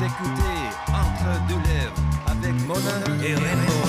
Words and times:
Vous 0.00 0.06
écoutez 0.06 0.56
Entre 0.88 1.30
deux 1.46 1.60
lèvres 1.68 1.92
avec 2.26 2.54
Mona 2.66 2.96
et 3.22 3.34
Rainbow. 3.34 3.84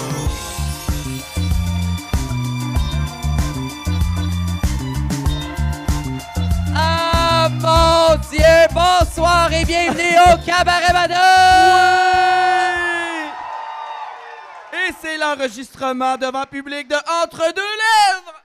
Ah 6.76 7.48
mon 7.50 8.16
Dieu! 8.30 8.68
Bonsoir 8.74 9.54
et 9.54 9.64
bienvenue 9.64 10.18
au 10.34 10.38
Cabaret 10.46 10.92
Madame! 10.92 11.22
Et 14.74 14.92
c'est 15.02 15.18
l'enregistrement 15.18 16.18
devant 16.18 16.46
public 16.46 16.90
de 16.90 16.96
Entre 17.24 17.54
deux 17.54 17.62
lèvres! 17.62 18.42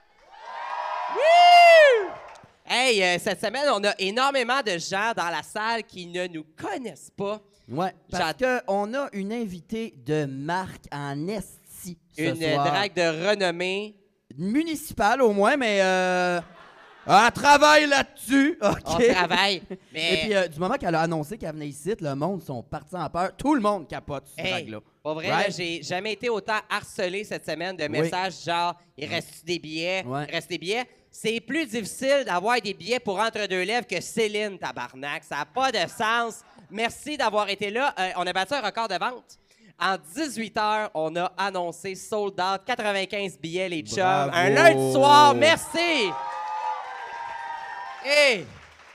Hey, 2.65 3.03
euh, 3.03 3.17
cette 3.21 3.41
semaine, 3.41 3.69
on 3.73 3.83
a 3.83 3.93
énormément 3.99 4.61
de 4.61 4.77
gens 4.77 5.11
dans 5.15 5.29
la 5.29 5.43
salle 5.43 5.83
qui 5.83 6.05
ne 6.05 6.27
nous 6.27 6.45
connaissent 6.55 7.11
pas. 7.15 7.41
Ouais, 7.69 7.93
parce 8.09 8.33
qu'on 8.65 8.93
a 8.93 9.09
une 9.13 9.33
invitée 9.33 9.93
de 10.05 10.25
marque 10.25 10.85
en 10.91 11.27
esti 11.27 11.97
ce 12.15 12.21
Une 12.21 12.35
soir. 12.41 12.65
drague 12.65 12.93
de 12.95 13.27
renommée. 13.29 13.95
municipale 14.37 15.21
au 15.21 15.31
moins, 15.33 15.57
mais 15.57 15.79
euh, 15.81 16.39
Elle 17.07 17.31
travaille 17.31 17.87
là-dessus! 17.87 18.57
OK. 18.61 18.77
On 18.85 18.97
travaille. 19.13 19.61
Mais 19.93 20.13
Et 20.13 20.17
puis, 20.25 20.35
euh, 20.35 20.47
du 20.47 20.59
moment 20.59 20.75
qu'elle 20.75 20.93
a 20.95 21.01
annoncé 21.01 21.37
qu'elle 21.37 21.53
venait 21.53 21.69
ici, 21.69 21.93
le 21.99 22.13
monde 22.15 22.41
sont 22.43 22.61
partis 22.63 22.95
en 22.95 23.09
peur. 23.09 23.35
Tout 23.35 23.55
le 23.55 23.61
monde 23.61 23.87
capote 23.87 24.27
sur 24.27 24.43
Hey, 24.43 24.51
drague-là. 24.51 24.79
Pour 25.03 25.13
vrai, 25.15 25.29
Right? 25.31 25.47
là, 25.47 25.53
j'ai 25.57 25.81
jamais 25.83 26.13
été 26.13 26.29
autant 26.29 26.59
harcelé 26.69 27.23
cette 27.23 27.45
semaine 27.45 27.75
de 27.77 27.83
Oui. 27.83 27.89
messages 27.89 28.43
genre 28.45 28.75
il 28.97 29.07
reste 29.07 29.45
des 29.45 29.57
billets, 29.59 30.03
Ouais. 30.05 30.25
il 30.27 30.31
reste 30.33 30.49
des 30.49 30.57
billets? 30.57 30.85
C'est 31.09 31.39
plus 31.39 31.65
difficile 31.65 32.23
d'avoir 32.25 32.59
des 32.61 32.73
billets 32.73 32.99
pour 32.99 33.17
entre 33.19 33.47
deux 33.47 33.63
lèvres 33.63 33.87
que 33.87 33.99
Céline 34.01 34.57
tabarnak. 34.59 35.23
Ça 35.23 35.37
n'a 35.37 35.45
pas 35.45 35.71
de 35.71 35.79
sens. 35.89 36.41
Merci 36.69 37.17
d'avoir 37.17 37.49
été 37.49 37.69
là. 37.69 37.93
Euh, 37.99 38.09
on 38.17 38.27
a 38.27 38.33
battu 38.33 38.53
un 38.53 38.61
record 38.61 38.87
de 38.87 38.95
vente. 38.95 39.37
En 39.79 39.95
18 40.15 40.57
heures, 40.57 40.91
on 40.95 41.15
a 41.15 41.31
annoncé 41.37 41.93
sold 41.93 42.39
out 42.39 42.61
95 42.65 43.37
billets 43.39 43.69
les 43.69 43.81
chums. 43.83 43.97
Bravo. 43.97 44.31
Un 44.33 44.49
lundi 44.49 44.93
soir, 44.93 45.35
merci. 45.35 46.11
Hey! 48.03 48.45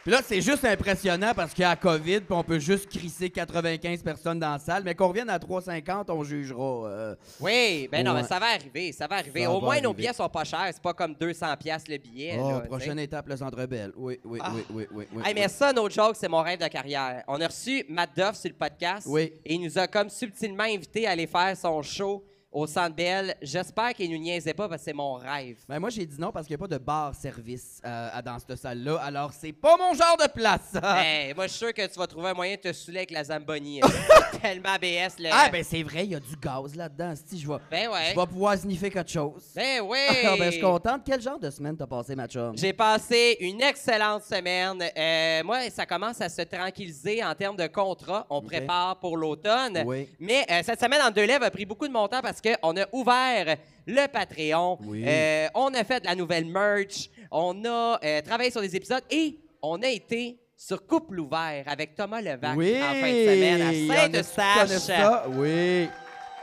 Puis 0.03 0.11
là, 0.11 0.21
c'est 0.25 0.41
juste 0.41 0.65
impressionnant 0.65 1.31
parce 1.35 1.55
qu'il 1.55 1.63
y 1.63 1.65
a 1.65 1.69
la 1.71 1.77
COVID, 1.77 2.21
puis 2.23 2.33
on 2.35 2.43
peut 2.43 2.59
juste 2.59 2.89
crisser 2.89 3.31
95 3.31 4.03
personnes 4.03 4.41
dans 4.41 4.51
la 4.51 4.59
salle. 4.59 4.83
Mais 4.85 4.97
qu'on 4.97 5.07
revienne 5.07 5.31
à 5.31 5.39
350, 5.39 6.11
on 6.11 6.25
jugera. 6.25 6.89
euh. 6.89 7.15
Oui, 7.39 7.89
ben 7.91 8.05
non, 8.05 8.13
Ouais. 8.13 8.23
mais 8.23 8.27
ça 8.27 8.41
va 8.41 8.47
arriver, 8.47 8.91
ça 8.91 9.07
va 9.07 9.17
arriver. 9.17 9.45
Ça 9.45 9.51
Au 9.53 9.61
va 9.61 9.67
moins, 9.67 9.81
nos 9.81 9.91
arriver. 9.91 9.95
billets 10.03 10.13
sont 10.13 10.29
pas 10.29 10.43
chers. 10.43 10.71
C'est 10.73 10.83
pas 10.83 10.93
comme 10.93 11.15
200 11.15 11.57
pièces 11.57 11.87
le 11.87 11.99
billet. 11.99 12.37
Oh, 12.41 12.49
là, 12.51 12.57
tu 12.57 12.63
sais. 12.63 12.69
prochaine 12.69 12.99
étape, 12.99 13.29
le 13.29 13.37
Centre 13.37 13.65
Bell. 13.67 13.93
Oui, 13.95 14.19
oui, 14.25 14.41
Ah. 14.43 14.51
oui, 14.55 14.65
oui, 14.71 14.87
oui. 14.93 15.07
oui, 15.15 15.23
Hey, 15.25 15.35
mais 15.35 15.45
oui. 15.45 15.51
ça, 15.51 15.73
notre 15.73 15.95
joke, 15.95 16.17
c'est 16.17 16.29
mon 16.29 16.43
rêve 16.43 16.59
de 16.61 16.67
carrière. 16.67 17.23
On 17.29 17.41
a 17.41 17.47
reçu 17.47 17.85
Matt 17.89 18.11
Duff 18.17 18.35
sur 18.35 18.51
le 18.51 18.57
podcast. 18.57 19.07
Oui. 19.09 19.33
Et 19.45 19.55
il 19.55 19.61
nous 19.61 19.79
a 19.79 19.87
comme 19.87 20.11
subtilement 20.11 20.65
invité 20.65 21.07
à 21.07 21.11
aller 21.13 21.29
faire 21.29 21.57
son 21.57 21.81
show 21.81 22.25
au 22.53 22.67
Centre 22.67 22.95
Bell. 22.95 23.35
J'espère 23.41 23.95
qu'il 23.95 24.11
nous 24.11 24.19
niaisait 24.19 24.55
pas 24.55 24.69
parce 24.69 24.83
que 24.83 24.85
c'est 24.85 24.93
mon 24.93 25.15
rêve. 25.15 25.57
Ben, 25.69 25.79
moi, 25.79 25.91
j'ai 25.91 26.05
dit 26.05 26.21
non 26.21 26.31
parce 26.31 26.47
qu'il 26.47 26.57
n'y 26.57 26.63
a 26.63 26.67
pas 26.69 26.75
de 26.75 26.79
bar-service 26.79 27.81
euh, 27.85 28.23
dans 28.23 28.39
cette 28.39 28.57
salle-là. 28.57 28.97
Alors, 29.03 29.33
c'est 29.33 29.53
pas 29.53 29.77
mon 29.77 29.95
genre 29.95 30.17
de 30.19 30.29
place. 30.29 30.75
Hey, 30.83 31.35
moi, 31.37 31.47
je 31.47 31.53
suis 31.53 31.59
sûr 31.59 31.73
que 31.73 31.87
tu 31.87 31.99
vas 31.99 32.07
trouver 32.07 32.29
un 32.31 32.35
moyen 32.35 32.57
de 32.57 32.61
te 32.61 32.73
saouler 32.73 32.99
avec 32.99 33.11
la 33.11 33.25
Zamboni. 33.25 33.81
Tellement 34.43 34.77
BS, 34.77 35.19
le... 35.19 35.31
Ah, 35.33 35.49
ben, 35.51 35.65
c'est 35.65 35.83
vrai, 35.83 36.05
il 36.05 36.13
y 36.13 36.15
a 36.15 36.21
du 36.21 36.37
gaz 36.37 36.75
là-dedans. 36.75 37.15
Si, 37.27 37.39
je 37.41 37.49
vais, 37.49 37.57
Ben 37.71 37.89
ouais. 37.89 38.11
je 38.15 38.21
vais 38.21 38.27
pouvoir 38.27 38.57
sniffer 38.57 38.91
quelque 38.91 39.11
chose. 39.11 39.43
Ben 39.55 39.81
oui! 39.83 39.99
Ah, 40.25 40.35
ben, 40.39 40.47
je 40.47 40.51
suis 40.53 40.61
contente. 40.61 41.03
Quel 41.05 41.21
genre 41.21 41.39
de 41.39 41.51
semaine 41.51 41.77
t'as 41.77 41.87
passé, 41.87 42.15
ma 42.15 42.27
chum? 42.27 42.57
J'ai 42.57 42.73
passé 42.73 43.37
une 43.41 43.63
excellente 43.63 44.25
semaine. 44.25 44.83
Euh, 44.97 45.43
moi, 45.45 45.71
ça 45.71 45.87
commence 45.87 46.21
à 46.21 46.29
se 46.29 46.43
tranquilliser 46.43 47.25
en 47.25 47.35
termes 47.35 47.57
de 47.57 47.67
contrat. 47.67 48.27
On 48.29 48.43
prépare 48.43 48.99
pour 48.99 49.17
l'automne. 49.17 49.83
Oui. 49.87 50.09
Mais 50.19 50.45
euh, 50.51 50.61
cette 50.65 50.81
semaine, 50.81 51.01
en 51.03 51.11
deux 51.11 51.25
lèvres, 51.25 51.45
a 51.45 51.51
pris 51.51 51.65
beaucoup 51.65 51.89
de 51.89 51.93
mon 51.93 52.09
temps 52.09 52.21
parce 52.21 52.42
qu'on 52.43 52.77
a 52.77 52.87
ouvert 52.93 53.57
le 53.87 54.07
Patreon. 54.09 54.79
Oui. 54.85 55.05
Euh, 55.07 55.49
on 55.55 55.73
a 55.75 55.85
fait 55.85 56.01
de 56.01 56.07
la 56.07 56.15
nouvelle 56.15 56.45
merch. 56.47 57.09
On 57.31 57.65
a 57.65 57.99
euh, 58.05 58.21
travaillé 58.23 58.51
sur 58.51 58.61
des 58.61 58.75
épisodes 58.77 59.03
et 59.11 59.39
on 59.63 59.81
a 59.83 59.89
été 59.89 60.39
sur 60.57 60.87
Couple 60.87 61.19
ouvert 61.21 61.65
avec 61.67 61.95
Thomas 61.95 62.21
Levac 62.21 62.57
Oui! 62.57 62.77
en 62.77 62.93
fin 62.95 63.13
de 63.13 63.27
semaine 63.27 63.63
à 63.63 64.23
Saint-Eustache. 64.23 65.29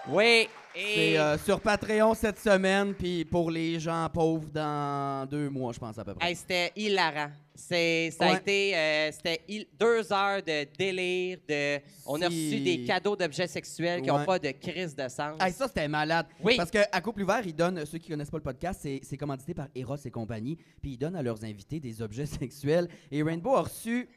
Oui. 0.10 0.50
Et 0.76 1.14
C'est 1.14 1.18
euh, 1.18 1.38
sur 1.40 1.60
Patreon 1.60 2.14
cette 2.14 2.40
semaine, 2.40 2.94
puis 2.94 3.26
pour 3.26 3.50
les 3.50 3.80
gens 3.80 4.08
pauvres 4.14 4.50
dans 4.54 5.28
deux 5.28 5.50
mois, 5.50 5.74
je 5.74 5.80
pense 5.80 5.98
à 5.98 6.06
peu 6.06 6.14
près. 6.14 6.30
Hey, 6.30 6.36
c'était 6.36 6.72
hilarant. 6.76 7.32
C'est, 7.56 8.12
ça 8.18 8.28
a 8.28 8.38
été 8.38 8.74
euh, 8.78 9.12
c'était 9.12 9.42
deux 9.78 10.14
heures 10.14 10.42
de 10.42 10.66
délire. 10.78 11.40
De, 11.50 11.80
on 12.06 12.22
a 12.22 12.28
reçu 12.28 12.60
des 12.62 12.86
cadeaux 12.86 13.16
d'objets 13.18 13.48
sexuels 13.48 14.02
qui 14.02 14.08
n'ont 14.08 14.20
Ouais. 14.20 14.26
pas 14.26 14.40
de 14.40 14.52
crise 14.52 14.96
de 14.96 15.10
sens. 15.10 15.36
Hey, 15.42 15.52
ça, 15.52 15.68
c'était 15.68 15.88
malade. 15.90 16.28
Oui. 16.42 16.56
Parce 16.56 16.72
que 16.72 16.80
à 16.92 17.02
Couple 17.02 17.24
Ouvert, 17.24 17.42
ils 17.46 17.56
donnent, 17.56 17.86
ceux 17.86 17.98
qui 17.98 18.10
connaissent 18.10 18.30
pas 18.32 18.38
le 18.38 18.44
podcast, 18.44 18.80
c'est, 18.82 19.02
c'est 19.04 19.18
commandité 19.18 19.54
par 19.54 19.68
Eros 19.76 19.98
et 20.06 20.12
compagnie, 20.12 20.58
puis 20.82 20.92
ils 20.92 20.98
donnent 20.98 21.18
à 21.18 21.24
leurs 21.24 21.44
invités 21.44 21.80
des 21.82 22.02
objets 22.02 22.26
sexuels. 22.28 22.88
Et 23.12 23.22
Rainbow 23.24 23.56
a 23.56 23.64
reçu. 23.64 24.08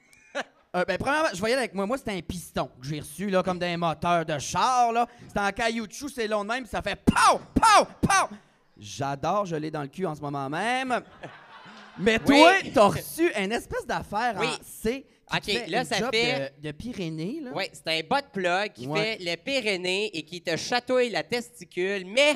Euh, 0.74 0.84
ben, 0.86 0.96
premièrement, 0.98 1.28
je 1.34 1.38
voyais 1.38 1.54
avec 1.54 1.74
moi, 1.74 1.86
moi, 1.86 1.98
c'était 1.98 2.12
un 2.12 2.20
piston 2.20 2.70
que 2.80 2.86
j'ai 2.86 3.00
reçu, 3.00 3.28
là, 3.30 3.42
comme 3.42 3.58
d'un 3.58 3.76
moteur 3.76 4.24
de 4.24 4.38
char, 4.38 4.92
là. 4.92 5.06
C'était 5.28 5.40
en 5.40 5.50
caoutchouc, 5.52 6.08
c'est 6.08 6.26
long 6.28 6.42
de 6.44 6.48
même, 6.48 6.62
puis 6.64 6.70
ça 6.70 6.80
fait 6.82 6.96
pow, 6.96 7.40
pow, 7.54 7.84
pow. 8.00 8.34
J'adore, 8.78 9.46
je 9.46 9.56
l'ai 9.56 9.70
dans 9.70 9.82
le 9.82 9.88
cul 9.88 10.06
en 10.06 10.14
ce 10.14 10.20
moment 10.20 10.48
même. 10.48 11.00
Mais 11.98 12.18
toi, 12.18 12.52
Oui. 12.62 12.72
t'as 12.72 12.86
reçu 12.88 13.30
une 13.38 13.52
espèce 13.52 13.86
d'affaire 13.86 14.34
Oui. 14.38 14.46
en 14.46 14.56
C. 14.64 15.06
qui 15.42 15.56
Ok, 15.58 15.68
là, 15.68 15.78
une 15.80 15.84
ça 15.86 15.98
job 15.98 16.10
fait- 16.12 16.52
De, 16.60 16.68
de 16.68 16.72
Pyrénées, 16.72 17.40
là. 17.42 17.50
Oui, 17.54 17.64
c'est 17.72 17.88
un 17.88 18.00
bas 18.06 18.20
de 18.20 18.26
plug 18.26 18.72
qui 18.74 18.86
Ouais. 18.86 19.16
fait 19.18 19.24
le 19.24 19.36
Pyrénées 19.36 20.10
et 20.16 20.22
qui 20.24 20.42
te 20.42 20.54
chatouille 20.56 21.08
la 21.10 21.22
testicule, 21.22 22.04
mais 22.06 22.34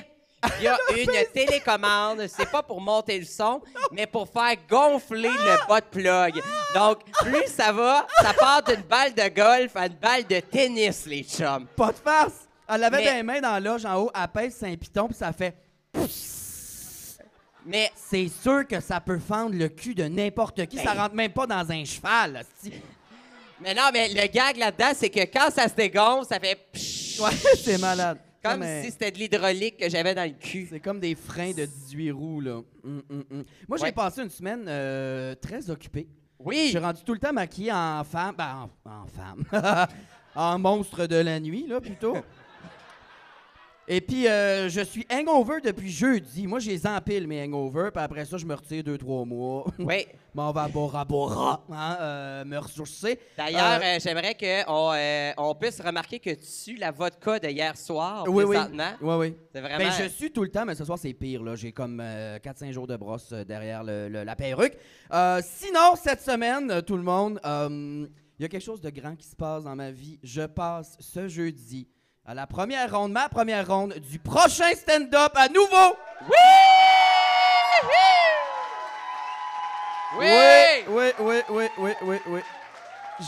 il 0.58 0.64
y 0.64 0.68
a 0.68 0.76
une 0.96 1.26
télécommande. 1.32 2.26
C'est 2.28 2.50
pas 2.50 2.62
pour 2.62 2.80
monter 2.80 3.18
le 3.18 3.24
son, 3.24 3.60
mais 3.92 4.06
pour 4.06 4.28
faire 4.28 4.54
gonfler 4.68 5.28
le 5.30 5.68
bas 5.68 5.80
de 5.80 5.86
plug. 5.86 6.42
Donc, 6.74 7.00
plus 7.22 7.46
ça 7.48 7.72
va, 7.72 8.06
ça 8.20 8.32
part 8.34 8.62
d'une 8.62 8.82
balle 8.82 9.14
de 9.14 9.28
golf 9.28 9.74
à 9.76 9.86
une 9.86 9.94
balle 9.94 10.26
de 10.26 10.40
tennis, 10.40 11.06
les 11.06 11.22
chums. 11.24 11.66
Pas 11.76 11.92
de 11.92 11.98
face. 11.98 12.46
Elle 12.68 12.84
avait 12.84 12.96
Mais- 13.04 13.14
des 13.16 13.22
mains 13.22 13.40
dans 13.40 13.52
la 13.52 13.60
loge 13.60 13.84
en 13.86 13.94
haut, 14.02 14.10
elle 14.14 14.28
pèse 14.28 14.56
Saint-Piton, 14.56 15.06
puis 15.08 15.16
ça 15.16 15.32
fait. 15.32 15.54
Mais 17.68 17.90
C'est 17.96 18.28
sûr 18.28 18.66
que 18.66 18.80
ça 18.80 19.00
peut 19.00 19.18
fendre 19.18 19.54
le 19.56 19.68
cul 19.68 19.94
de 19.94 20.04
n'importe 20.04 20.66
qui. 20.66 20.76
Ça 20.76 20.94
Ben- 20.94 21.02
rentre 21.02 21.14
même 21.16 21.32
pas 21.32 21.46
dans 21.46 21.68
un 21.70 21.84
cheval. 21.84 22.36
hostie. 22.62 22.80
Mais 23.60 23.74
non, 23.74 23.88
mais 23.92 24.08
le 24.10 24.26
gag 24.28 24.56
là-dedans, 24.58 24.92
c'est 24.94 25.08
que 25.10 25.20
quand 25.20 25.50
ça 25.50 25.66
se 25.66 25.74
dégonfle, 25.74 26.26
ça 26.28 26.38
fait 26.38 26.56
pshhh, 26.72 27.20
Ouais, 27.20 27.30
c'est 27.64 27.78
malade. 27.78 28.18
Comme 28.42 28.60
mais 28.60 28.82
si 28.84 28.90
c'était 28.90 29.10
de 29.10 29.18
l'hydraulique 29.18 29.76
que 29.78 29.88
j'avais 29.90 30.14
dans 30.14 30.24
le 30.24 30.36
cul. 30.38 30.66
C'est 30.70 30.80
comme 30.80 31.00
des 31.00 31.14
freins 31.14 31.52
de 31.52 31.64
18 31.64 32.10
roues, 32.12 32.40
là. 32.40 32.60
Hum, 32.84 33.02
hum, 33.10 33.24
hum. 33.30 33.44
Moi, 33.68 33.78
j'ai 33.78 33.84
Ouais. 33.84 33.92
passé 33.92 34.22
une 34.22 34.30
semaine 34.30 34.64
euh, 34.68 35.34
très 35.34 35.68
occupée. 35.70 36.06
Je 36.40 36.44
Oui. 36.44 36.68
suis 36.68 36.78
rendu 36.78 37.02
tout 37.04 37.12
le 37.14 37.18
temps 37.18 37.32
maquillé 37.32 37.72
en 37.72 38.04
femme. 38.04 38.34
Ben, 38.36 38.68
en, 38.84 38.90
en 38.90 39.06
femme. 39.06 39.44
en 40.34 40.58
monstre 40.58 41.06
de 41.06 41.16
la 41.16 41.40
nuit, 41.40 41.66
là, 41.66 41.80
plutôt. 41.80 42.16
Et 43.88 44.00
puis, 44.00 44.26
euh, 44.26 44.68
je 44.68 44.80
suis 44.80 45.06
hangover 45.12 45.60
depuis 45.62 45.90
jeudi. 45.90 46.46
Moi, 46.48 46.58
j'ai 46.58 46.76
empile 46.86 47.28
mes 47.28 47.42
hangovers, 47.44 47.92
puis 47.92 48.02
après 48.02 48.24
ça, 48.24 48.36
je 48.36 48.44
me 48.44 48.54
retire 48.54 48.82
deux, 48.82 48.98
trois 48.98 49.24
mois. 49.24 49.64
Oui. 49.78 50.06
M'en 50.34 50.50
va 50.52 50.64
à 50.64 50.68
Bora 50.68 51.04
Bora, 51.04 51.64
hein, 51.70 51.96
euh, 52.00 52.44
me 52.44 52.58
ressourcer. 52.58 53.18
D'ailleurs, 53.38 53.80
Euh, 53.80 53.96
euh, 53.96 53.98
j'aimerais 54.02 54.34
qu'on 54.34 55.44
on 55.50 55.54
puisse 55.54 55.80
remarquer 55.80 56.18
que 56.18 56.30
tu 56.30 56.44
sues 56.44 56.76
la 56.76 56.90
vodka 56.90 57.38
de 57.38 57.48
hier 57.48 57.76
soir, 57.76 58.24
oui, 58.28 58.44
oui. 58.44 58.56
présentement. 58.56 58.90
Oui, 59.00 59.14
oui. 59.18 59.34
C'est 59.54 59.60
vraiment... 59.60 59.78
Ben, 59.78 59.90
je 59.92 60.08
suis 60.08 60.30
tout 60.32 60.42
le 60.42 60.50
temps, 60.50 60.66
mais 60.66 60.74
ce 60.74 60.84
soir, 60.84 60.98
c'est 60.98 61.14
pire. 61.14 61.42
là. 61.42 61.54
J'ai 61.54 61.72
comme 61.72 62.02
4-5 62.02 62.72
jours 62.72 62.86
de 62.88 62.96
brosse 62.96 63.32
derrière 63.32 63.82
le- 63.84 64.08
le- 64.08 64.24
la 64.24 64.36
perruque. 64.36 64.76
Sinon, 65.42 65.94
cette 65.96 66.20
semaine, 66.22 66.82
tout 66.82 66.96
le 66.96 67.02
monde, 67.04 67.40
il 67.44 68.42
y 68.42 68.44
a 68.44 68.48
quelque 68.48 68.60
chose 68.64 68.80
de 68.82 68.90
grand 68.90 69.16
qui 69.16 69.26
se 69.28 69.36
passe 69.36 69.64
dans 69.64 69.76
ma 69.76 69.90
vie. 69.90 70.18
Je 70.22 70.42
passe 70.42 70.96
ce 71.00 71.28
jeudi 71.28 71.88
à 72.26 72.34
la 72.34 72.46
première 72.46 72.92
ronde, 72.92 73.12
ma 73.12 73.28
première 73.28 73.66
ronde 73.66 73.94
du 73.94 74.18
prochain 74.18 74.74
stand-up 74.74 75.32
à 75.34 75.48
nouveau. 75.48 75.96
Oui! 76.28 76.36
oui, 80.88 81.12
oui, 81.20 81.40
oui, 81.48 81.66
oui, 81.78 81.92
oui, 82.02 82.16
oui. 82.26 82.40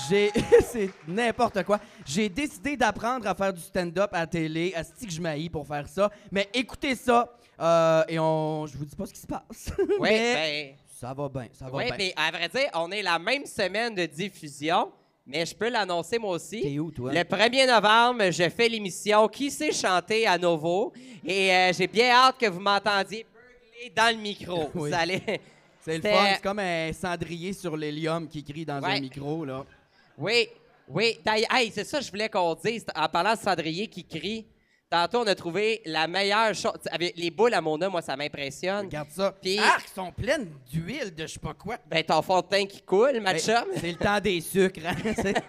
J'ai, 0.09 0.33
c'est 0.63 0.91
n'importe 1.07 1.63
quoi. 1.63 1.79
J'ai 2.05 2.29
décidé 2.29 2.77
d'apprendre 2.77 3.27
à 3.27 3.35
faire 3.35 3.53
du 3.53 3.61
stand-up 3.61 4.11
à 4.13 4.21
la 4.21 4.27
télé, 4.27 4.75
à 4.75 4.83
que 4.83 5.11
je 5.11 5.21
m'haïs 5.21 5.49
pour 5.49 5.67
faire 5.67 5.89
ça. 5.89 6.11
Mais 6.33 6.49
écoutez 6.53 6.95
ça, 6.95 7.33
euh, 7.61 8.05
et 8.09 8.19
on, 8.19 8.67
je 8.67 8.77
vous 8.77 8.85
dis 8.85 8.97
pas 8.97 9.07
ce 9.07 9.13
qui 9.13 9.21
se 9.21 9.27
passe. 9.27 9.73
Oui, 9.79 10.09
mais 10.11 10.35
ben, 10.35 10.75
ça 10.89 11.15
va 11.15 11.29
bien, 11.29 11.49
ça 11.53 11.67
va 11.67 11.77
oui, 11.77 11.85
bien. 11.85 11.95
mais 11.97 12.15
à 12.17 12.31
vrai 12.31 12.49
dire, 12.49 12.69
on 12.75 12.91
est 12.91 13.03
la 13.03 13.19
même 13.19 13.47
semaine 13.47 13.95
de 13.95 14.07
diffusion, 14.07 14.91
mais 15.29 15.45
je 15.47 15.55
peux 15.55 15.69
l'annoncer 15.69 16.19
moi 16.19 16.31
aussi. 16.33 16.61
T'es 16.63 16.79
où, 16.79 16.91
toi? 16.91 17.13
Le 17.13 17.21
1er 17.21 17.67
novembre, 17.67 18.31
je 18.31 18.49
fais 18.49 18.69
l'émission 18.69 19.29
Qui 19.29 19.51
sait 19.51 19.73
chanter 19.73 20.27
à 20.27 20.37
Novo 20.39 20.93
et 21.25 21.53
euh, 21.53 21.73
j'ai 21.73 21.87
bien 21.87 22.11
hâte 22.11 22.39
que 22.39 22.47
vous 22.47 22.61
m'entendiez 22.61 23.25
beugler 23.25 23.93
dans 23.95 24.17
le 24.17 24.21
micro. 24.23 24.71
Oui. 24.75 24.91
Vous 24.91 24.95
allez... 24.95 25.23
C'est 25.81 25.97
le 25.97 26.03
fun, 26.03 26.27
c'est 26.35 26.43
comme 26.43 26.59
un 26.59 26.93
cendrier 26.93 27.53
sur 27.53 27.77
l'hélium 27.77 28.27
qui 28.29 28.43
crie 28.43 28.65
dans 28.65 28.81
Ouais. 28.81 28.97
un 28.97 29.01
micro, 29.01 29.45
là. 29.45 29.65
Oui. 30.19 30.49
Oui, 30.89 31.19
hey, 31.27 31.71
c'est 31.73 31.85
ça 31.85 31.99
que 31.99 32.05
je 32.05 32.11
voulais 32.11 32.29
qu'on 32.31 32.55
dise. 32.55 32.85
En 32.97 33.09
parlant 33.09 33.35
de 33.35 33.39
cendrier 33.39 33.87
qui 33.89 34.05
crie, 34.05 34.47
tantôt, 34.91 35.21
on 35.21 35.27
a 35.27 35.35
trouvé 35.35 35.83
la 35.85 36.07
meilleure 36.07 36.55
chose. 36.55 36.73
Avec 36.91 37.17
les 37.17 37.31
boules 37.31 37.55
à 37.55 37.61
Mona, 37.61 37.89
moi, 37.89 38.03
ça 38.03 38.17
m'impressionne. 38.17 38.87
Regarde 38.87 39.11
ça. 39.11 39.33
Puis- 39.41 39.59
Ah, 39.63 39.77
ils 39.85 39.91
sont 39.95 40.11
pleines 40.13 40.49
d'huile 40.71 41.15
de 41.15 41.27
je 41.27 41.33
sais 41.35 41.39
pas 41.39 41.55
quoi. 41.55 41.77
Ben, 41.87 42.03
ton 42.05 42.23
fond 42.23 42.41
de 42.41 42.47
teint 42.47 42.67
qui 42.67 42.83
coule, 42.83 43.21
ma 43.21 43.33
Ben, 43.35 43.41
chum. 43.41 43.65
C'est 43.81 43.91
le 43.93 43.97
temps 43.99 44.21
des 44.21 44.41
sucres. 44.41 44.81
hein, 44.87 44.95
c'est- 45.17 45.35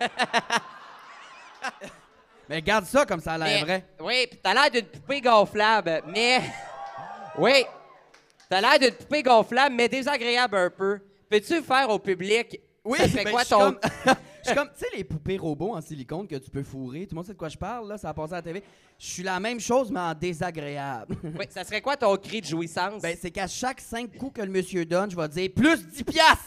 Mais 2.50 2.62
garde 2.64 2.86
ça 2.86 3.06
comme 3.06 3.20
ça 3.20 3.34
a 3.34 3.38
l'air 3.38 3.48
Mais- 3.48 3.62
vrai. 3.64 3.86
Oui, 4.00 4.28
puis 4.30 4.40
t'as 4.42 4.54
l'air 4.54 4.72
d'une 4.72 4.86
poupée 4.86 5.22
gonflable, 5.22 6.02
mais. 6.08 6.42
Oui, 7.38 7.64
t'as 8.50 8.60
l'air 8.60 8.80
d'une 8.80 8.92
poupée 8.92 9.22
gonflable, 9.24 9.74
mais 9.76 9.88
désagréable 9.88 10.58
un 10.58 10.70
peu. 10.70 11.00
Peux-tu 11.30 11.62
faire 11.62 11.90
au 11.90 12.00
public? 12.00 12.60
Oui, 12.84 12.98
ça 12.98 13.08
fait 13.08 13.24
ben, 13.24 13.32
quoi 13.32 13.42
je 13.42 13.46
suis 13.46 13.56
ton. 13.56 13.60
comme- 13.74 13.80
suis 14.50 14.58
comme, 14.58 14.70
tu 14.74 14.80
sais, 14.80 14.88
les 14.98 15.04
poupées 15.04 15.38
robots 15.38 15.76
en 15.76 15.82
silicone 15.82 16.28
que 16.28 16.36
tu 16.36 16.50
peux 16.50 16.64
fourrer. 16.64 17.02
Tout 17.08 17.14
le 17.14 17.16
monde 17.18 17.26
sait 17.26 17.34
de 17.34 17.38
quoi 17.38 17.50
je 17.50 17.58
parle, 17.58 17.88
là, 17.88 17.98
ça 17.98 18.10
a 18.10 18.14
passé 18.14 18.34
à 18.34 18.38
la 18.38 18.42
TV. 18.42 18.64
Je 18.98 19.06
suis 19.08 19.24
la 19.24 19.40
même 19.40 19.60
chose, 19.60 19.92
mais 19.92 20.00
en 20.00 20.14
désagréable. 20.14 21.16
Oui, 21.40 21.46
ça 21.50 21.64
serait 21.64 21.82
quoi 21.82 21.96
ton 21.98 22.16
cri 22.18 22.42
de 22.42 22.46
jouissance? 22.46 23.02
ben, 23.02 23.16
c'est 23.20 23.32
qu'à 23.32 23.48
chaque 23.48 23.80
cinq 23.82 24.16
coups 24.18 24.34
que 24.34 24.42
le 24.42 24.52
monsieur 24.52 24.86
donne, 24.86 25.10
je 25.12 25.16
vais 25.16 25.28
dire 25.30 25.50
plus 25.56 25.86
10 25.86 26.04
piastres! 26.04 26.44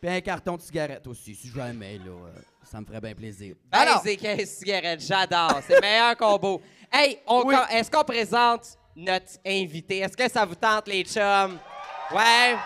Puis 0.00 0.08
un 0.10 0.20
carton 0.20 0.56
de 0.56 0.60
cigarette 0.62 1.06
aussi, 1.08 1.34
si 1.34 1.48
jamais, 1.48 1.98
là. 1.98 2.04
euh, 2.10 2.32
ça 2.62 2.80
me 2.80 2.86
ferait 2.86 3.00
bien 3.00 3.14
plaisir. 3.14 3.56
Alors, 3.72 4.00
c'est 4.02 4.16
15 4.16 4.48
cigarettes, 4.48 5.00
j'adore. 5.00 5.60
C'est 5.66 5.74
le 5.74 5.80
meilleur 5.80 6.16
combo. 6.16 6.60
Hey, 6.92 7.18
Oui. 7.28 7.54
est-ce 7.72 7.90
qu'on 7.90 8.04
présente 8.04 8.78
notre 8.94 9.32
invité? 9.44 9.98
Est-ce 9.98 10.16
que 10.16 10.30
ça 10.30 10.44
vous 10.44 10.54
tente, 10.54 10.86
les 10.86 11.02
chums? 11.02 11.58
Ouais. 12.14 12.56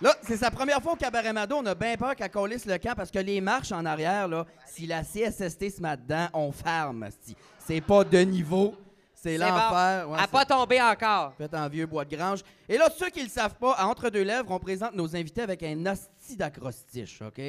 Là, 0.00 0.14
c'est 0.22 0.36
sa 0.36 0.50
première 0.50 0.80
fois 0.80 0.92
au 0.92 0.96
Cabaret 0.96 1.32
Mado. 1.32 1.56
On 1.56 1.66
a 1.66 1.74
bien 1.74 1.96
peur 1.96 2.14
qu'elle 2.14 2.30
colisse 2.30 2.64
le 2.66 2.78
camp 2.78 2.94
parce 2.94 3.10
que 3.10 3.18
les 3.18 3.40
marches 3.40 3.72
en 3.72 3.84
arrière, 3.84 4.28
là, 4.28 4.46
si 4.64 4.86
la 4.86 5.02
CSST 5.02 5.70
se 5.70 5.82
met 5.82 5.96
dedans, 5.96 6.28
on 6.34 6.52
ferme. 6.52 7.08
C'est 7.58 7.80
pas 7.80 8.04
de 8.04 8.18
niveau. 8.18 8.76
C'est 9.12 9.36
l'enfer. 9.36 10.06
bon. 10.06 10.12
Ouais, 10.12 10.18
c'est 10.20 10.30
pas 10.30 10.44
tombé 10.44 10.80
encore. 10.80 11.34
fait 11.36 11.52
en 11.52 11.68
vieux 11.68 11.86
bois 11.86 12.04
de 12.04 12.14
grange. 12.14 12.44
Et 12.68 12.78
là, 12.78 12.88
ceux 12.96 13.10
qui 13.10 13.24
le 13.24 13.28
savent 13.28 13.56
pas, 13.56 13.72
à 13.72 13.86
Entre 13.86 14.08
deux 14.08 14.22
lèvres, 14.22 14.48
on 14.50 14.60
présente 14.60 14.94
nos 14.94 15.16
invités 15.16 15.42
avec 15.42 15.64
un 15.64 15.84
hostie 15.86 16.36
d'acrostiche, 16.36 17.20
OK? 17.20 17.40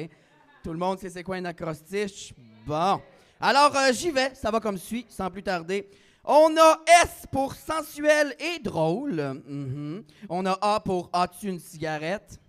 Tout 0.64 0.72
le 0.72 0.78
monde 0.78 0.98
sait 0.98 1.08
c'est 1.08 1.22
quoi 1.22 1.36
un 1.36 1.44
acrostiche? 1.44 2.34
Bon. 2.66 3.00
Alors, 3.40 3.74
euh, 3.76 3.92
j'y 3.92 4.10
vais. 4.10 4.34
Ça 4.34 4.50
va 4.50 4.58
comme 4.58 4.76
suit, 4.76 5.06
sans 5.08 5.30
plus 5.30 5.44
tarder. 5.44 5.88
On 6.24 6.54
a 6.58 6.80
S 7.04 7.26
pour 7.30 7.54
sensuel 7.54 8.34
et 8.40 8.58
drôle. 8.58 9.40
Mhm. 9.46 10.02
On 10.28 10.44
a 10.46 10.58
A 10.60 10.80
pour 10.80 11.08
As-tu 11.12 11.48
une 11.48 11.60
cigarette? 11.60 12.39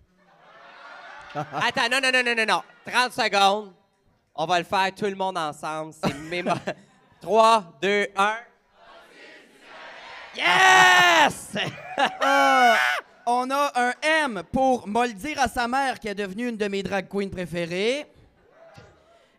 Attends, 1.36 1.90
non, 1.90 2.00
non, 2.02 2.12
non, 2.12 2.24
non, 2.24 2.36
non, 2.36 2.46
non. 2.46 2.62
30 2.86 3.14
secondes. 3.14 3.74
On 4.36 4.46
va 4.46 4.60
le 4.60 4.66
faire 4.66 4.94
tout 4.96 5.06
le 5.06 5.16
monde 5.16 5.38
ensemble. 5.38 5.94
C'est 6.04 6.14
mémo... 6.30 6.52
3, 7.22 7.78
2, 7.82 8.08
1. 8.16 8.36
Yes! 10.36 11.58
Euh, 12.24 12.74
on 13.28 13.52
a 13.52 13.72
un 13.76 13.94
M 14.02 14.42
pour 14.52 14.88
dire 15.14 15.40
à 15.40 15.48
sa 15.48 15.68
mère 15.68 16.00
qui 16.00 16.08
est 16.08 16.16
devenue 16.16 16.48
une 16.48 16.58
de 16.58 16.68
mes 16.68 16.82
drag 16.82 17.08
queens 17.08 17.30
préférées. 17.30 18.08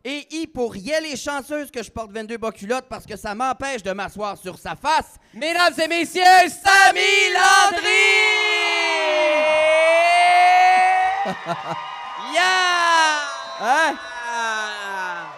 Et 0.04 0.26
I 0.30 0.46
pour 0.46 0.76
Yel 0.76 1.06
est 1.06 1.16
chanceuse 1.16 1.72
que 1.72 1.82
je 1.82 1.90
porte 1.90 2.12
22 2.12 2.36
bas 2.36 2.52
culottes 2.52 2.86
parce 2.88 3.04
que 3.04 3.16
ça 3.16 3.34
m'empêche 3.34 3.82
de 3.82 3.90
m'asseoir 3.90 4.36
sur 4.36 4.58
sa 4.58 4.76
face. 4.76 5.16
Mesdames 5.34 5.74
et 5.82 5.88
messieurs, 5.88 6.22
Samy 6.48 7.32
Landry! 7.34 7.92
yeah! 12.34 13.30
Hein? 13.60 13.94
Ah! 14.26 15.30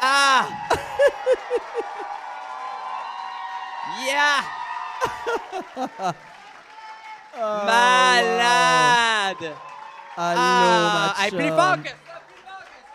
Ah! 0.00 0.48
yeah! 4.06 4.40
Malade! 7.66 9.52
Allô, 10.16 10.40
ah! 10.40 11.12
ma 11.16 11.22
Hey, 11.22 11.30
plus 11.30 11.50
fort 11.50 11.76
que 11.82 11.88
ça! 11.88 11.94
Plus 12.26 12.40
fort 12.46 12.64
que 12.64 12.78
ça! 12.88 12.94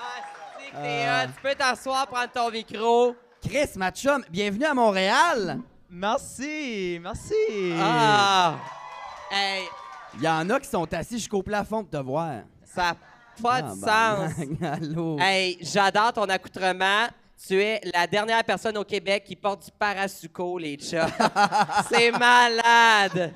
Ah, 0.00 0.18
c'est 0.58 0.70
que 0.70 0.76
t'es 0.76 1.06
hot. 1.10 1.26
Tu 1.36 1.42
peux 1.42 1.54
t'asseoir, 1.54 2.06
prendre 2.06 2.30
ton 2.32 2.50
micro. 2.50 3.14
Chris, 3.46 3.70
ma 3.76 3.90
chum, 3.90 4.24
bienvenue 4.30 4.64
à 4.64 4.72
Montréal. 4.72 5.58
Merci, 5.94 6.98
merci. 7.02 7.34
Ah! 7.78 8.56
Hey, 9.30 9.64
Il 10.14 10.22
y 10.22 10.28
en 10.28 10.48
a 10.48 10.58
qui 10.58 10.66
sont 10.68 10.90
assis 10.94 11.18
jusqu'au 11.18 11.42
plafond 11.42 11.82
pour 11.84 11.90
te 11.90 11.96
voir. 12.02 12.36
ça 12.64 12.82
n'a 12.82 12.96
pas 13.42 13.60
de 13.60 13.68
Ah, 13.86 14.26
sens. 14.26 14.46
ben, 14.58 14.72
Allô? 14.72 15.18
Hey, 15.20 15.58
j'adore 15.60 16.14
ton 16.14 16.24
accoutrement. 16.24 17.08
Tu 17.46 17.60
es 17.60 17.80
la 17.92 18.06
dernière 18.06 18.42
personne 18.42 18.78
au 18.78 18.84
Québec 18.84 19.24
qui 19.26 19.36
porte 19.36 19.66
du 19.66 19.70
parasuco, 19.78 20.56
les 20.56 20.78
chats. 20.78 21.08
C'est 21.90 22.10
malade. 22.12 23.34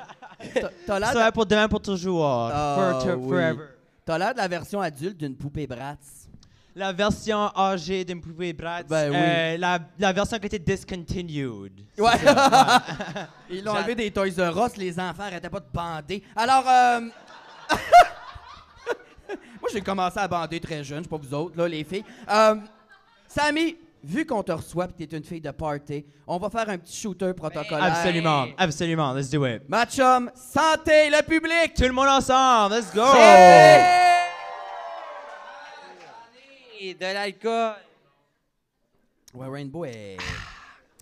T'as- 0.87 0.99
l'air 0.99 1.09
Ça 1.09 1.15
de- 1.15 1.19
va 1.19 1.33
pour 1.33 1.45
demain 1.45 1.69
pour 1.69 1.83
toujours. 1.83 2.25
Ah, 2.27 2.93
for 2.93 3.03
to- 3.05 3.15
oui. 3.19 3.29
forever. 3.29 3.65
t'as 4.05 4.17
l'air 4.17 4.33
de 4.33 4.39
la 4.39 4.49
version 4.49 4.81
adulte 4.81 5.19
d'une 5.19 5.37
poupée 5.37 5.67
Bratz. 5.67 6.16
La 6.79 6.93
version 6.93 7.51
âgée 7.57 8.05
poupée 8.05 8.53
Bratz. 8.53 8.87
Ben 8.87 9.11
oui. 9.11 9.17
euh, 9.19 9.57
la, 9.57 9.79
la 9.99 10.13
version 10.13 10.37
qui 10.37 10.45
a 10.45 10.47
été 10.47 10.59
discontinued. 10.59 11.73
Ouais. 11.97 12.11
Ils 13.51 13.65
l'ont 13.65 13.73
enlevé 13.73 13.95
des 13.95 14.11
Toys 14.11 14.29
R 14.39 14.67
Us, 14.67 14.77
les 14.77 15.01
enfants 15.01 15.23
arrêtaient 15.23 15.49
pas 15.49 15.61
de 15.61 15.71
bander. 15.73 16.23
Alors, 16.37 16.69
euh... 16.69 17.01
moi 19.59 19.71
j'ai 19.73 19.81
commencé 19.81 20.19
à 20.19 20.29
bander 20.29 20.61
très 20.61 20.85
jeune, 20.85 20.99
je 20.99 21.05
sais 21.05 21.09
pas 21.09 21.17
vous 21.17 21.33
autres, 21.35 21.57
là, 21.57 21.67
les 21.67 21.83
filles. 21.83 22.05
Euh... 22.31 22.57
Samy, 23.27 23.79
vu 24.05 24.27
qu'on 24.27 24.43
te 24.43 24.53
reçoit 24.53 24.85
et 24.99 25.05
que 25.05 25.11
t'es 25.11 25.17
une 25.17 25.25
fille 25.25 25.41
de 25.41 25.51
party, 25.53 26.05
on 26.27 26.37
va 26.37 26.51
faire 26.51 26.69
un 26.69 26.77
petit 26.77 26.95
shooter 26.95 27.33
protocolaire. 27.33 27.85
Absolument, 27.85 28.49
absolument. 28.59 29.15
Let's 29.15 29.31
do 29.31 29.47
it. 29.47 29.63
Ma 29.67 29.87
chum, 29.87 30.31
santé, 30.35 31.09
le 31.09 31.23
public! 31.23 31.73
Tout 31.75 31.85
le 31.85 31.93
monde 31.93 32.09
ensemble, 32.09 32.75
let's 32.75 32.93
go. 32.95 33.03
Et 36.89 36.95
de 36.95 37.01
l'alcool. 37.01 37.75
Ouais, 39.35 39.49
Rainbow 39.49 39.85
est... 39.87 40.17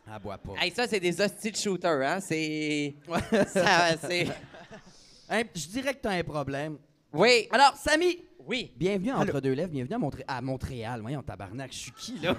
Elle 0.07 0.19
boit 0.23 0.39
pas. 0.39 0.53
Hey, 0.59 0.71
ça, 0.71 0.87
c'est 0.89 0.99
des 1.01 1.21
hosties 1.21 1.51
de 1.51 1.57
shooters, 1.57 2.01
hein? 2.09 2.21
C'est. 2.21 2.95
Ouais. 3.07 3.19
ça, 3.49 3.97
c'est. 4.01 4.29
Hein, 5.29 5.43
Je 5.55 5.67
dirais 5.69 5.93
que 5.94 6.01
t'as 6.01 6.13
un 6.13 6.23
problème. 6.23 6.79
Oui. 7.13 7.49
Alors, 7.51 7.75
Samy, 7.77 8.19
Oui. 8.47 8.73
bienvenue 8.77 9.11
à 9.11 9.19
Entre 9.19 9.41
deux 9.41 9.53
lèvres, 9.53 9.70
bienvenue 9.70 9.94
à, 9.94 9.99
Montré- 9.99 10.25
à 10.27 10.41
Montréal. 10.41 11.01
Voyons, 11.03 11.23
tabarnak, 11.23 11.70
je 11.73 11.77
suis 11.79 11.93
qui, 11.93 12.19
là? 12.20 12.35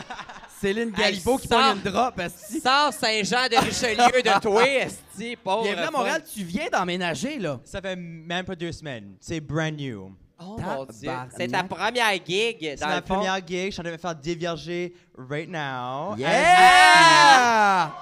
Céline 0.60 0.90
Galibo 0.90 1.38
qui 1.38 1.48
ça- 1.48 1.56
prend 1.58 1.74
une 1.74 1.82
drop, 1.82 2.18
esti. 2.20 2.60
Sors 2.60 2.92
Saint-Jean 2.92 3.48
de 3.48 3.56
Richelieu 3.64 4.22
de 4.22 4.40
toi, 4.40 4.68
esti, 4.68 5.36
pauvre. 5.36 5.62
Bienvenue 5.64 5.86
à. 5.86 5.90
Montréal, 5.90 6.22
tu 6.30 6.44
viens 6.44 6.68
d'emménager, 6.70 7.38
là. 7.38 7.58
Ça 7.64 7.80
fait 7.80 7.96
même 7.96 8.44
pas 8.44 8.54
deux 8.56 8.72
semaines. 8.72 9.16
C'est 9.20 9.40
brand 9.40 9.74
new. 9.74 10.14
Oh 10.44 10.56
mon 10.60 10.84
Dieu. 10.86 11.10
C'est 11.36 11.48
ta 11.48 11.62
première 11.64 12.12
gig, 12.24 12.56
C'est 12.60 12.76
dans 12.76 12.88
ma 12.88 12.96
le 13.00 13.02
fond. 13.06 13.14
première 13.14 13.46
gig. 13.46 13.66
Je 13.66 13.70
suis 13.70 13.80
en 13.80 13.82
train 13.84 13.90
de 13.90 13.96
me 13.96 14.00
faire 14.00 14.14
dévierger 14.14 14.94
right 15.16 15.48
now. 15.48 16.16
Yeah! 16.16 17.92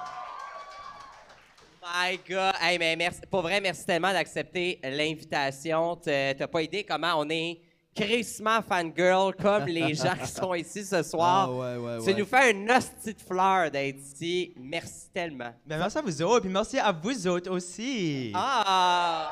My 1.83 2.17
God. 2.27 2.53
Hey, 2.61 2.77
mais 2.79 2.95
merci. 2.95 3.19
Pour 3.29 3.41
vrai, 3.41 3.59
merci 3.59 3.85
tellement 3.85 4.11
d'accepter 4.13 4.79
l'invitation. 4.83 5.95
T'as 5.97 6.33
t'as 6.35 6.47
pas 6.47 6.61
idée 6.61 6.83
comment 6.83 7.15
on 7.17 7.29
est 7.29 7.59
crissement 7.93 8.61
fangirl 8.61 9.33
comme 9.35 9.65
les 9.65 9.93
gens 9.95 10.15
qui 10.15 10.27
sont 10.31 10.53
ici 10.53 10.85
ce 10.85 11.03
soir. 11.03 11.49
Ah, 11.49 11.51
ouais, 11.51 11.75
ouais, 11.75 11.97
tu 11.99 12.05
ouais. 12.05 12.13
nous 12.13 12.25
fais 12.25 12.51
une 12.51 12.71
hostie 12.71 13.13
de 13.13 13.21
fleur 13.21 13.69
d'être 13.69 13.97
ici. 13.99 14.53
Merci 14.57 15.09
tellement. 15.13 15.51
Ben, 15.65 15.77
merci 15.77 15.97
à 15.97 16.01
vous 16.01 16.21
autres, 16.21 16.39
puis 16.41 16.49
merci 16.49 16.79
à 16.79 16.91
vous 16.93 17.27
autres 17.27 17.51
aussi. 17.51 18.31
Ah! 18.33 19.29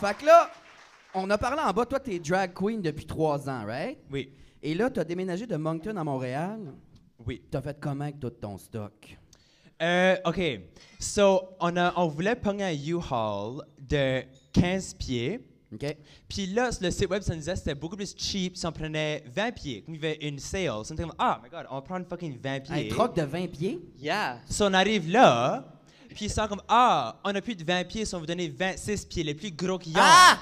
Fait 0.00 0.14
que 0.18 0.26
là, 0.26 0.50
on 1.14 1.28
a 1.30 1.38
parlé 1.38 1.60
en 1.62 1.72
bas. 1.72 1.86
Toi, 1.86 2.00
t'es 2.00 2.18
drag 2.18 2.52
queen 2.54 2.80
depuis 2.80 3.06
trois 3.06 3.48
ans, 3.48 3.64
right? 3.66 3.98
Oui, 4.10 4.32
Et 4.62 4.74
là, 4.74 4.90
t'as 4.90 5.04
déménagé 5.04 5.46
de 5.46 5.56
Moncton 5.56 5.96
à 5.96 6.04
Montréal. 6.04 6.60
oui. 7.26 7.42
T'as 7.50 7.60
fait 7.62 7.78
comment 7.80 8.04
avec 8.04 8.20
tout 8.20 8.30
ton 8.30 8.56
stock? 8.58 9.16
Euh, 9.82 10.16
OK. 10.26 10.40
So, 10.98 11.42
on, 11.60 11.76
a, 11.76 11.92
on 11.96 12.06
voulait 12.08 12.36
pogner 12.36 12.64
un 12.64 12.72
U-Haul 12.74 13.62
de 13.80 14.22
15 14.52 14.94
pieds. 14.94 15.40
OK? 15.72 15.96
Puis 16.28 16.46
là, 16.48 16.68
le 16.80 16.90
site 16.90 17.08
web, 17.08 17.22
ça 17.22 17.32
nous 17.32 17.38
disait 17.38 17.52
que 17.52 17.58
c'était 17.58 17.74
beaucoup 17.74 17.96
plus 17.96 18.14
cheap 18.16 18.56
si 18.56 18.66
on 18.66 18.72
prenait 18.72 19.24
20 19.34 19.52
pieds. 19.52 19.82
Comme 19.82 19.94
il 19.94 20.02
y 20.02 20.06
avait 20.06 20.18
une 20.28 20.38
sale. 20.38 20.84
So, 20.84 20.90
on 20.90 20.94
était 20.94 21.02
comme, 21.04 21.14
ah, 21.18 21.40
my 21.42 21.48
God, 21.48 21.66
on 21.70 21.76
va 21.76 21.82
prendre 21.82 22.06
fucking 22.06 22.38
20 22.38 22.54
Un 22.54 22.60
pieds. 22.60 22.88
troc 22.88 23.16
de 23.16 23.22
20 23.22 23.46
pieds? 23.50 23.80
Yeah! 23.98 24.38
So, 24.48 24.66
on 24.66 24.74
arrive 24.74 25.08
là, 25.10 25.64
puis 26.10 26.26
ils 26.26 26.30
sont 26.30 26.46
comme, 26.46 26.62
ah, 26.68 27.18
on 27.24 27.34
a 27.34 27.40
plus 27.40 27.54
de 27.54 27.64
20 27.64 27.84
pieds, 27.84 28.04
si 28.04 28.14
on 28.14 28.18
vous 28.18 28.26
donner 28.26 28.48
26 28.48 29.06
pieds, 29.06 29.22
les 29.22 29.34
plus 29.34 29.52
gros 29.52 29.78
qu'ils 29.78 29.96
ont. 29.96 30.00
Ah! 30.02 30.38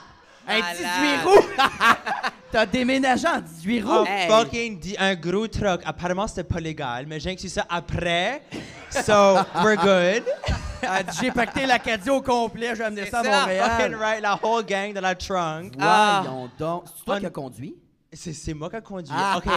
Un 0.49 0.61
Malade. 0.61 0.77
18 0.77 1.25
roues! 1.25 1.49
T'as 2.51 2.65
déménagé 2.67 3.29
en 3.29 3.41
18 3.41 3.81
roues? 3.83 3.91
Oh, 4.01 4.05
Hey. 4.07 4.29
fucking 4.29 4.79
dit 4.79 4.97
un 4.99 5.15
gros 5.15 5.47
truck. 5.47 5.83
Apparemment, 5.85 6.27
c'était 6.27 6.45
pas 6.45 6.61
légal, 6.61 7.05
mais 7.07 7.21
j'ai 7.21 7.37
su 7.37 7.49
ça 7.49 7.67
après. 7.69 8.43
So, 8.91 9.37
we're 9.63 9.77
good. 9.77 10.25
Elle 10.81 11.05
dit, 11.07 11.19
J'ai 11.21 11.31
pacté 11.31 11.67
l'Acadie 11.67 12.09
au 12.09 12.23
complet, 12.23 12.69
je 12.71 12.75
vais 12.77 12.85
amener 12.85 13.05
C'est 13.05 13.11
ça 13.11 13.21
à 13.21 13.25
ça, 13.25 13.31
Fucking 13.43 13.57
Montréal. 13.59 13.95
right, 13.97 14.23
la 14.23 14.39
whole 14.43 14.65
gang 14.65 14.93
dans 14.95 15.01
la 15.03 15.15
trunk. 15.15 15.73
Ah. 15.81 16.23
Donc. 16.59 16.85
C'est 16.97 17.05
toi 17.05 17.17
On- 17.17 17.21
qui 17.21 17.27
as 17.27 17.31
conduit? 17.31 17.75
C'est, 18.11 18.55
moi 18.55 18.71
qui 18.71 18.77
ai 18.77 18.81
conduit. 18.81 19.13
Ah. 19.15 19.37
OK. 19.37 19.53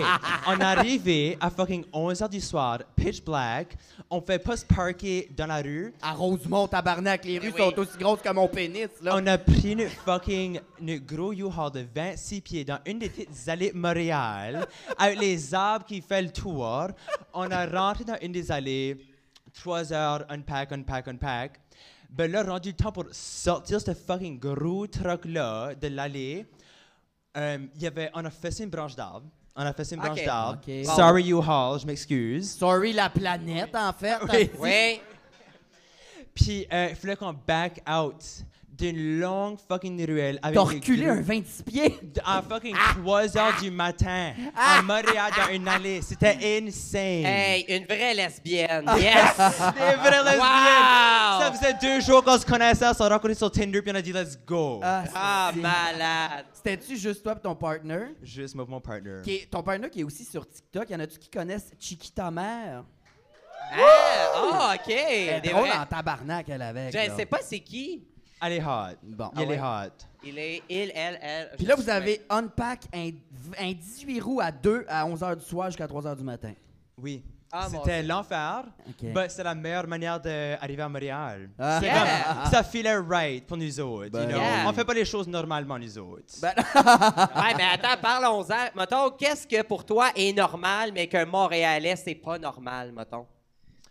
On 0.48 0.60
est 0.60 0.64
arrivé 0.64 1.38
à 1.40 1.50
fucking 1.50 1.86
11h 1.94 2.30
du 2.30 2.42
soir, 2.42 2.80
pitch 2.98 3.24
black. 3.24 3.78
On 4.10 4.20
fait 4.22 4.40
pas 4.40 4.58
se 4.58 4.66
parker 4.66 5.30
dans 5.38 5.46
la 5.48 5.62
rue. 5.62 5.94
À 6.02 6.12
Rosemont, 6.12 6.68
tabarnak, 6.68 7.24
les 7.24 7.40
rues 7.40 7.54
Oui. 7.56 7.62
sont 7.62 7.80
aussi 7.80 7.98
grosses 7.98 8.22
que 8.22 8.32
mon 8.34 8.50
pénis, 8.50 8.90
là. 9.02 9.14
On 9.16 9.26
a 9.26 9.38
pris 9.38 9.72
une 9.72 9.88
fucking 9.88 10.60
une 10.82 11.00
gros 11.00 11.32
U-Haul 11.32 11.72
de 11.72 11.86
26 11.96 12.42
pieds 12.42 12.66
dans 12.66 12.80
une 12.86 13.00
des 13.00 13.10
petites 13.10 13.48
allées 13.48 13.72
Montréal 13.74 14.68
avec 14.98 15.20
les 15.22 15.54
arbres 15.56 15.86
qui 15.86 16.02
fait 16.02 16.22
le 16.22 16.32
tour. 16.32 16.90
On 17.34 17.50
a 17.50 17.66
rentré 17.66 18.04
dans 18.04 18.18
une 18.22 18.34
des 18.34 18.52
allées, 18.52 18.98
3 19.54 19.94
heures, 19.94 20.26
unpack, 20.30 20.74
unpack, 20.74 21.08
unpack. 21.08 21.60
Ben 22.10 22.30
là, 22.30 22.44
rendu 22.44 22.70
le 22.72 22.76
temps 22.76 22.92
pour 22.92 23.06
sortir 23.14 23.80
ce 23.80 23.94
fucking 23.94 24.38
gros 24.38 24.86
truck-là 24.88 25.74
de 25.76 25.88
l'allée, 25.88 26.46
euh, 27.38 27.58
il 27.76 27.82
y 27.82 27.88
avait, 27.88 28.10
on 28.14 28.24
a 28.26 28.30
fait 28.30 28.58
une 28.60 28.70
branche 28.70 28.96
d'arbre. 28.96 29.28
On 29.56 29.62
a 29.64 29.74
fait 29.74 29.84
une 29.92 30.00
branche 30.02 30.20
Ok. 30.20 30.26
d'arbre. 30.26 30.60
Ok. 30.68 30.86
Sorry 30.86 31.30
U-Haul, 31.30 31.80
je 31.80 31.86
m'excuse. 31.86 32.52
Sorry, 32.54 32.94
la 32.94 33.10
planète, 33.10 33.76
en 33.76 33.92
fait. 33.94 34.18
Oui. 34.32 34.52
Oui. 34.60 35.02
Puis 36.34 36.66
euh, 36.72 36.88
il 36.92 36.96
fallait 36.96 37.16
qu'on 37.18 37.34
back 37.34 37.84
out 37.90 38.24
d'une 38.82 39.20
longue 39.20 39.58
fucking 39.68 40.06
ruelle 40.06 40.40
avec 40.42 40.58
T'as 40.58 40.66
des 40.70 40.76
reculé 40.76 41.08
un 41.08 41.22
26 41.22 41.64
pieds? 41.64 42.00
à 42.26 42.42
fucking 42.42 42.76
3 43.04 43.38
heures 43.38 43.58
du 43.62 43.70
matin 43.72 44.34
Ah! 44.56 44.80
à 44.80 44.82
Montréal 44.82 45.32
dans 45.38 45.54
une 45.54 45.68
allée. 45.68 46.02
C'était 46.02 46.38
insane. 46.58 47.26
Hey, 47.26 47.66
une 47.70 47.86
vraie 47.86 48.14
lesbienne. 48.16 48.86
Yes! 48.98 49.38
Des 49.38 49.96
vraies 49.98 50.24
lesbiennes. 50.24 50.40
Wow! 50.40 51.42
Ça 51.42 51.52
faisait 51.54 51.74
deux 51.82 52.02
jours 52.02 52.24
qu'on 52.24 52.38
se 52.38 52.46
connaissait, 52.46 52.88
on 52.88 52.94
s'est 52.94 53.04
rencontrés 53.08 53.36
sur 53.36 53.52
Tinder, 53.52 53.82
puis 53.82 53.92
on 53.92 53.96
a 53.96 54.02
dit 54.02 54.12
let's 54.14 54.38
go. 54.46 54.80
Ah, 54.84 55.04
Ah, 55.14 55.52
c'est- 55.54 55.60
malade. 55.62 56.46
C'était-tu 56.54 56.98
juste 56.98 57.24
toi 57.24 57.36
et 57.38 57.42
ton 57.42 57.56
partner? 57.56 58.08
Juste 58.24 58.56
moi, 58.56 58.66
mon 58.68 58.82
partner. 58.82 59.22
Qui 59.24 59.36
est- 59.36 59.50
ton 59.52 59.62
partner 59.64 59.90
qui 59.90 60.02
est 60.02 60.04
aussi 60.04 60.26
sur 60.26 60.48
TikTok, 60.48 60.90
y 60.90 60.96
en 60.96 61.00
a-tu 61.00 61.20
qui 61.20 61.30
connaissent 61.30 61.72
Chiquita 61.80 62.30
Mère? 62.32 62.84
Ah, 63.74 63.78
oh, 64.36 64.76
OK. 64.76 64.90
Elle 64.94 65.30
est 65.36 65.42
Des 65.42 65.50
drôle 65.50 65.68
vrais- 65.68 65.78
en 65.78 65.86
tabarnak, 65.86 66.50
elle, 66.50 66.62
avec. 66.62 66.92
Je 66.92 66.98
là. 66.98 67.10
ne 67.10 67.16
sais 67.16 67.26
pas 67.26 67.40
c'est 67.42 67.60
qui. 67.60 68.04
Elle 68.42 68.54
est 68.54 68.64
hot. 68.64 68.96
Bon. 69.04 69.30
Elle 69.38 69.40
Ah 69.40 69.44
est 69.44 69.48
ouais? 69.48 69.60
hot. 69.88 70.06
Il 70.24 70.38
est, 70.40 70.64
il, 70.70 70.92
elle, 70.96 71.20
elle. 71.22 71.52
Puis 71.58 71.66
là, 71.66 71.76
vous 71.76 71.90
avez 71.90 72.22
unpack 72.30 72.82
un, 72.94 73.10
un 73.60 73.72
18 73.74 74.20
roues 74.22 74.42
à 74.42 74.52
2 74.52 74.86
à 74.88 75.06
11h 75.08 75.36
du 75.38 75.44
soir 75.46 75.68
jusqu'à 75.68 75.88
3h 75.88 76.16
du 76.16 76.24
matin. 76.24 76.54
Oui. 76.98 77.24
Ah, 77.54 77.68
C'était 77.70 78.02
l'enfer, 78.02 78.64
OK. 78.88 79.10
mais 79.14 79.28
c'est 79.28 79.44
la 79.44 79.54
meilleure 79.54 79.86
manière 79.86 80.22
d'arriver 80.22 80.82
à 80.84 80.88
Montréal. 80.88 81.50
Ah. 81.60 81.80
C'est 81.82 81.86
Yeah. 81.88 82.06
comme, 82.44 82.52
ça 82.52 82.64
filait 82.64 82.96
right 82.96 83.46
pour 83.46 83.58
nous 83.58 83.78
autres. 83.82 84.10
Ben 84.10 84.22
you 84.24 84.28
know? 84.30 84.38
yeah. 84.38 84.64
On 84.70 84.72
fait 84.72 84.86
pas 84.86 84.94
les 84.94 85.04
choses 85.04 85.28
normalement, 85.28 85.78
nous 85.78 85.98
autres. 85.98 86.34
Ben- 86.42 86.54
Ouais, 87.36 87.54
mais 87.58 87.64
attends, 87.74 88.00
parlons-en. 88.02 88.70
Mettons, 88.80 89.10
qu'est-ce 89.12 89.46
que 89.46 89.62
pour 89.64 89.84
toi 89.86 90.12
est 90.16 90.32
normal, 90.32 90.92
mais 90.94 91.08
qu'un 91.08 91.26
Montréalais, 91.26 91.98
c'est 91.98 92.16
pas 92.16 92.40
normal, 92.40 92.94
mettons? 92.94 93.28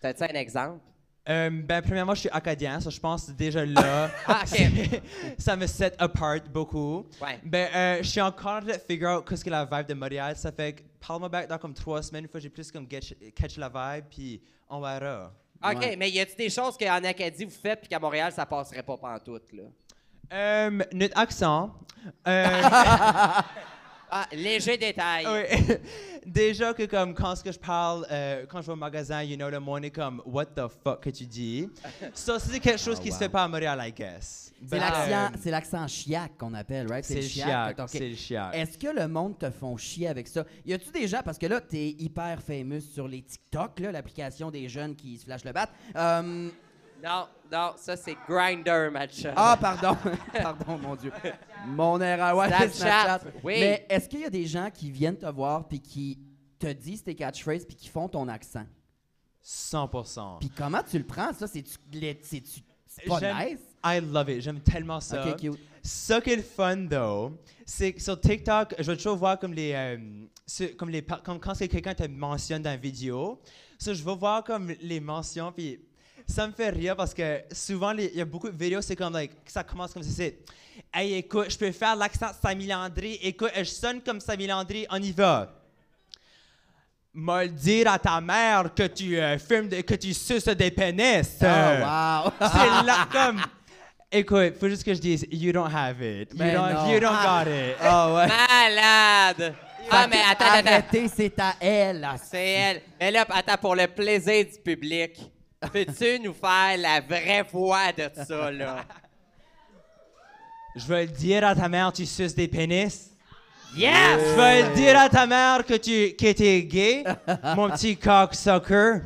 T'as-tu 0.01 0.23
un 0.23 0.29
exemple? 0.29 0.81
Euh, 1.29 1.51
ben, 1.51 1.83
premièrement, 1.83 2.15
je 2.15 2.21
suis 2.21 2.29
acadien, 2.31 2.81
ça, 2.81 2.89
je 2.91 2.99
pense 2.99 3.29
déjà 3.31 3.65
là, 3.65 4.11
Ah, 4.27 4.43
OK. 4.51 5.03
ça 5.39 5.55
me 5.55 5.67
set 5.67 5.95
apart 5.99 6.41
beaucoup. 6.53 7.07
Ouais. 7.21 7.39
Ben, 7.45 7.69
euh, 7.75 7.99
je 8.03 8.09
suis 8.09 8.21
encore 8.21 8.63
de 8.63 8.73
figure 8.73 9.19
out 9.19 9.29
qu'est-ce 9.29 9.45
que 9.45 9.51
la 9.51 9.65
vibe 9.65 9.87
de 9.87 9.95
Montréal. 9.95 10.35
Ça 10.37 10.51
fait 10.51 10.73
que 10.73 10.83
parle-moi 11.07 11.29
back 11.29 11.49
dans 11.49 11.59
comme 11.59 11.75
trois 11.75 12.03
semaines, 12.03 12.25
une 12.25 12.31
fois 12.31 12.41
j'ai 12.41 12.49
plus 12.49 12.73
comme 12.73 12.87
catch, 12.89 13.15
catch 13.35 13.59
la 13.59 13.69
vibe, 13.69 14.07
puis 14.11 14.41
on 14.69 14.81
verra. 14.81 15.31
OK, 15.63 15.77
Ouais. 15.79 15.97
mais 15.97 16.11
y 16.11 16.19
a-tu 16.21 16.37
des 16.37 16.49
choses 16.49 16.77
qu'en 16.79 17.05
Acadie 17.05 17.45
vous 17.45 17.51
faites 17.51 17.81
puis 17.81 17.89
qu'à 17.89 17.99
Montréal, 17.99 18.33
ça 18.33 18.47
passerait 18.47 18.83
pas 18.83 18.97
pantoute, 18.97 19.53
là? 19.53 19.65
Euh, 20.33 20.79
notre 20.93 21.19
accent. 21.19 21.75
Ah, 24.11 24.27
léger 24.33 24.77
détail. 24.77 25.27
oui. 25.27 25.77
Déjà 26.27 26.75
que 26.75 26.85
comme 26.85 27.15
quand 27.15 27.35
ce 27.37 27.43
que 27.43 27.51
je 27.53 27.59
parle, 27.59 28.07
euh, 28.11 28.45
quand 28.49 28.61
je 28.61 28.67
vais 28.67 28.73
au 28.73 28.77
magasin, 28.77 29.23
you 29.23 29.37
know, 29.37 29.49
le 29.49 29.59
monde 29.61 29.85
est 29.85 29.91
comme 29.91 30.21
What 30.27 30.47
the 30.47 30.69
fuck 30.85 31.03
que 31.03 31.11
tu 31.11 31.25
dis? 31.25 31.69
Ça, 32.15 32.39
c'est 32.39 32.61
quelque 32.61 32.79
chose 32.81 33.01
qui 33.01 33.11
se 33.11 33.17
fait 33.19 33.29
pas 33.29 33.45
à 33.45 33.49
Montréal, 33.49 33.81
I 33.83 33.93
guess. 33.93 34.53
C'est 34.63 34.69
Ben, 34.69 34.81
l'accent, 34.81 35.39
c'est 35.41 35.51
l'accent 35.51 35.89
chiac 35.89 36.37
qu'on 36.37 36.53
appelle, 36.53 36.87
right? 36.89 37.05
C'est 37.05 37.15
le 37.15 37.23
chiac, 37.23 37.77
c'est 37.87 38.09
le 38.11 38.15
chiac. 38.17 38.55
Est-ce 38.55 38.77
que 38.77 38.89
le 38.89 39.09
monde 39.09 39.39
te 39.39 39.51
font 39.51 39.77
chier 39.79 40.09
avec 40.09 40.29
ça? 40.29 40.45
Y 40.67 40.75
a-tu 40.75 40.91
des 40.91 41.09
gens, 41.09 41.23
parce 41.25 41.39
que 41.39 41.47
là, 41.47 41.61
t'es 41.61 41.95
hyper 41.99 42.43
famous 42.43 42.81
sur 42.83 43.09
les 43.09 43.23
TikTok, 43.23 43.81
là, 43.81 43.91
l'application 43.93 44.51
des 44.51 44.69
jeunes 44.69 44.95
qui 44.95 45.17
se 45.17 45.25
flashent 45.25 45.45
le 45.45 45.53
bat. 45.53 45.71
Euh, 45.97 46.51
Non, 47.03 47.27
non, 47.51 47.73
ça, 47.77 47.97
c'est 47.97 48.17
Grinder, 48.29 48.89
match. 48.93 49.27
ah, 49.37 49.57
pardon, 49.61 49.97
pardon, 50.43 50.79
mon 50.79 50.95
Dieu. 50.97 51.13
Mon 51.67 52.01
erreur, 52.01 52.37
ouais, 52.37 52.49
Snapchat, 52.49 52.69
Snapchat. 52.75 53.21
oui. 53.43 53.55
Mais 53.61 53.87
est-ce 53.89 54.09
qu'il 54.09 54.21
y 54.21 54.25
a 54.25 54.31
des 54.31 54.47
gens 54.47 54.71
qui 54.73 54.91
viennent 54.91 55.17
te 55.19 55.27
voir 55.27 55.67
puis 55.67 55.81
qui 55.81 56.19
te 56.59 56.71
disent 56.73 57.03
tes 57.03 57.15
catchphrases 57.15 57.65
puis 57.65 57.77
qui 57.77 57.89
font 57.89 58.09
ton 58.09 58.29
accent? 58.29 58.67
100%. 59.45 60.39
Puis 60.41 60.51
comment 60.51 60.83
tu 60.83 60.99
le 60.99 61.05
prends, 61.07 61.33
ça? 61.33 61.47
C'est-tu 61.47 61.71
c'est-tu- 62.23 62.61
c'est 62.87 63.05
pas 63.07 63.21
nice? 63.21 63.59
I 63.85 64.01
love 64.01 64.29
it. 64.29 64.43
J'aime 64.43 64.61
tellement 64.61 65.01
ça. 65.01 65.27
Ok, 65.31 65.37
cute. 65.41 65.59
Ce 65.83 66.21
qui 66.21 66.31
est 66.31 66.37
le 66.37 66.43
fun, 66.43 66.77
though, 66.91 67.33
c'est 67.65 67.95
que 67.95 68.03
sur 68.03 68.21
TikTok, 68.21 68.75
je 68.79 68.91
vais 68.91 68.97
toujours 68.97 69.17
voir 69.17 69.39
comme 69.39 69.55
les. 69.55 69.73
euh, 69.73 69.97
comme 70.77 70.91
les 70.91 71.03
comme 71.25 71.39
quand 71.41 71.55
c'est 71.55 71.69
quelqu'un 71.69 71.95
te 71.95 72.07
mentionne 72.07 72.61
dans 72.63 72.75
une 72.75 72.81
vidéo. 72.81 73.41
So, 73.79 73.95
je 73.95 74.05
vais 74.05 74.15
voir 74.17 74.45
comme 74.45 74.73
les 74.83 75.01
mentions, 75.01 75.51
puis 75.53 75.81
ça 76.31 76.47
me 76.47 76.53
fait 76.53 76.71
rire 76.71 76.97
parce 76.97 77.13
que 77.15 77.43
souvent, 77.53 77.93
il 77.93 78.15
y 78.15 78.21
a 78.21 78.25
beaucoup 78.25 78.49
de 78.49 78.57
vidéos, 78.57 78.81
c'est 78.83 78.97
comme, 78.97 79.13
like, 79.13 79.33
ça 79.47 79.63
commence 79.65 79.93
comme 79.93 80.03
ça, 80.03 80.11
c'est 80.15 80.39
Hey, 80.93 81.15
écoute, 81.15 81.51
je 81.51 81.59
peux 81.59 81.71
faire 81.73 81.95
l'accent 81.95 82.29
de 82.29 82.35
Samy 82.43 82.67
Landry. 82.67 83.19
Écoute, 83.23 83.51
je 83.57 83.65
sonne 83.65 84.01
comme 84.01 84.19
Samy 84.21 84.47
Landry, 84.47 84.87
on 84.91 85.01
y 85.03 85.13
va. 85.13 85.53
M'a 87.13 87.43
le 87.45 87.51
dire 87.51 87.91
à 87.91 87.99
ta 87.99 88.21
mère 88.21 88.73
que 88.75 88.87
tu 88.87 89.19
euh, 89.19 89.37
fumes, 89.39 89.69
de- 89.69 89.81
que 89.81 89.95
tu 89.95 90.15
suces 90.15 90.45
des 90.47 90.71
pénis. 90.71 91.29
Oh, 91.43 91.45
wow! 91.45 92.33
C'est 92.41 92.87
là 92.87 93.07
comme. 93.11 93.43
Écoute, 94.13 94.55
faut 94.59 94.69
juste 94.69 94.85
que 94.85 94.95
je 94.95 95.01
dise, 95.01 95.27
you 95.31 95.53
don't 95.53 95.71
have 95.73 96.01
it. 96.01 96.31
You 96.33 96.39
Ben 96.39 96.55
don't, 96.55 96.73
non. 96.73 96.93
you 96.93 97.01
don't 97.01 97.11
Ah. 97.13 97.45
got 97.45 97.51
it. 97.51 97.77
Ah 97.81 98.15
ouais. 98.15 98.27
Malade! 98.29 99.55
Ah, 99.91 100.07
mais 100.09 100.21
attends, 100.31 100.45
attends. 100.53 100.69
Arrêtez, 100.69 101.09
c'est 101.09 101.39
à 101.41 101.55
elle. 101.61 102.09
C'est 102.31 102.47
elle. 102.49 102.83
Mais 103.01 103.11
là, 103.11 103.27
attends, 103.29 103.57
pour 103.61 103.75
le 103.77 103.87
plaisir 103.89 104.45
du 104.47 104.59
public, 104.65 105.19
peux-tu 105.69 106.19
nous 106.21 106.33
faire 106.33 106.77
la 106.79 107.01
vraie 107.01 107.43
voix 107.43 107.93
de 107.93 108.11
ça, 108.25 108.51
là? 108.51 108.85
Je 110.75 110.87
vais 110.87 111.07
le 111.07 111.13
dire 111.13 111.47
à 111.47 111.55
ta 111.55 111.69
mère, 111.69 111.93
tu 111.93 112.07
suces 112.07 112.35
des 112.35 112.49
pénis. 112.49 113.11
Yes! 113.77 113.93
Je 113.93 114.37
vais 114.37 114.63
le 114.63 114.75
dire 114.75 114.99
à 114.99 115.09
ta 115.09 115.27
mère 115.27 115.65
que 115.65 115.75
tu 115.75 116.15
que 116.17 116.43
es 116.43 116.63
gay, 116.63 117.05
mon 117.57 117.71
petit 117.71 117.97
cocksucker. 117.97 119.03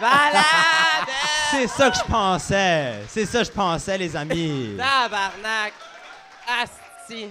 Malade! 0.00 1.08
C'est 1.50 1.66
ça 1.66 1.90
que 1.90 1.96
je 1.96 2.04
pensais. 2.04 2.94
C'est 3.08 3.26
ça 3.26 3.40
que 3.40 3.46
je 3.46 3.52
pensais, 3.52 3.98
les 3.98 4.16
amis. 4.16 4.76
Tabarnak! 4.76 5.72
Asti! 6.48 7.28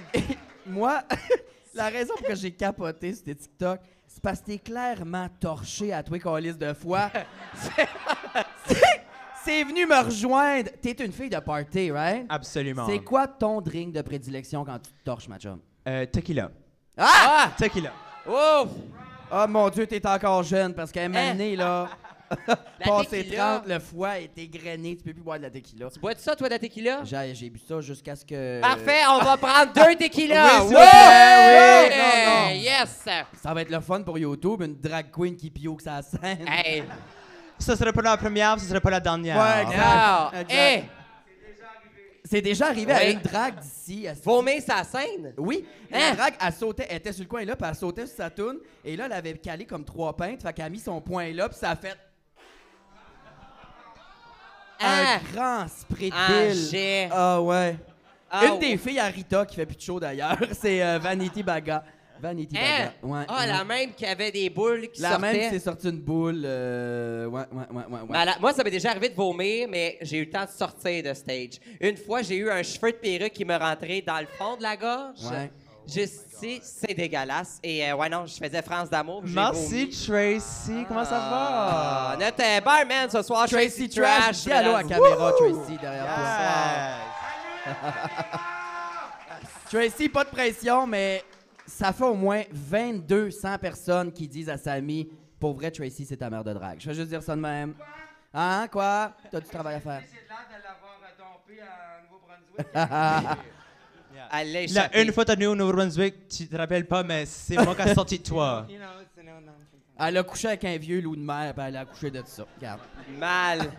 Moi, 0.66 1.02
la 1.74 1.90
raison 1.90 2.14
pour 2.18 2.28
que 2.28 2.36
j'ai 2.36 2.52
capoté 2.52 3.14
tes 3.14 3.36
TikTok, 3.36 3.80
c'est 4.20 4.24
parce 4.24 4.42
que 4.42 4.48
t'es 4.48 4.58
clairement 4.60 5.28
torché 5.40 5.94
à 5.94 6.04
toi, 6.04 6.20
Calis 6.20 6.54
de 6.58 6.74
fois. 6.74 7.10
C'est- 9.46 9.64
venu 9.64 9.86
me 9.86 10.04
rejoindre. 10.04 10.72
T'es 10.82 10.92
une 10.92 11.14
fille 11.14 11.30
de 11.30 11.40
party, 11.40 11.90
right? 11.92 12.26
Absolument. 12.28 12.86
C'est 12.86 13.00
quoi 13.00 13.28
ton 13.28 13.62
drink 13.62 13.94
de 13.94 14.02
prédilection 14.02 14.66
quand 14.66 14.78
tu 14.80 14.92
te 14.92 15.04
torches, 15.06 15.30
ma 15.30 15.40
chum? 15.40 15.60
Euh, 15.88 16.06
tequila. 16.06 16.52
Ah! 16.98 17.08
Ah! 17.26 17.52
Tequila. 17.58 17.92
Ouf! 18.28 18.70
Oh 19.32 19.46
mon 19.48 19.70
Dieu, 19.70 19.88
t'es 19.88 20.06
encore 20.06 20.44
jeune 20.44 20.74
parce 20.74 20.92
qu'à 20.92 21.04
un 21.04 21.08
moment 21.08 21.20
Hein? 21.20 21.32
donné, 21.32 21.56
là, 21.56 21.88
passé 22.84 23.24
tequila. 23.24 23.60
30, 23.62 23.68
le 23.70 23.80
foie 23.80 24.20
est 24.20 24.38
égrené, 24.38 24.98
tu 24.98 25.04
peux 25.04 25.14
plus 25.14 25.24
boire 25.24 25.38
de 25.38 25.44
la 25.44 25.50
tequila. 25.50 25.88
Bois-tu 26.02 26.22
ça, 26.22 26.36
toi, 26.36 26.48
de 26.50 26.54
la 26.54 26.60
tequila? 26.60 27.04
J'ai 27.06 27.50
bu 27.50 27.60
ça 27.60 27.80
jusqu'à 27.82 28.16
ce 28.18 28.26
que. 28.26 28.60
Parfait, 28.62 29.00
on 29.10 29.20
va 29.24 29.38
prendre 29.38 29.72
deux 29.74 29.96
tequilas! 29.96 30.64
Oui, 30.66 30.74
non, 30.74 30.80
non. 32.26 32.39
Yes! 32.80 33.06
Ça 33.42 33.54
va 33.54 33.62
être 33.62 33.70
le 33.72 33.80
fun 33.80 34.02
pour 34.02 34.18
YouTube, 34.18 34.62
une 34.62 34.76
drag 34.80 35.12
queen 35.12 35.36
qui 35.36 35.50
pioque 35.50 35.82
sa 35.82 36.02
scène. 36.02 36.46
Hey! 36.48 36.84
Ça 37.60 37.76
serait 37.76 37.92
pas 37.92 38.02
la 38.02 38.16
première, 38.16 38.58
ce 38.60 38.66
serait 38.66 38.80
pas 38.80 38.90
la 38.92 39.00
dernière. 39.02 39.38
Ouais, 39.38 39.64
exact. 39.64 39.80
Ah! 39.84 40.32
Exact. 40.34 40.52
Hey! 40.52 40.90
C'est 42.24 42.42
déjà 42.42 42.68
arrivé 42.68 42.94
à 42.94 43.00
Oui. 43.00 43.12
une 43.14 43.20
drague 43.22 43.60
d'ici. 43.60 44.08
à- 44.08 44.14
Vomir 44.14 44.62
sa 44.62 44.84
scène? 44.84 45.34
Oui, 45.38 45.66
Hein? 45.92 45.98
la 46.12 46.16
drague, 46.16 46.34
elle 46.40 46.54
sautait, 46.54 46.86
elle 46.90 46.98
était 46.98 47.12
sur 47.12 47.24
le 47.24 47.28
coin 47.30 47.44
là, 47.44 47.56
puis 47.56 47.68
elle 47.68 47.76
sautait 47.76 48.06
sur 48.06 48.16
sa 48.18 48.30
toune, 48.30 48.60
et 48.86 48.96
là, 48.96 49.06
elle 49.08 49.14
avait 49.14 49.34
calé 49.34 49.66
comme 49.66 49.84
trois 49.84 50.16
pintes, 50.16 50.42
fait 50.44 50.54
qu'elle 50.54 50.66
a 50.66 50.70
mis 50.70 50.80
son 50.80 51.02
poing 51.02 51.34
là, 51.34 51.50
puis 51.50 51.58
ça 51.58 51.72
a 51.72 51.76
fait 51.76 51.98
Ah! 54.80 55.16
un 55.16 55.34
grand 55.34 55.68
spray 55.68 56.10
de 56.12 56.54
jet. 56.72 57.10
Ah 57.12 57.42
ouais. 57.42 57.76
Ah, 58.32 58.46
Une 58.46 58.60
des 58.60 58.78
filles 58.78 59.00
à 59.00 59.06
Rita 59.08 59.46
qui 59.46 59.56
fait 59.56 59.66
plus 59.66 59.76
de 59.76 59.82
show 59.82 60.00
d'ailleurs, 60.00 60.38
c'est 60.54 60.84
euh, 60.84 61.00
Vanity 61.00 61.42
Baga. 61.44 61.84
Vanity 62.22 62.58
Hein? 62.58 62.62
Baga. 62.62 62.94
Ouais, 63.04 63.26
Ah, 63.28 63.40
ouais. 63.42 63.48
la 63.48 63.64
même 63.64 63.94
qui 63.94 64.06
avait 64.06 64.32
des 64.32 64.50
boules 64.50 64.90
qui 64.90 65.02
La 65.02 65.12
sortaient. 65.12 65.22
même 65.34 65.42
qui 65.42 65.50
s'est 65.50 65.60
sortie 65.60 65.90
une 65.90 66.00
boule. 66.02 66.42
euh, 66.46 67.26
ouais, 67.28 67.42
ouais, 67.52 67.66
ouais, 67.72 67.84
ouais. 67.86 68.00
ouais. 68.02 68.08
Mais 68.10 68.18
à 68.18 68.26
la- 68.26 68.40
moi, 68.40 68.54
ça 68.54 68.64
m'est 68.64 68.72
déjà 68.72 68.90
arrivé 68.92 69.10
de 69.10 69.16
vomir, 69.16 69.68
mais 69.70 69.98
j'ai 70.02 70.18
eu 70.18 70.26
le 70.26 70.30
temps 70.30 70.46
de 70.46 70.50
sortir 70.50 71.04
de 71.04 71.14
stage. 71.14 71.60
Une 71.80 71.98
fois, 71.98 72.22
j'ai 72.22 72.36
eu 72.38 72.50
un 72.50 72.62
cheveu 72.64 72.92
de 72.92 72.98
perruque 72.98 73.34
qui 73.34 73.46
me 73.46 73.56
rentrait 73.58 74.02
dans 74.06 74.20
le 74.20 74.28
fond 74.38 74.56
de 74.58 74.64
la 74.64 74.76
gorge. 74.76 75.22
Ouais. 75.32 75.52
Juste 75.88 76.26
ici, 76.44 76.60
c'est 76.62 76.94
dégueulasse. 76.94 77.58
Et 77.64 77.84
euh, 77.90 77.96
ouais, 77.96 78.10
non, 78.10 78.26
je 78.28 78.36
faisais 78.36 78.62
France 78.62 78.90
d'amour. 78.92 79.24
Merci. 79.26 79.90
Tracy. 79.90 80.86
Comment 80.88 81.04
ça 81.04 81.20
Ah, 81.20 82.16
va? 82.20 82.26
notre 82.26 82.44
euh, 82.44 82.62
barman 82.62 83.10
ce 83.10 83.22
soir, 83.24 83.48
Tracy 83.48 83.88
Tracy 83.88 83.90
Trash, 83.90 84.20
Trash. 84.22 84.44
dis 84.44 84.52
allô 84.52 84.76
à 84.76 84.84
mesdames. 84.84 85.00
caméra, 85.02 85.32
Tracy, 85.32 85.78
derrière 85.82 86.06
toi. 86.06 86.24
Yes. 87.66 87.76
Tracy, 89.70 90.10
pas 90.10 90.24
de 90.24 90.30
pression, 90.30 90.86
mais 90.88 91.24
ça 91.70 91.94
fait 91.94 92.04
au 92.04 92.14
moins 92.16 92.44
2200 92.52 93.58
personnes 93.60 94.12
qui 94.12 94.28
disent 94.28 94.50
à 94.50 94.58
Samy 94.58 95.10
Pour 95.40 95.54
vrai, 95.54 95.72
Tracy, 95.72 96.06
c'est 96.06 96.18
ta 96.18 96.30
mère 96.30 96.44
de 96.44 96.54
drague. 96.54 96.80
Je 96.80 96.90
vais 96.90 96.96
juste 96.96 97.10
dire 97.10 97.24
ça 97.24 97.36
de 97.36 97.42
même. 97.42 97.74
Hein, 98.34 98.68
quoi? 98.72 99.14
T'as 99.32 99.40
du 99.40 99.48
travail 99.48 99.76
à 99.76 99.80
faire. 99.80 100.02
Elle 104.32 104.52
l'a 104.52 104.60
Là, 104.60 104.62
échappé. 104.62 105.02
une 105.04 105.12
fois, 105.14 105.26
t'as 105.26 105.36
venu 105.36 105.48
au 105.48 105.56
Nouveau-Brunswick, 105.56 106.28
tu 106.28 106.48
te 106.48 106.56
rappelles 106.56 106.86
pas, 106.88 107.04
mais 107.04 107.26
c'est 107.26 107.56
moi 107.64 107.76
qui 107.76 107.82
ai 107.88 107.94
sorti 107.94 108.20
de 108.20 108.24
toi. 108.24 108.68
Elle 110.02 110.16
a 110.18 110.24
couché 110.24 110.48
avec 110.48 110.64
un 110.64 110.78
vieux 110.78 111.02
loup 111.02 111.16
de 111.18 111.22
mer, 111.22 111.54
puis 111.54 111.64
elle 111.68 111.76
a 111.76 111.82
accouché 111.82 112.10
de 112.10 112.24
ça. 112.26 112.46
Regarde. 112.56 112.80
Mal. 113.18 113.70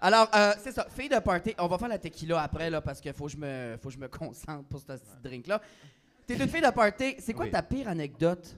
Alors, 0.00 0.26
euh, 0.34 0.54
c'est 0.62 0.72
ça. 0.72 0.86
Fille 0.88 1.10
de 1.10 1.18
party, 1.18 1.54
on 1.58 1.66
va 1.66 1.76
faire 1.76 1.88
la 1.88 1.98
tequila 1.98 2.40
après, 2.40 2.70
là, 2.70 2.80
parce 2.80 2.98
qu'il 2.98 3.12
faut, 3.12 3.26
que 3.26 3.32
je 3.32 3.36
me- 3.36 3.76
faut 3.82 3.88
que 3.90 3.94
je 3.94 3.98
me 3.98 4.08
concentre 4.08 4.64
pour 4.70 4.80
ce 4.80 4.86
petit 4.86 5.00
drink-là. 5.22 5.60
T'es 6.26 6.34
une 6.34 6.48
fille 6.48 6.60
de 6.60 6.70
party. 6.70 7.16
C'est 7.20 7.32
quoi 7.32 7.44
Oui. 7.44 7.50
ta 7.50 7.62
pire 7.62 7.88
anecdote? 7.88 8.56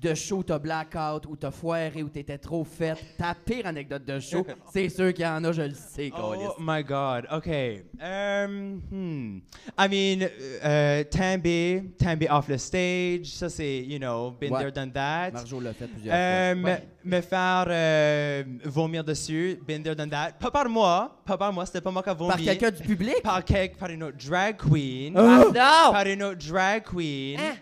De 0.00 0.14
show 0.14 0.42
t'as 0.42 0.58
blackout, 0.58 1.24
où 1.26 1.36
t'as 1.36 1.50
foiré, 1.50 2.02
où 2.02 2.08
t'étais 2.08 2.36
trop 2.38 2.64
faite? 2.64 2.98
Ta 3.16 3.34
pire 3.34 3.66
anecdote 3.66 4.04
de 4.04 4.20
show, 4.20 4.46
c'est 4.72 4.88
sûr 4.90 5.12
qu'il 5.14 5.24
y 5.24 5.28
en 5.28 5.42
a, 5.42 5.52
je 5.52 5.62
le 5.62 5.74
sais. 5.74 6.12
Oh 6.16 6.34
my 6.58 6.82
God. 6.84 7.26
Okay. 7.32 7.84
Um. 8.00 8.80
Hmm. 8.90 9.38
I 9.78 9.88
mean, 9.88 10.22
uh, 10.62 11.04
Tambi, 11.10 11.82
Tambi 11.98 12.26
off 12.28 12.46
the 12.46 12.58
stage. 12.58 13.26
Ça 13.26 13.48
c'est, 13.48 13.78
you 13.82 13.98
know, 13.98 14.32
been 14.38 14.52
Ouais. 14.52 14.60
there, 14.60 14.72
done 14.72 14.92
that. 14.92 15.30
Marjo 15.32 15.60
l'a 15.60 15.72
fait 15.72 15.86
plusieurs 15.86 16.14
Euh, 16.14 16.52
fois. 16.52 16.60
me, 16.62 16.66
Ouais. 16.66 16.88
me 17.04 17.20
faire 17.22 17.64
euh, 17.68 18.44
vomir 18.64 19.02
dessus, 19.02 19.58
been 19.66 19.82
there, 19.82 19.96
done 19.96 20.10
that. 20.10 20.32
Pas 20.38 20.50
par 20.50 20.68
moi, 20.68 21.20
pas 21.24 21.38
par 21.38 21.52
moi, 21.52 21.64
c'était 21.64 21.80
pas 21.80 21.90
moi 21.90 22.02
qui 22.02 22.10
a 22.10 22.14
vomi. 22.14 22.28
Par 22.30 22.38
quelqu'un 22.40 22.70
du 22.70 22.82
public? 22.82 23.22
Par, 23.22 23.42
quel- 23.44 23.72
par 23.72 23.88
une 23.90 24.02
autre 24.02 24.18
drag 24.28 24.56
queen. 24.58 25.16
Ah, 25.16 25.44
non! 25.46 25.92
Par 25.92 26.06
une 26.06 26.22
autre 26.22 26.46
drag 26.46 26.82
queen. 26.84 27.40
Hein? 27.40 27.54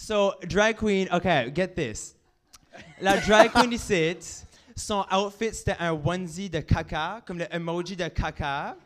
So, 0.00 0.34
drag 0.46 0.76
queen, 0.76 1.08
okay, 1.12 1.50
get 1.52 1.74
this. 1.74 2.14
La 3.00 3.16
drag 3.16 3.50
queen 3.50 3.72
ici, 3.72 4.16
son 4.76 5.04
outfit 5.10 5.52
c'était 5.52 5.76
un 5.80 5.90
onesie 5.92 6.48
de 6.48 6.60
caca, 6.60 7.20
comme 7.26 7.38
le 7.38 7.46
emoji 7.52 7.96
de 7.96 8.08
caca. 8.08 8.76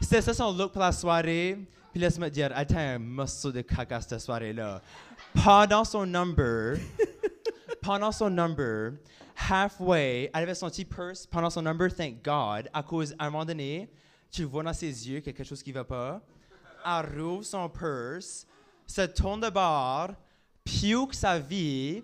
C'était 0.00 0.22
ça 0.22 0.32
son 0.32 0.52
look 0.56 0.70
pour 0.70 0.82
la 0.82 0.92
soirée. 0.92 1.58
Puis 1.90 2.00
laisse-moi 2.00 2.30
dire, 2.30 2.52
elle 2.54 2.62
était 2.62 2.76
un 2.76 3.00
morceau 3.00 3.50
de 3.50 3.60
caca 3.62 4.00
cette 4.00 4.20
soirée-là. 4.20 4.80
Pendant 5.34 5.84
son 5.84 6.06
number, 6.06 6.78
pendant 7.82 8.12
son 8.12 8.30
number, 8.30 8.92
halfway, 9.34 10.30
elle 10.32 10.42
avait 10.44 10.54
son 10.54 10.70
petit 10.70 10.84
purse 10.84 11.26
pendant 11.26 11.50
son 11.50 11.62
number, 11.62 11.92
thank 11.92 12.22
God, 12.22 12.70
à 12.72 12.84
cause, 12.84 13.16
à 13.18 13.26
un 13.26 13.30
moment 13.30 13.44
donné, 13.44 13.90
tu 14.30 14.44
vois 14.44 14.62
dans 14.62 14.72
ses 14.72 15.10
yeux 15.10 15.20
quelque 15.22 15.42
chose 15.42 15.60
qui 15.60 15.72
va 15.72 15.82
pas. 15.82 16.20
Elle 16.86 17.20
rouvre 17.20 17.44
son 17.44 17.68
purse, 17.68 18.46
se 18.90 19.02
tourne 19.06 19.40
de 19.40 19.50
bord, 19.50 20.08
puke 20.64 21.14
sa 21.14 21.38
vie, 21.38 22.02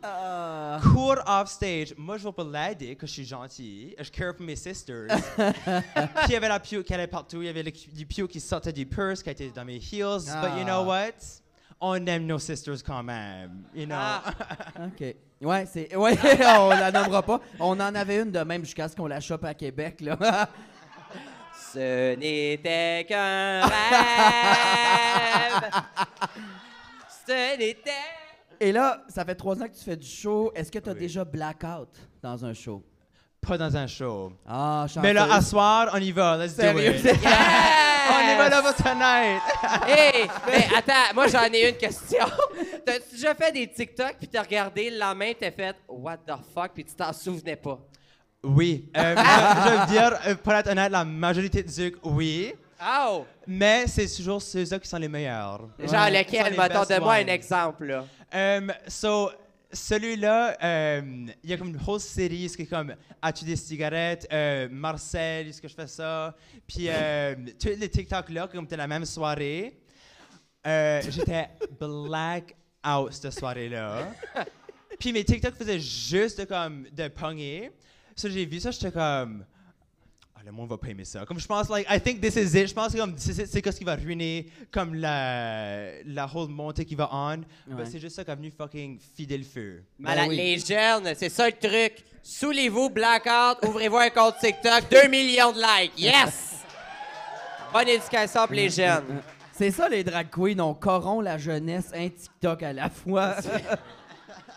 court 0.93 1.19
off 1.27 1.49
stage. 1.49 1.95
Moi, 1.97 2.19
je 2.19 2.25
vais 2.25 2.33
pas 2.33 2.45
l'aider, 2.45 2.97
que 2.97 3.07
je 3.07 3.13
suis 3.13 3.25
gentil. 3.25 3.95
Je 3.99 4.11
care 4.11 4.35
pour 4.35 4.45
mes 4.47 4.57
sisters. 4.57 5.07
Puis 5.37 6.29
il 6.29 6.33
y 6.33 6.37
avait 6.37 6.49
la 6.49 6.61
puke 6.61 6.85
qui 6.85 6.95
allait 6.95 7.07
partout. 7.07 7.43
Il 7.43 7.47
y 7.47 7.49
avait 7.49 7.63
le, 7.63 7.71
du 7.71 8.07
puke 8.07 8.29
qui 8.31 8.41
sortait 8.41 8.73
du 8.73 8.87
purse, 8.87 9.23
qui 9.23 9.31
était 9.31 9.51
dans 9.51 9.65
mes 9.65 9.77
heels. 9.77 10.25
But 10.41 10.57
you 10.59 10.65
know 10.65 10.81
Ah. 10.81 10.83
what? 10.83 11.13
On 11.79 12.07
aime 12.07 12.25
nos 12.27 12.39
sisters 12.39 12.83
quand 12.83 13.03
même. 13.03 13.65
You 13.75 13.85
know? 13.85 13.97
Ah. 13.99 14.23
OK. 14.87 15.15
Ouais, 15.43 15.67
c'est. 15.67 15.95
Ouais, 15.95 16.17
on 16.59 16.71
la 16.71 16.91
nommera 16.91 17.21
pas. 17.23 17.39
On 17.61 17.79
en 17.79 17.95
avait 17.95 18.23
une 18.23 18.31
de 18.33 18.41
même 18.41 18.65
jusqu'à 18.65 18.89
ce 18.89 18.97
qu'on 18.97 19.07
la 19.07 19.21
chope 19.21 19.45
à 19.45 19.53
Québec, 19.53 20.01
là. 20.01 20.49
Ce 21.75 22.15
n'était 22.17 23.05
qu'un 23.07 23.67
rêve. 23.67 25.71
Et 28.61 28.73
là, 28.73 29.03
ça 29.09 29.25
fait 29.25 29.35
trois 29.35 29.61
ans 29.63 29.67
que 29.67 29.77
tu 29.77 29.85
fais 29.85 29.97
du 29.97 30.07
show. 30.07 30.53
Est-ce 30.55 30.71
que 30.71 30.79
tu 30.79 30.89
as 30.89 30.93
Oui. 30.93 30.99
déjà 31.01 31.25
blackout 31.25 31.89
dans 32.23 32.45
un 32.45 32.55
show? 32.55 32.83
Pas 33.41 33.59
dans 33.59 33.77
un 33.77 33.87
show. 33.87 34.33
Ah, 34.47 34.87
Mais 35.03 35.13
là, 35.13 35.33
à 35.33 35.41
soir, 35.41 35.91
on 35.93 35.99
y 35.99 36.11
va. 36.11 36.37
Let's 36.37 36.57
do 36.57 36.79
it. 36.79 37.07
On 38.09 38.21
y 38.21 38.37
va 38.37 38.49
là 38.49 38.63
pour 38.63 38.75
tonight. 38.75 39.43
Hey, 39.89 40.29
mais 40.47 40.67
attends, 40.77 41.15
moi 41.15 41.27
j'en 41.27 41.45
ai 41.53 41.71
une 41.71 41.77
question. 41.77 42.25
T'as-tu 42.87 43.17
déjà 43.17 43.35
fait 43.35 43.51
des 43.53 43.67
TikTok 43.69 44.17
puis 44.19 44.29
t'as 44.29 44.43
regardé 44.43 44.91
le 44.91 44.99
lendemain, 44.99 45.33
t'as 45.39 45.51
fait 45.51 45.75
What 45.89 46.19
the 46.19 46.35
fuck 46.55 46.73
puis 46.73 46.85
tu 46.85 46.95
t'en 46.95 47.13
souvenais 47.13 47.57
pas? 47.57 47.81
Oui. 48.45 48.89
Euh, 48.97 49.17
je, 49.17 49.71
veux 49.71 49.87
dire, 49.93 50.19
euh, 50.27 50.35
pour 50.37 50.53
être 50.53 50.71
honnête, 50.71 50.93
la 50.93 51.05
majorité 51.05 51.63
de 51.65 51.71
trucs, 51.73 51.97
oui. 52.05 52.55
Oh! 52.83 53.25
Mais 53.47 53.87
c'est 53.87 54.07
toujours 54.07 54.43
ceux-là 54.43 54.79
qui 54.79 54.89
sont 54.89 54.99
les 54.99 55.09
meilleurs. 55.09 55.69
Genre 55.79 55.89
Ça, 55.89 56.11
lequel? 56.11 56.57
Mettons, 56.57 56.85
donne-moi 56.85 57.15
un 57.15 57.27
exemple, 57.27 57.87
là. 57.87 58.05
Um, 58.33 58.73
so, 58.87 59.31
celui-là, 59.73 60.57
um, 60.99 61.31
il 61.43 61.51
y 61.51 61.53
a 61.53 61.57
comme 61.57 61.69
une 61.69 61.81
whole 61.87 62.01
série, 62.01 62.49
ce 62.49 62.57
qui 62.57 62.63
est 62.63 62.67
comme 62.67 62.95
As-tu 63.23 63.45
des 63.45 63.57
cigarettes? 63.57 64.27
Euh, 64.33 64.69
Marcel, 64.71 65.49
est-ce 65.49 65.61
que 65.61 65.69
je 65.69 65.75
fais 65.75 65.87
ça? 65.87 66.35
Puis, 66.67 66.87
euh, 66.89 67.35
tous 67.61 67.69
les 67.69 67.89
TikTok-là, 67.89 68.49
comme 68.49 68.65
c'était 68.65 68.77
la 68.77 68.87
même 68.87 69.05
soirée, 69.05 69.79
euh, 70.67 71.01
j'étais 71.09 71.49
black 71.81 72.55
out 72.87 73.13
cette 73.13 73.33
soirée-là. 73.33 74.13
Puis 74.99 75.13
mes 75.13 75.25
TikTok 75.25 75.55
faisaient 75.55 75.81
juste 75.81 76.41
de, 76.41 76.45
comme 76.45 76.87
de 76.91 77.09
pogner. 77.09 77.71
So, 78.15 78.29
j'ai 78.29 78.47
vu 78.47 78.61
ça, 78.61 78.71
j'étais 78.71 78.93
comme. 78.93 79.45
Le 80.47 80.53
monde 80.53 80.69
va 80.69 80.79
pas 80.79 80.87
aimer 80.87 81.05
ça. 81.05 81.27
Comme 81.27 81.41
je 81.41 81.47
pense, 81.47 81.69
like, 81.69 81.89
I 81.91 82.01
think 82.01 82.21
this 82.21 82.37
is 82.37 82.57
it. 82.57 82.69
Je 82.69 82.73
pense 82.73 82.93
que 82.93 82.99
comme 82.99 83.15
c'est 83.19 83.33
c'est- 83.33 83.47
c'est 83.47 83.67
ce 83.73 83.77
qui 83.79 83.83
va 83.83 83.97
ruiner 83.97 84.47
comme 84.71 84.95
la, 84.95 85.91
la 86.05 86.31
whole 86.33 86.49
montée 86.51 86.85
qui 86.85 86.95
va 86.95 87.09
on. 87.13 87.39
Ben, 87.67 87.77
Ouais. 87.79 87.85
c'est 87.85 87.99
juste 87.99 88.15
ça 88.15 88.25
qui 88.25 88.31
a 88.31 88.37
venu 88.37 88.53
fucking 88.57 88.97
fider 89.17 89.39
le 89.39 89.43
feu. 89.45 89.83
Malade, 89.99 90.27
oui. 90.29 90.37
Les 90.37 90.59
jeunes, 90.61 91.13
c'est 91.17 91.31
ça 91.31 91.47
le 91.49 91.57
truc. 91.57 92.05
Saoulez-vous, 92.23 92.91
blackout, 92.91 93.59
ouvrez-vous 93.67 93.97
un 93.97 94.11
compte 94.11 94.37
TikTok, 94.41 94.85
2 94.89 95.09
millions 95.09 95.51
de 95.51 95.59
likes. 95.59 95.99
Yes! 95.99 96.61
Bonne 97.73 97.89
éducation 97.89 98.47
pour 98.47 98.55
les 98.55 98.71
jeunes. 98.71 99.21
C'est 99.53 99.73
ça, 99.73 99.89
les 99.89 100.05
drag 100.05 100.29
queens. 100.31 100.61
On 100.61 100.75
corrompt 100.75 101.25
la 101.25 101.39
jeunesse, 101.39 101.91
un 101.93 102.09
TikTok 102.09 102.63
à 102.63 102.73
la 102.73 102.89
fois. 102.89 103.35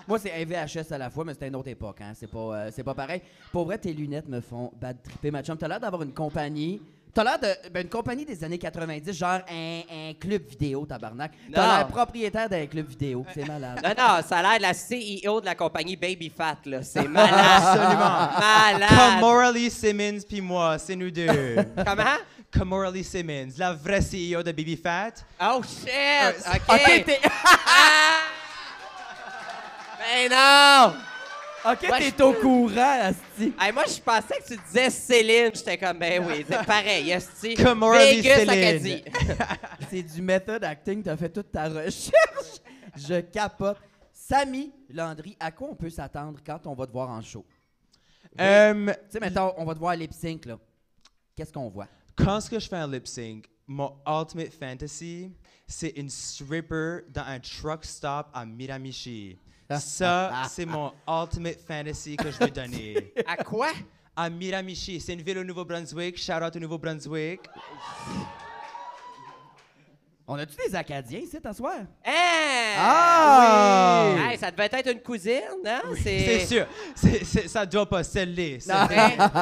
Moi, 0.09 0.19
c'est 0.19 0.33
un 0.33 0.43
VHS 0.43 0.91
à 0.91 0.97
la 0.97 1.09
fois, 1.09 1.23
mais 1.23 1.33
c'était 1.33 1.47
une 1.47 1.55
autre 1.55 1.69
époque. 1.69 1.99
Hein. 2.01 2.13
C'est 2.15 2.27
pas, 2.29 2.39
euh, 2.39 2.69
c'est 2.75 2.83
pas 2.83 2.95
pareil. 2.95 3.21
Pour 3.51 3.65
vrai, 3.65 3.77
tes 3.77 3.93
lunettes 3.93 4.27
me 4.27 4.41
font 4.41 4.71
bad 4.81 4.97
tripper, 5.03 5.29
ma 5.31 5.43
chum. 5.43 5.55
T'as 5.55 5.67
l'air 5.67 5.79
d'avoir 5.79 6.01
une 6.01 6.13
compagnie. 6.13 6.81
T'as 7.13 7.23
l'air 7.23 7.39
de. 7.39 7.69
Ben, 7.71 7.83
une 7.83 7.89
compagnie 7.89 8.25
des 8.25 8.43
années 8.43 8.57
90, 8.59 9.13
genre 9.13 9.39
un, 9.49 9.81
un 9.91 10.13
club 10.19 10.43
vidéo, 10.47 10.85
tabarnak. 10.85 11.31
T'as 11.53 11.61
Non. 11.67 11.77
l'air 11.77 11.87
propriétaire 11.87 12.49
d'un 12.49 12.65
club 12.67 12.87
vidéo. 12.87 13.25
C'est 13.33 13.47
malade. 13.47 13.79
Non, 13.83 13.89
non, 13.89 14.21
ça 14.27 14.37
a 14.37 14.57
l'air 14.57 14.57
de 14.57 14.61
la 14.61 14.73
CEO 15.25 15.41
de 15.41 15.45
la 15.45 15.55
compagnie 15.55 15.95
Baby 15.95 16.29
Fat, 16.35 16.57
là. 16.65 16.81
C'est 16.83 17.07
malade. 17.07 17.33
Absolument. 17.39 18.29
Malade. 18.39 18.89
Comme 18.89 19.19
Morley 19.21 19.69
Simmons 19.69 20.19
puis 20.27 20.41
moi, 20.41 20.77
c'est 20.79 20.95
nous 20.95 21.11
deux. 21.11 21.27
Comment? 21.85 22.17
Comme 22.51 22.69
Morley 22.69 23.03
Simmons, 23.03 23.49
la 23.57 23.73
vraie 23.73 24.01
CEO 24.01 24.41
de 24.43 24.51
Baby 24.51 24.75
Fat. 24.75 25.11
Oh 25.41 25.61
shit! 25.63 26.45
OK. 26.47 26.61
Ok, 26.69 27.05
t'es. 27.05 27.19
Ben 29.99 30.29
non! 30.31 30.95
Ok, 31.71 31.87
Moi, 31.89 31.97
t'es 31.97 32.13
je- 32.17 32.23
au 32.23 32.33
courant, 32.33 32.99
Asti. 33.01 33.53
Hey, 33.59 33.73
moi, 33.73 33.83
je 33.85 33.99
pensais 33.99 34.39
que 34.39 34.47
tu 34.47 34.57
disais 34.67 34.89
Céline. 34.89 35.51
J'étais 35.53 35.77
comme, 35.77 35.99
ben 35.99 36.25
oui, 36.25 36.45
c'est 36.49 36.65
pareil, 36.65 37.11
esti. 37.11 37.55
Comme 37.55 37.81
Vegas, 37.91 38.35
Céline. 38.37 38.49
Acadie. 38.49 39.03
C'est 39.89 40.03
du 40.03 40.21
method 40.21 40.63
acting, 40.63 41.03
t'as 41.03 41.17
fait 41.17 41.29
toute 41.29 41.51
ta 41.51 41.67
recherche. 41.67 42.61
Je 42.95 43.19
capote. 43.21 43.77
Samy 44.13 44.71
Landry, 44.89 45.35
à 45.39 45.51
quoi 45.51 45.69
on 45.71 45.75
peut 45.75 45.89
s'attendre 45.89 46.39
quand 46.45 46.65
on 46.67 46.75
va 46.75 46.85
te 46.85 46.91
voir 46.91 47.09
en 47.09 47.21
show? 47.21 47.43
Um, 48.37 48.93
Tu 49.09 49.11
sais, 49.13 49.19
mettons, 49.19 49.53
on 49.57 49.65
va 49.65 49.73
te 49.73 49.79
voir 49.79 49.91
à 49.91 49.95
lip 49.95 50.13
sync, 50.13 50.45
là. 50.45 50.57
Qu'est-ce 51.35 51.51
qu'on 51.51 51.67
voit? 51.69 51.87
Quand 52.15 52.39
ce 52.39 52.49
que 52.49 52.59
je 52.59 52.67
fais 52.69 52.75
un 52.77 52.89
lip 52.89 53.07
sync, 53.07 53.45
mon 53.67 53.91
ultimate 54.07 54.53
fantasy, 54.53 55.33
c'est 55.67 55.89
une 55.89 56.09
stripper 56.09 56.99
dans 57.09 57.23
un 57.23 57.39
truck 57.39 57.83
stop 57.85 58.27
à 58.33 58.45
Miramichi. 58.45 59.37
Ça, 59.77 60.43
c'est 60.49 60.65
mon 60.65 60.91
ultimate 61.07 61.59
fantasy 61.67 62.15
que 62.17 62.31
je 62.31 62.37
vais 62.39 62.51
donner. 62.51 63.13
À 63.27 63.37
quoi? 63.37 63.69
À 64.15 64.29
Miramichi, 64.29 64.99
c'est 64.99 65.13
une 65.13 65.21
ville 65.21 65.37
au 65.37 65.43
Nouveau-Brunswick. 65.43 66.17
Shout 66.17 66.43
out 66.43 66.55
au 66.55 66.59
Nouveau-Brunswick. 66.59 67.41
On 70.31 70.37
a-tu 70.37 70.55
des 70.63 70.75
Acadiens 70.75 71.19
ici, 71.21 71.41
t'en 71.41 71.51
soir? 71.53 71.73
Hein? 72.05 72.13
Ah! 72.77 74.13
Hey, 74.29 74.37
ça 74.37 74.51
devait 74.51 74.69
être 74.71 74.91
une 74.91 75.01
cousine, 75.01 75.41
hein? 75.65 75.81
C'est 76.03 76.45
sûr. 76.45 76.67
C'est- 76.93 77.25
c'est- 77.25 77.47
ça 77.47 77.65
doit 77.65 77.89
pas, 77.89 78.01
les. 78.27 78.59
Hein? 78.69 78.87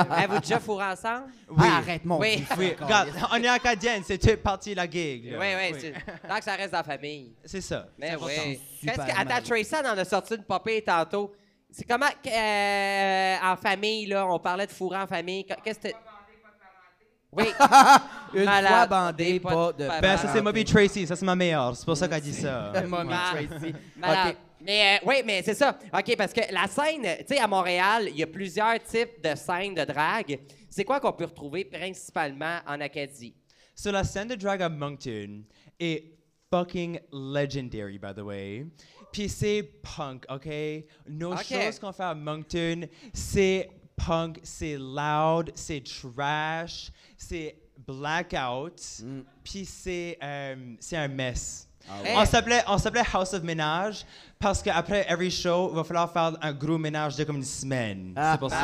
Avez-vous 0.09 0.39
déjà 0.39 0.61
fourré 0.61 0.85
ensemble? 0.85 1.25
Oui. 1.49 1.67
Ah, 1.69 1.77
arrête, 1.79 2.05
mon 2.05 2.17
Oui. 2.19 2.41
Oui, 2.57 2.73
regarde, 2.79 3.09
on 3.33 3.35
est 3.35 3.47
acadienne, 3.49 4.01
c'est 4.07 4.17
toute 4.17 4.37
partie 4.41 4.71
de 4.71 4.77
la 4.77 4.89
gig. 4.89 5.25
Oui, 5.25 5.31
là. 5.51 5.57
oui. 5.73 5.77
c'est- 5.77 5.93
Tant 6.27 6.37
que 6.37 6.43
ça 6.45 6.55
reste 6.55 6.71
dans 6.71 6.77
la 6.77 6.83
famille. 6.85 7.33
C'est 7.43 7.61
ça. 7.61 7.87
Mais 7.97 8.11
important. 8.11 8.41
oui. 8.45 8.61
Qu'est-ce 8.81 8.95
que, 8.95 9.01
attends. 9.19 9.43
Tracy 9.45 9.75
en 9.75 9.97
a 9.97 10.05
sorti 10.05 10.35
une 10.35 10.43
popée 10.43 10.81
tantôt. 10.81 11.33
C'est 11.69 11.83
comment, 11.85 12.05
euh, 12.25 13.35
en 13.43 13.57
famille, 13.57 14.05
là, 14.05 14.25
on 14.25 14.39
parlait 14.39 14.65
de 14.67 14.71
fourrer 14.71 14.99
en 14.99 15.07
famille. 15.07 15.45
Qu'est-ce 15.63 15.79
que 15.79 15.89
Oui. 17.37 17.45
Une 18.33 18.43
Malade. 18.45 18.67
fois 18.71 18.85
bandé, 18.87 19.39
Pas 19.39 19.49
pas 19.49 19.73
de- 19.73 19.83
de... 19.83 20.01
Ben, 20.01 20.17
ça, 20.17 20.33
c'est. 20.33 20.41
Moby 20.41 20.65
Tracy, 20.65 21.07
ça, 21.07 21.15
c'est 21.15 21.25
ma 21.25 21.35
meilleure. 21.35 21.75
C'est 21.75 21.85
pour 21.85 21.95
ça 21.95 22.07
qu'elle 22.07 22.21
dit 22.21 22.33
ça. 22.33 22.73
Ouais. 22.75 23.47
Tracy. 23.47 23.73
Malade. 23.95 24.35
Mais 24.61 24.97
euh, 25.01 25.05
oui, 25.07 25.15
mais 25.25 25.41
c'est 25.43 25.53
ça. 25.53 25.77
OK, 25.93 26.15
parce 26.17 26.33
que 26.33 26.41
la 26.51 26.67
scène, 26.67 27.03
tu 27.19 27.35
sais, 27.35 27.37
à 27.39 27.47
Montréal, 27.47 28.07
il 28.09 28.17
y 28.17 28.23
a 28.23 28.27
plusieurs 28.27 28.81
types 28.83 29.23
de 29.23 29.35
scènes 29.35 29.75
de 29.75 29.85
drague. 29.85 30.39
C'est 30.69 30.83
quoi 30.83 30.99
qu'on 30.99 31.13
peut 31.13 31.25
retrouver 31.25 31.63
principalement 31.63 32.59
en 32.67 32.81
Acadie? 32.81 33.33
So, 33.75 33.91
la 33.91 34.03
scène 34.03 34.27
de 34.29 34.35
drag 34.35 34.61
à 34.61 34.69
Moncton 34.69 35.43
est 35.79 36.03
fucking 36.51 36.99
legendary, 37.13 37.97
by 37.99 38.13
the 38.15 38.21
way. 38.21 38.65
Puis 39.11 39.29
c'est 39.29 39.63
punk, 39.95 40.25
OK? 40.29 40.47
Nos 41.07 41.33
OK. 41.33 41.43
choses 41.45 41.79
qu'on 41.79 41.91
fait 41.93 42.03
à 42.03 42.15
Moncton, 42.15 42.87
c'est 43.13 43.69
punk, 43.97 44.39
c'est 44.43 44.77
loud, 44.77 45.51
c'est 45.55 45.83
trash, 45.83 46.91
c'est 47.17 47.57
blackout, 47.85 49.03
puis 49.43 49.65
c'est 49.65 50.17
euh, 50.23 50.75
c'est 50.79 50.97
un 50.97 51.07
mess. 51.07 51.66
Ouais. 52.03 52.13
On 52.15 52.25
s'appelait 52.25 52.63
on 52.67 52.77
s'appelait 52.77 53.03
House 53.13 53.33
of 53.33 53.43
Ménage 53.43 54.05
parce 54.39 54.61
qu'après 54.61 55.05
every 55.09 55.31
show, 55.31 55.69
il 55.71 55.75
va 55.75 55.83
falloir 55.83 56.11
faire 56.11 56.33
un 56.41 56.53
gros 56.53 56.77
ménage 56.77 57.15
de 57.15 57.23
comme 57.23 57.37
une 57.37 57.43
semaine. 57.43 58.13
Ah. 58.15 58.33
c'est 58.33 58.39
pour 58.39 58.51
ça. 58.51 58.57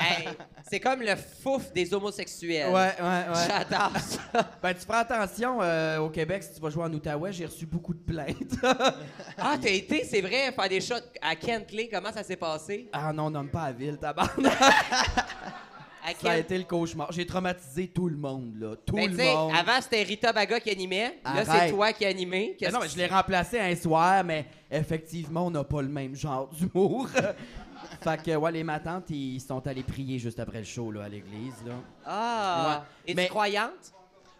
Hey, 0.00 0.28
c'est 0.70 0.80
comme 0.80 1.02
le 1.02 1.14
fouf 1.16 1.72
des 1.72 1.92
homosexuels. 1.92 2.72
Ouais, 2.72 2.94
ouais, 2.98 3.24
ouais. 3.28 3.46
J'adore 3.46 3.92
ça. 3.98 4.48
Ben, 4.62 4.72
tu 4.72 4.80
feras 4.80 5.00
attention 5.00 5.58
euh, 5.60 5.98
au 5.98 6.08
Québec 6.08 6.42
si 6.42 6.54
tu 6.54 6.60
vas 6.60 6.70
jouer 6.70 6.84
en 6.84 6.92
Outaouais. 6.92 7.32
J'ai 7.32 7.44
reçu 7.46 7.66
beaucoup 7.66 7.94
de 7.94 8.00
plaintes. 8.00 8.56
Ah, 9.38 9.56
t'as 9.60 9.70
été, 9.70 10.04
c'est 10.04 10.20
vrai, 10.20 10.52
faire 10.52 10.68
des 10.68 10.80
shots 10.80 10.94
à 11.20 11.34
Kentley. 11.34 11.88
Comment 11.92 12.12
ça 12.12 12.22
s'est 12.22 12.36
passé? 12.36 12.88
ah 12.92 13.12
non, 13.12 13.30
nomme 13.30 13.48
pas 13.48 13.66
la 13.66 13.72
ville, 13.72 13.98
tabarnak. 13.98 14.52
À 16.04 16.14
Ça 16.14 16.32
a 16.32 16.38
été 16.38 16.58
le 16.58 16.64
cauchemar. 16.64 17.12
J'ai 17.12 17.24
traumatisé 17.24 17.86
tout 17.86 18.08
le 18.08 18.16
monde, 18.16 18.54
là. 18.58 18.74
Tout 18.84 18.94
Ben, 18.96 19.08
le 19.10 19.16
monde. 19.24 19.52
avant, 19.56 19.80
c'était 19.80 20.02
Rita 20.02 20.32
Baga 20.32 20.58
qui 20.58 20.70
animait. 20.70 21.20
Là, 21.24 21.44
c'est 21.44 21.70
toi 21.70 21.92
qui 21.92 22.04
animais. 22.04 22.48
Ben 22.48 22.56
Qu'est-ce 22.58 22.72
non, 22.72 22.80
mais 22.80 22.88
je 22.88 22.96
l'ai 22.96 23.06
remplacé 23.06 23.60
un 23.60 23.76
soir, 23.76 24.24
mais 24.24 24.46
effectivement, 24.68 25.46
on 25.46 25.50
n'a 25.50 25.62
pas 25.62 25.80
le 25.80 25.88
même 25.88 26.16
genre 26.16 26.48
d'humour. 26.48 27.08
fait 28.02 28.22
que, 28.22 28.34
ouais, 28.34 28.50
les 28.52 28.64
matantes, 28.64 29.10
ils 29.10 29.40
sont 29.40 29.64
allés 29.64 29.84
prier 29.84 30.18
juste 30.18 30.40
après 30.40 30.58
le 30.58 30.64
show, 30.64 30.90
là, 30.90 31.04
à 31.04 31.08
l'église, 31.08 31.54
là. 31.64 31.74
Ah! 32.04 32.84
Ouais. 33.06 33.10
Es-tu 33.12 33.16
Mais- 33.16 33.28
croyante? 33.28 33.92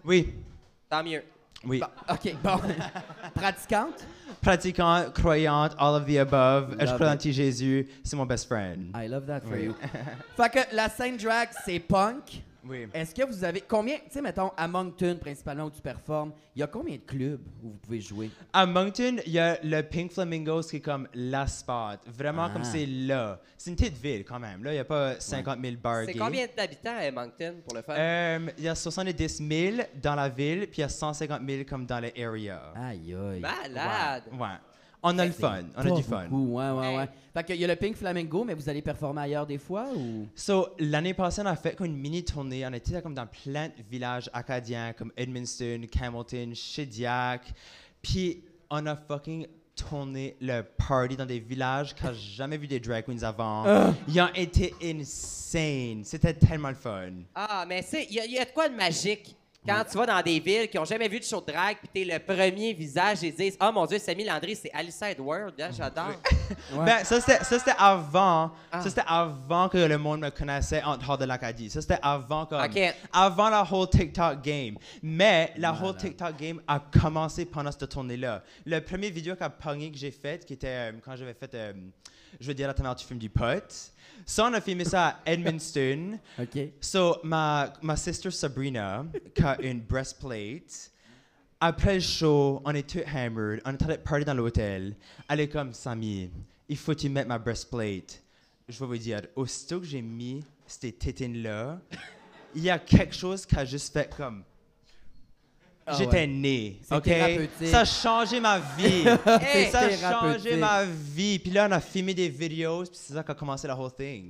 Oui, 0.05 0.35
Tant 0.91 1.05
mieux. 1.05 1.23
oui. 1.65 1.79
Bon, 1.79 1.87
OK, 2.13 2.35
bon. 2.43 2.61
Pratiquante? 3.35 4.05
Pratiquante, 4.43 5.13
croyante, 5.15 5.73
all 5.79 5.95
of 5.95 6.05
the 6.05 6.19
above. 6.19 6.77
Je 6.81 6.93
crois 6.95 7.11
en 7.11 7.17
petit 7.17 7.33
Jésus, 7.33 7.89
c'est 8.03 8.17
mon 8.17 8.27
best 8.27 8.47
friend. 8.49 8.91
I 8.95 9.07
love 9.09 9.25
that 9.27 9.41
for 9.43 9.53
Oui. 9.53 9.67
you. 9.67 9.75
fait 10.37 10.51
que 10.51 10.75
la 10.77 10.89
scène 10.89 11.17
drag, 11.17 11.49
c'est 11.65 11.79
punk. 11.79 12.43
Oui. 12.65 12.87
Est-ce 12.95 13.15
que 13.15 13.25
vous 13.27 13.43
avez. 13.45 13.61
Combien. 13.61 13.97
Tu 13.97 14.03
sais, 14.11 14.23
mettons, 14.23 14.51
à 14.57 14.69
Moncton, 14.69 15.19
principalement, 15.21 15.65
où 15.65 15.71
tu 15.71 15.81
performes, 15.81 16.33
il 16.55 16.61
y 16.61 16.63
a 16.63 16.67
combien 16.67 16.95
de 16.97 17.01
clubs 17.03 17.41
où 17.63 17.71
vous 17.71 17.77
pouvez 17.79 18.01
jouer? 18.01 18.31
À 18.53 18.67
Moncton, 18.67 19.17
il 19.27 19.33
y 19.33 19.39
a 19.39 19.59
le 19.63 19.83
Pink 19.83 20.13
Flamingos 20.13 20.63
qui 20.63 20.77
est 20.77 20.81
comme 20.81 21.09
la 21.15 21.47
spot. 21.47 22.01
Vraiment 22.07 22.45
Ah. 22.45 22.51
comme 22.53 22.65
c'est 22.65 22.87
là. 22.87 23.41
C'est 23.57 23.71
une 23.71 23.77
petite 23.77 23.97
ville 23.99 24.25
quand 24.25 24.39
même. 24.39 24.63
Là, 24.65 24.71
il 24.71 24.75
n'y 24.75 24.81
a 24.81 24.85
pas 24.85 25.19
50 25.21 25.59
000 25.61 25.77
bars 25.83 26.05
C'est 26.07 26.15
combien 26.15 26.47
d'habitants 26.57 26.97
à 26.97 27.11
Moncton 27.11 27.57
pour 27.65 27.75
le 27.77 27.83
fun? 27.83 27.95
Euh, 27.97 28.39
Il 28.59 28.65
y 28.65 28.69
a 28.69 28.75
70 28.75 29.39
000 29.49 29.77
dans 30.03 30.15
la 30.15 30.29
ville, 30.29 30.67
puis 30.69 30.79
il 30.79 30.81
y 30.83 30.85
a 30.85 30.89
150 30.89 31.43
000 31.49 31.65
comme 31.69 31.87
dans 31.87 31.99
les 32.01 32.13
areas. 32.25 32.73
Aïe, 32.77 33.15
aïe. 33.15 33.41
Malade! 33.41 34.25
Ouais. 34.33 34.49
On 35.03 35.19
a 35.19 35.27
le 35.27 35.33
fun. 35.33 35.65
On 35.77 35.81
a 35.81 35.97
du 35.97 36.03
fun. 36.03 36.27
beaucoup, 36.29 36.53
Ouais, 36.59 36.71
ouais, 36.71 36.97
ouais. 36.97 37.09
Fait 37.35 37.45
qu'il 37.45 37.57
y 37.57 37.65
a 37.65 37.67
le 37.67 37.77
Pink 37.77 37.97
Flamingo, 37.97 38.45
mais 38.45 38.55
vous 38.55 38.69
allez 38.69 38.83
performer 38.83 39.23
ailleurs 39.23 39.47
des 39.47 39.59
fois 39.59 39.87
ou? 39.97 40.29
So, 40.35 40.69
l'année 40.79 41.15
passée, 41.15 41.41
on 41.43 41.47
a 41.47 41.57
fait 41.57 41.75
comme 41.75 41.87
une 41.87 41.97
mini 41.97 42.25
tournée. 42.25 42.65
On 42.67 42.73
était 42.73 43.01
comme 43.03 43.15
dans 43.15 43.27
plein 43.27 43.69
de 43.69 43.83
villages 43.91 44.31
acadiens 44.33 44.93
comme 44.93 45.11
Edmundston, 45.17 45.83
Campbellton, 45.93 46.53
Shediac. 46.55 47.53
Puis, 48.01 48.43
on 48.71 48.87
a 48.87 48.95
fucking 48.97 49.47
tourné 49.75 50.37
le 50.41 50.61
party 50.63 51.17
dans 51.17 51.25
des 51.27 51.41
villages 51.41 51.95
que 51.95 52.13
j'ai 52.13 52.35
jamais 52.37 52.59
vu 52.59 52.67
des 52.69 52.79
drag 52.79 53.05
queens 53.07 53.23
avant. 53.23 53.65
Ah. 53.67 53.95
Ils 54.07 54.21
ont 54.21 54.29
été 54.35 54.75
insane. 54.85 56.03
C'était 56.05 56.35
tellement 56.35 56.69
le 56.69 56.75
fun. 56.75 57.11
Ah, 57.35 57.65
mais 57.67 57.83
c'est, 57.83 58.05
il 58.05 58.15
y, 58.17 58.21
a- 58.21 58.25
il 58.27 58.33
y 58.33 58.39
a 58.39 58.45
de 58.45 58.51
quoi 58.51 58.69
de 58.69 58.75
magique? 58.77 59.35
Quand 59.67 59.85
tu 59.91 59.97
vas 59.97 60.07
dans 60.07 60.23
des 60.23 60.41
villes 60.41 60.69
qui 60.69 60.79
ont 60.79 60.85
jamais 60.85 61.09
vu 61.09 61.21
de 61.21 61.25
show 61.25 61.41
de 61.41 61.53
drag, 61.53 61.77
puis 61.79 61.89
t'es 61.93 62.05
le 62.05 62.19
premier 62.19 62.73
visage, 62.73 63.19
ils 63.23 63.35
disent, 63.35 63.57
oh 63.61 63.71
mon 63.73 63.87
Dieu, 63.87 63.99
Samy 63.99 64.25
Landry, 64.25 64.57
c'est 64.57 64.71
Alice 64.73 65.01
World, 65.19 65.55
hein, 65.61 65.71
j'adore. 65.77 66.13
Ouais. 66.73 66.85
Ben, 66.85 67.05
ça, 67.05 67.19
c'était 67.21 67.75
avant. 67.79 68.53
Ah. 68.71 68.83
Ça, 68.83 68.89
c'était 68.91 69.05
avant 69.07 69.69
que 69.71 69.79
le 69.79 69.97
monde 69.97 70.21
me 70.21 70.31
connaissait 70.31 70.83
en 70.83 70.99
dehors 70.99 71.17
de 71.17 71.25
l'Acadie. 71.25 71.71
Ça, 71.71 71.81
c'était 71.81 71.99
avant 72.03 72.45
comme... 72.45 72.61
Avant 73.13 73.49
la 73.49 73.67
whole 73.71 73.89
TikTok 73.89 74.43
game. 74.43 74.77
Mais 75.03 75.53
la 75.57 75.73
whole 75.73 75.97
TikTok 75.97 76.37
game 76.37 76.61
a 76.69 76.79
commencé 76.79 77.47
pendant 77.47 77.73
cette 77.73 77.89
tournée-là. 77.89 78.43
Le 78.67 78.81
premier 78.81 79.11
vidéo 79.11 79.35
qu'a 79.35 79.49
pogné 79.49 79.91
que 79.91 79.97
j'ai 79.97 80.11
fait, 80.11 80.45
qui 80.45 80.53
était 80.55 80.69
euh, 80.69 80.93
quand 81.03 81.17
j'avais 81.17 81.35
fait... 81.35 81.55
euh, 81.55 81.73
je 82.41 82.47
veux 82.47 82.55
dire, 82.55 82.69
la 82.69 82.83
mère, 82.83 82.95
tu 82.97 83.07
fumes 83.07 83.19
du 83.19 83.31
pot. 83.31 83.92
Ça, 84.25 84.47
on 84.47 84.55
a 84.55 84.61
filmé 84.61 84.85
ça 84.85 85.09
à 85.09 85.33
Edmundston. 85.33 86.19
OK. 86.39 86.59
So, 86.81 87.19
ma, 87.25 87.73
ma 87.83 87.97
sister 87.97 88.31
Sabrina, 88.31 89.05
qui 89.35 89.43
a 89.43 89.61
une 89.61 89.81
breastplate, 89.81 90.91
après 91.61 91.95
le 91.95 92.01
show, 92.01 92.61
on 92.65 92.75
est 92.75 92.89
tous 92.89 93.05
hammered, 93.07 93.61
on 93.65 93.73
est 93.73 93.87
de 93.87 93.97
party 93.97 94.25
dans 94.25 94.35
l'hôtel. 94.35 94.97
Elle 95.29 95.41
est 95.41 95.49
comme, 95.49 95.73
Samy, 95.73 96.31
il 96.69 96.77
faut 96.77 96.93
que 96.93 97.01
tu 97.01 97.09
mettes 97.09 97.29
ma 97.29 97.39
breastplate. 97.39 98.21
Je 98.69 98.79
vais 98.79 98.87
vous 98.87 98.97
dire, 98.97 99.23
aussitôt 99.37 99.81
que 99.81 99.87
j'ai 99.87 100.03
mis 100.03 100.45
ces 100.67 100.93
tétines-là, 100.93 101.81
il 102.55 102.63
y 102.63 102.71
a 102.71 102.79
quelque 102.79 103.15
chose 103.15 103.47
qui 103.47 103.57
a 103.57 103.65
juste 103.65 103.93
fait 103.93 104.13
comme... 104.15 104.45
Ah 105.87 105.95
J'étais 105.99 106.19
ouais. 106.19 106.27
né, 106.29 106.81
OK? 106.91 107.03
thérapeutique. 107.03 107.69
Ça 107.69 107.81
a 107.81 107.85
changé 107.85 108.39
ma 108.41 108.59
vie. 108.59 109.05
Hey, 109.43 109.71
ça 109.71 109.81
a 109.81 109.91
changé 110.13 110.57
ma 110.57 110.85
vie. 110.85 111.39
Puis 111.39 111.51
là, 111.51 111.67
on 111.69 111.73
a 111.73 111.81
filmé 111.81 112.15
des 112.15 112.29
vidéos, 112.29 112.83
puis 112.85 112.91
c'est 113.01 113.15
ça 113.15 113.23
qu'a 113.23 113.35
commencé 113.35 113.67
la 113.67 113.77
whole 113.77 113.91
thing. 113.93 114.29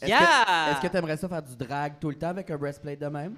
Est-ce 0.00 0.08
Yeah! 0.10 0.18
que- 0.20 0.72
Est-ce 0.72 0.80
que 0.80 0.86
tu 0.88 0.96
aimerais 0.96 1.16
ça 1.16 1.28
faire 1.28 1.42
du 1.42 1.54
drag 1.56 1.94
tout 2.00 2.08
le 2.10 2.16
temps 2.16 2.28
avec 2.28 2.50
un 2.50 2.56
breastplate 2.56 2.98
de 2.98 3.06
même? 3.06 3.34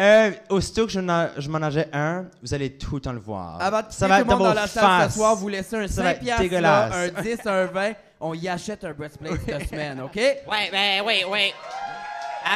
Euh, 0.00 0.32
aussitôt 0.48 0.86
que 0.86 0.92
je, 0.92 1.00
je 1.38 1.48
m'en 1.50 1.58
nageais 1.58 1.88
un, 1.92 2.24
vous 2.42 2.54
allez 2.54 2.70
tout 2.70 2.94
le 2.94 3.00
temps 3.02 3.12
le 3.12 3.20
voir. 3.20 3.60
Avant 3.60 3.80
de 3.82 3.86
ça 3.90 4.08
va 4.08 4.16
tout 4.16 4.22
être 4.22 4.28
le 4.30 4.34
monde 4.36 4.42
dans 4.44 4.54
dans 4.54 4.60
la 4.62 4.66
salle 4.66 5.10
ce 5.10 5.16
soir, 5.18 5.36
vous 5.36 5.48
laissez 5.48 5.76
un 5.76 5.86
Ça 5.86 6.02
va 6.02 6.08
5 6.14 6.16
être 6.16 6.20
piastres, 6.22 6.60
là, 6.62 6.90
un 6.94 7.22
10, 7.22 7.38
un 7.44 7.66
20, 7.66 7.92
on 8.20 8.32
y 8.32 8.48
achète 8.48 8.82
un 8.84 8.92
breastplate 8.94 9.40
cette 9.46 9.68
semaine, 9.68 10.00
OK? 10.00 10.16
Ouais, 10.16 10.70
ben 10.72 11.02
oui, 11.04 11.22
oui. 11.30 11.52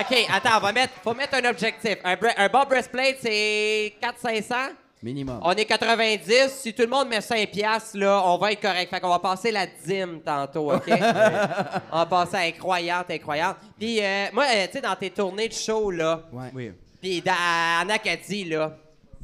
OK, 0.01 0.27
attends, 0.33 0.57
on 0.59 0.61
va 0.61 0.73
mettre, 0.73 0.93
faut 1.03 1.15
mettre 1.15 1.35
un 1.37 1.45
objectif. 1.49 1.97
Un, 2.05 2.15
bre- 2.15 2.35
un 2.37 2.49
bon 2.49 2.65
breastplate, 2.69 3.17
c'est 3.21 3.95
400-500. 4.03 4.55
Minimum. 5.03 5.39
On 5.43 5.53
est 5.53 5.65
90. 5.65 6.49
Si 6.51 6.75
tout 6.75 6.83
le 6.83 6.89
monde 6.89 7.09
met 7.09 7.21
5 7.21 7.49
piastres, 7.51 7.97
là, 7.97 8.21
on 8.27 8.37
va 8.37 8.51
être 8.53 8.61
correct. 8.61 8.91
Fait 8.91 8.99
qu'on 9.01 9.09
va 9.09 9.21
passer 9.21 9.53
la 9.53 9.67
dîme 9.67 10.21
tantôt, 10.25 10.73
OK? 10.75 10.91
on 11.93 11.97
va 11.99 12.07
passer 12.07 12.37
à 12.37 12.41
incroyante, 12.41 13.09
incroyante. 13.11 13.57
Puis, 13.79 14.01
euh, 14.03 14.27
moi, 14.33 14.45
euh, 14.53 14.67
tu 14.67 14.73
sais, 14.73 14.81
dans 14.81 14.97
tes 14.97 15.11
tournées 15.11 15.49
de 15.49 15.55
show, 15.55 15.91
là, 15.93 16.23
Ouais. 16.33 16.51
Oui. 16.53 16.73
puis 17.01 17.21
dans- 17.23 17.85
en 17.85 17.89
Acadie, 17.89 18.45
là, 18.45 18.77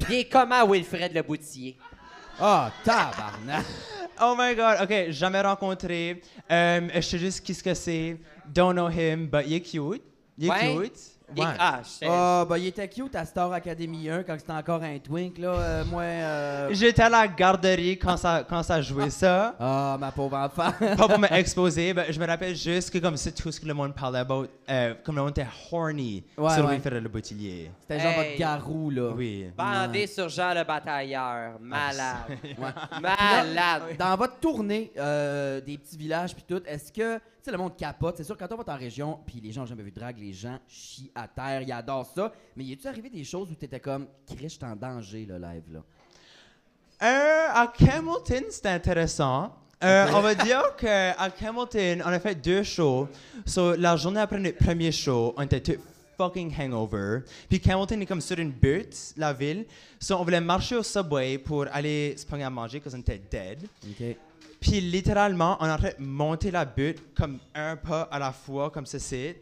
bien 0.07 0.23
comment 0.31 0.65
Wilfred 0.65 1.13
Le 1.13 1.21
Boutier? 1.21 1.77
Ah, 2.39 2.71
tabarnak! 2.83 3.65
Oh 4.21 4.33
my 4.37 4.55
god, 4.55 4.77
ok, 4.83 5.09
jamais 5.11 5.41
rencontré. 5.41 6.21
Euh, 6.49 6.87
je 6.95 7.01
sais 7.01 7.17
juste 7.19 7.45
qui 7.45 7.53
ce 7.53 7.61
que 7.61 7.73
c'est. 7.73 8.15
Don't 8.47 8.71
know 8.71 8.87
him, 8.89 9.27
but 9.27 9.41
il 9.45 9.55
est 9.55 9.59
cute. 9.59 10.01
Il 10.37 10.45
est 10.47 10.49
Ouais. 10.49 10.75
cute. 10.83 10.99
Il- 11.35 11.41
Ouais. 11.41 11.47
Ah, 11.57 11.79
je 11.83 11.89
sais. 11.89 12.05
Ah, 12.07 12.45
ben, 12.47 12.57
il 12.57 12.67
était 12.67 12.87
cute 12.87 13.15
à 13.15 13.25
Star 13.25 13.51
Academy 13.51 14.07
1 14.11 14.21
quand 14.21 14.35
c'était 14.37 14.51
encore 14.51 14.83
un 14.83 14.99
twink, 14.99 15.39
là. 15.39 15.53
euh, 15.53 15.83
moi, 15.85 16.03
euh, 16.03 16.69
J'étais 16.71 17.01
à 17.01 17.09
la 17.09 17.27
garderie 17.27 17.97
quand 17.97 18.15
ça, 18.15 18.45
quand 18.47 18.61
ça 18.61 18.79
jouait 18.79 19.09
ça. 19.09 19.55
Ah, 19.59 19.97
ma 19.99 20.11
pauvre 20.11 20.37
enfant. 20.37 20.69
Pas 20.95 21.07
pour 21.07 21.17
m'exposer, 21.17 21.95
mais 21.95 22.13
je 22.13 22.19
me 22.19 22.27
rappelle 22.27 22.55
juste 22.55 22.91
que 22.91 22.99
comme 22.99 23.17
c'est 23.17 23.31
tout 23.31 23.51
ce 23.51 23.59
que 23.59 23.65
le 23.65 23.73
monde 23.73 23.95
parlait 23.95 24.19
about, 24.19 24.45
euh, 24.69 24.93
comme 25.03 25.15
le 25.15 25.21
monde 25.23 25.31
était 25.31 25.47
horny 25.71 26.23
Ouais, 26.37 26.53
sur 26.53 26.65
ouais. 26.65 26.73
Wilfred 26.73 27.01
le 27.01 27.09
boutillier. 27.09 27.71
C'était 27.81 27.99
genre 28.01 28.11
Hey. 28.11 28.27
votre 28.27 28.39
garou, 28.39 28.89
là. 28.91 29.09
Oui. 29.15 29.47
Bandé 29.57 30.05
sur 30.05 30.29
Jean 30.29 30.53
le 30.53 30.63
Batailleur. 30.63 31.53
Malade. 31.59 32.17
Ouais. 32.43 33.01
Malade. 33.01 33.83
Dans 33.97 34.15
votre 34.15 34.37
tournée 34.39 34.91
euh, 34.97 35.59
des 35.61 35.79
petits 35.79 35.97
villages 35.97 36.35
puis 36.35 36.43
tout, 36.47 36.61
est-ce 36.67 36.91
que, 36.91 37.19
sais, 37.45 37.51
le 37.51 37.57
monde 37.57 37.77
capote? 37.77 38.17
C'est 38.17 38.23
sûr, 38.23 38.37
quand 38.37 38.51
on 38.51 38.57
va 38.57 38.73
en 38.73 38.77
région, 38.77 39.19
puis 39.25 39.39
les 39.41 39.51
gens 39.51 39.63
ont 39.63 39.65
jamais 39.65 39.83
vu 39.83 39.91
de 39.91 39.99
drague, 39.99 40.17
les 40.19 40.33
gens 40.33 40.59
chient 40.67 41.11
à 41.15 41.27
terre, 41.27 41.61
ils 41.61 41.71
adorent 41.71 42.05
ça. 42.05 42.31
Mais 42.55 42.63
y 42.63 42.73
est-tu 42.73 42.87
arrivé 42.87 43.09
des 43.09 43.23
choses 43.23 43.51
où 43.51 43.55
t'étais 43.55 43.79
comme, 43.79 44.07
Chris, 44.27 44.57
je 44.59 44.65
en 44.65 44.75
danger, 44.75 45.25
le 45.25 45.37
live, 45.37 45.63
là? 45.71 45.83
Euh, 47.03 47.47
à 47.51 47.73
Hamilton, 47.77 48.43
c'était 48.49 48.69
intéressant. 48.69 49.53
Euh, 49.83 50.07
On 50.13 50.21
va 50.21 50.33
dire 50.33 50.75
qu'à 50.77 51.11
Hamilton, 51.11 52.01
on 52.05 52.09
a 52.09 52.19
fait 52.19 52.35
deux 52.35 52.63
shows. 52.63 53.09
So, 53.45 53.75
la 53.75 53.95
journée 53.97 54.21
après 54.21 54.39
notre 54.39 54.57
premier 54.57 54.91
show, 54.91 55.33
on 55.37 55.43
était 55.43 55.61
tous 55.61 55.81
fucking 56.17 56.53
hangover. 56.57 57.19
Puis 57.49 57.61
Hamilton 57.65 58.01
est 58.01 58.05
comme 58.05 58.21
sur 58.21 58.39
une 58.39 58.51
butte, 58.51 59.13
la 59.17 59.33
ville. 59.33 59.65
So, 59.99 60.15
on 60.15 60.23
voulait 60.23 60.39
marcher 60.41 60.77
au 60.77 60.83
subway 60.83 61.37
pour 61.37 61.65
aller 61.71 62.15
se 62.17 62.25
prendre 62.25 62.45
à 62.45 62.49
manger 62.49 62.79
parce 62.79 62.95
qu'on 62.95 63.01
était 63.01 63.21
dead. 63.29 63.67
OK. 63.83 64.17
Puis 64.59 64.81
littéralement, 64.81 65.57
on 65.59 65.65
est 65.67 65.71
en 65.71 65.77
train 65.77 65.91
de 65.97 66.03
monter 66.03 66.51
la 66.51 66.65
butte 66.65 66.99
comme 67.15 67.39
un 67.53 67.75
pas 67.75 68.03
à 68.11 68.19
la 68.19 68.31
fois, 68.31 68.69
comme 68.69 68.85
ceci. 68.85 69.35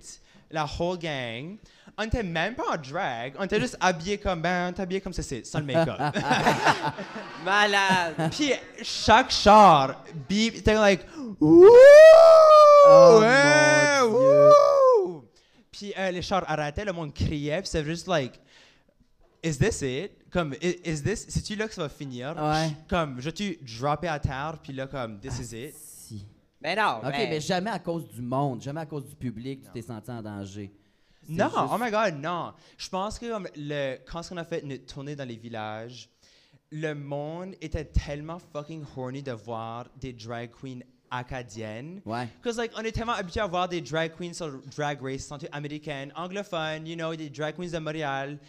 La 0.52 0.68
whole 0.80 1.00
gang. 1.00 1.58
On 1.98 2.04
était 2.04 2.24
même 2.24 2.56
pas 2.56 2.64
en 2.74 2.78
drag. 2.78 3.34
On 3.40 3.44
était 3.44 3.60
juste 3.60 3.78
habillés 3.80 4.18
comme, 4.18 4.42
ben, 4.42 4.68
on 4.68 4.72
était 4.72 4.82
habillés 4.82 5.02
comme 5.02 5.14
ceci, 5.14 5.42
sans 5.46 5.60
le 5.60 5.66
make-up. 5.66 6.00
Malade. 7.46 8.30
Puis 8.32 8.54
chaque 8.82 9.32
char 9.32 10.04
beep, 10.28 10.56
c'était 10.58 10.76
like, 10.76 11.06
Wouh! 11.40 11.68
Oh, 12.88 13.20
ouais, 13.22 14.02
wouh! 14.02 15.24
Puis 15.72 15.94
euh, 15.98 16.12
les 16.12 16.22
chars 16.22 16.44
arrêtaient, 16.48 16.86
le 16.86 16.94
monde 16.94 17.14
criait, 17.14 17.62
puis 17.62 17.68
c'était 17.68 17.86
juste 17.86 18.08
like, 18.08 18.40
is 19.44 19.58
this 19.58 19.82
it? 19.82 20.30
Comme, 20.32 20.54
is, 20.62 20.80
is 20.84 21.04
this, 21.04 21.26
c'est-tu 21.28 21.56
là 21.56 21.68
que 21.68 21.74
ça 21.74 21.84
va 21.84 21.90
finir? 21.90 22.36
Ouais. 22.38 22.72
Comme, 22.88 23.20
je 23.20 23.30
tu 23.30 23.60
droppé 23.80 24.08
à 24.08 24.20
terre, 24.20 24.58
puis 24.64 24.74
là, 24.74 24.88
comme, 24.88 25.20
this 25.20 25.40
is 25.40 25.56
it. 25.56 25.76
Si. 25.76 26.26
Mais 26.62 26.76
non. 26.76 26.98
OK, 26.98 27.12
ben, 27.12 27.30
mais 27.30 27.42
jamais 27.42 27.70
à 27.70 27.80
cause 27.80 28.08
du 28.08 28.22
monde, 28.22 28.62
jamais 28.62 28.82
à 28.82 28.86
cause 28.86 29.06
du 29.06 29.16
public, 29.16 29.64
tu 29.64 29.70
t'es 29.72 29.82
senti 29.82 30.10
en 30.10 30.22
danger. 30.22 30.72
Non, 31.28 31.46
juste- 31.46 31.58
oh 31.72 31.78
my 31.80 31.92
god, 31.92 32.16
non. 32.22 32.54
Je 32.78 32.90
pense 32.90 33.20
que 33.20 33.32
comme 33.32 33.48
le, 33.56 33.98
quand 34.06 34.22
on 34.32 34.38
a 34.38 34.44
fait 34.44 34.64
notre 34.64 34.86
tournée 34.86 35.16
dans 35.16 35.28
les 35.28 35.38
villages, 35.38 36.10
le 36.72 36.94
monde 36.94 37.56
était 37.62 37.86
tellement 37.86 38.40
fucking 38.40 38.84
horny 38.96 39.22
de 39.22 39.32
voir 39.32 39.88
des 40.00 40.12
drag 40.12 40.50
queens 40.60 40.80
acadiennes. 41.12 42.02
Ouais. 42.06 42.28
Parce 42.42 42.58
like, 42.58 42.72
on 42.76 42.82
est 42.82 42.92
tellement 42.92 43.14
habitué 43.14 43.40
à 43.42 43.48
voir 43.48 43.70
des 43.70 43.80
drag 43.82 44.12
queens 44.18 44.34
sur 44.34 44.60
Drag 44.76 45.00
Race, 45.02 45.22
santé 45.22 45.48
américaine, 45.52 46.12
anglophone, 46.16 46.88
you 46.88 46.96
know, 46.96 47.16
des 47.16 47.30
drag 47.30 47.56
queens 47.56 47.72
de 47.72 47.78
Montréal. 47.78 48.40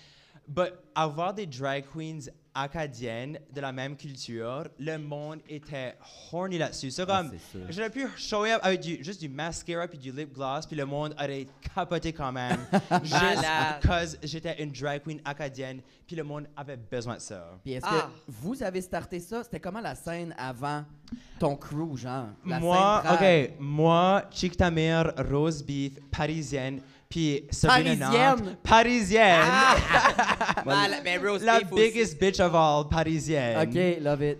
But 0.47 0.73
avoir 0.95 1.33
des 1.35 1.47
drag 1.47 1.85
queens 1.93 2.29
acadiennes 2.57 3.39
de 3.53 3.61
la 3.61 3.73
même 3.73 3.97
culture, 3.97 4.69
le 4.79 4.97
monde 4.97 5.41
était 5.49 5.97
horny 6.33 6.57
là-dessus. 6.59 6.91
C'est 6.93 7.03
Ah, 7.03 7.07
comme, 7.07 7.31
c'est 7.33 7.59
sûr. 7.59 7.67
j'aurais 7.71 7.91
pu 7.91 8.07
show 8.17 8.45
up 8.45 8.61
avec 8.63 8.81
du, 8.81 9.03
juste 9.03 9.21
du 9.21 9.29
mascara 9.29 9.89
puis 9.89 9.99
du 9.99 10.13
lip 10.13 10.33
gloss, 10.33 10.65
puis 10.67 10.77
le 10.77 10.87
monde 10.87 11.15
aurait 11.19 11.47
capoté 11.75 12.13
quand 12.13 12.31
même. 12.31 12.59
juste 13.03 13.45
parce 13.85 14.15
que 14.17 14.27
j'étais 14.27 14.63
une 14.63 14.71
drag 14.71 15.03
queen 15.03 15.21
acadienne, 15.25 15.81
puis 16.07 16.15
le 16.15 16.23
monde 16.23 16.47
avait 16.57 16.77
besoin 16.77 17.17
de 17.17 17.21
ça. 17.21 17.51
Puis 17.65 17.73
est-ce 17.73 17.87
Ah. 17.89 18.09
que 18.27 18.31
vous 18.33 18.63
avez 18.63 18.81
starté 18.83 19.19
ça? 19.19 19.43
C'était 19.43 19.59
comment 19.61 19.81
la 19.81 19.97
scène 19.97 20.33
avant 20.39 20.85
ton 21.41 21.57
crew, 21.57 21.97
genre? 21.97 22.29
La 22.47 22.61
moi, 22.61 23.03
scène 23.19 23.51
ok, 23.51 23.61
moi, 23.61 24.25
Chick 24.31 24.57
Tamer, 24.57 25.03
Rose 25.29 25.61
Beef, 25.63 25.99
parisienne, 26.11 26.81
puis 27.15 27.45
Sabrina 27.51 28.07
Parisienne? 28.11 28.45
Nantes, 28.47 28.57
parisienne. 28.65 29.47
Mais 31.05 31.17
Rose 31.19 31.45
la 31.45 31.61
Beef 31.61 31.73
aussi. 31.73 31.83
biggest 31.83 32.21
bitch 32.21 32.41
of 32.41 32.53
all, 32.55 32.89
parisienne. 32.89 33.69
OK, 33.69 34.03
love 34.03 34.23
it. 34.23 34.39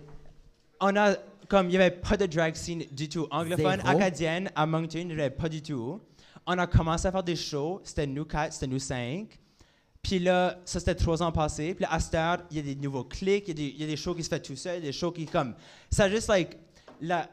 On 0.81 0.93
a, 0.97 1.15
comme, 1.47 1.67
il 1.67 1.69
n'y 1.69 1.75
avait 1.77 1.91
pas 1.91 2.17
de 2.17 2.25
drag 2.25 2.53
scene 2.55 2.83
du 2.91 3.07
tout. 3.07 3.27
Anglophone, 3.31 3.81
Zéro. 3.81 3.87
acadienne, 3.97 4.51
à 4.55 4.65
Moncton, 4.65 4.99
il 4.99 5.07
n'y 5.07 5.13
avait 5.13 5.29
pas 5.29 5.47
du 5.47 5.61
tout. 5.61 6.01
On 6.45 6.57
a 6.57 6.67
commencé 6.67 7.07
à 7.07 7.11
faire 7.13 7.23
des 7.23 7.35
shows, 7.37 7.79
c'était 7.83 8.05
nous 8.05 8.25
quatre, 8.25 8.51
c'était 8.53 8.67
nous 8.67 8.79
cinq. 8.79 9.39
Puis 10.01 10.19
là, 10.19 10.59
ça 10.65 10.79
c'était 10.79 10.95
trois 10.95 11.23
ans 11.23 11.31
passés. 11.31 11.73
Puis 11.73 11.83
là, 11.83 11.93
à 11.93 11.99
cette 12.01 12.13
heure, 12.15 12.39
il 12.51 12.57
y 12.57 12.59
a 12.59 12.63
des 12.63 12.75
nouveaux 12.75 13.05
clics, 13.05 13.45
il 13.47 13.49
y, 13.49 13.51
a 13.51 13.53
des- 13.53 13.73
il 13.75 13.81
y 13.81 13.83
a 13.85 13.87
des 13.87 13.95
shows 13.97 14.13
qui 14.13 14.23
se 14.23 14.29
font 14.29 14.39
tout 14.39 14.55
seul, 14.57 14.81
des 14.81 14.91
shows 14.91 15.11
qui 15.11 15.25
comme. 15.25 15.55
Ça 15.89 16.09
juste, 16.09 16.27
like, 16.27 16.57
la. 17.01 17.27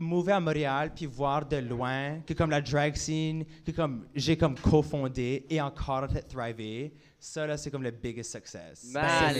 Mouver 0.00 0.32
à 0.32 0.38
Montréal, 0.40 0.92
puis 0.94 1.06
voir 1.06 1.44
de 1.44 1.56
loin 1.56 2.20
que 2.24 2.32
comme 2.32 2.50
la 2.50 2.60
drag 2.60 2.94
scene, 2.94 3.44
que 3.66 3.72
comme 3.72 4.06
j'ai 4.14 4.36
comme 4.36 4.54
cofondé 4.56 5.44
et 5.50 5.60
encore 5.60 6.04
en 6.04 6.06
train 6.06 6.20
de 6.20 6.24
thriver, 6.24 6.92
ça 7.18 7.44
là, 7.48 7.56
c'est 7.56 7.68
comme 7.68 7.82
le 7.82 7.90
biggest 7.90 8.30
success. 8.30 8.84
Malade. 8.92 9.34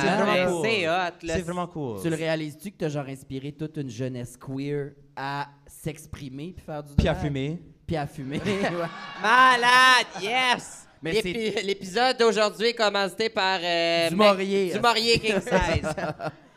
C'est 0.00 0.08
vraiment 0.16 0.50
cool. 0.50 0.64
C'est 0.66 0.88
hot, 0.88 0.92
là. 0.92 1.34
C'est 1.36 1.42
vraiment 1.42 1.66
cool. 1.66 2.00
Tu 2.02 2.08
le 2.08 2.16
réalises-tu 2.16 2.70
que 2.70 2.76
t'as 2.78 2.88
genre 2.88 3.04
inspiré 3.06 3.52
toute 3.52 3.76
une 3.76 3.90
jeunesse 3.90 4.34
queer 4.38 4.92
à 5.14 5.48
s'exprimer 5.66 6.54
puis 6.56 6.64
faire 6.64 6.82
du 6.82 6.94
Puis 6.94 7.06
à 7.08 7.14
fumer. 7.14 7.58
Puis 7.86 7.96
à 7.96 8.06
fumer. 8.06 8.40
Malade, 9.22 10.06
yes! 10.22 10.86
Mais 11.02 11.12
L'épi- 11.12 11.50
L'épisode 11.64 12.16
d'aujourd'hui 12.18 12.68
est 12.68 12.74
commandité 12.74 13.28
par... 13.28 13.60
euh, 13.62 14.08
Du 14.08 14.16
Maurier. 14.16 14.72
Du 14.72 14.80
Maurier 14.80 15.18
King 15.18 15.34
Size. 15.42 15.94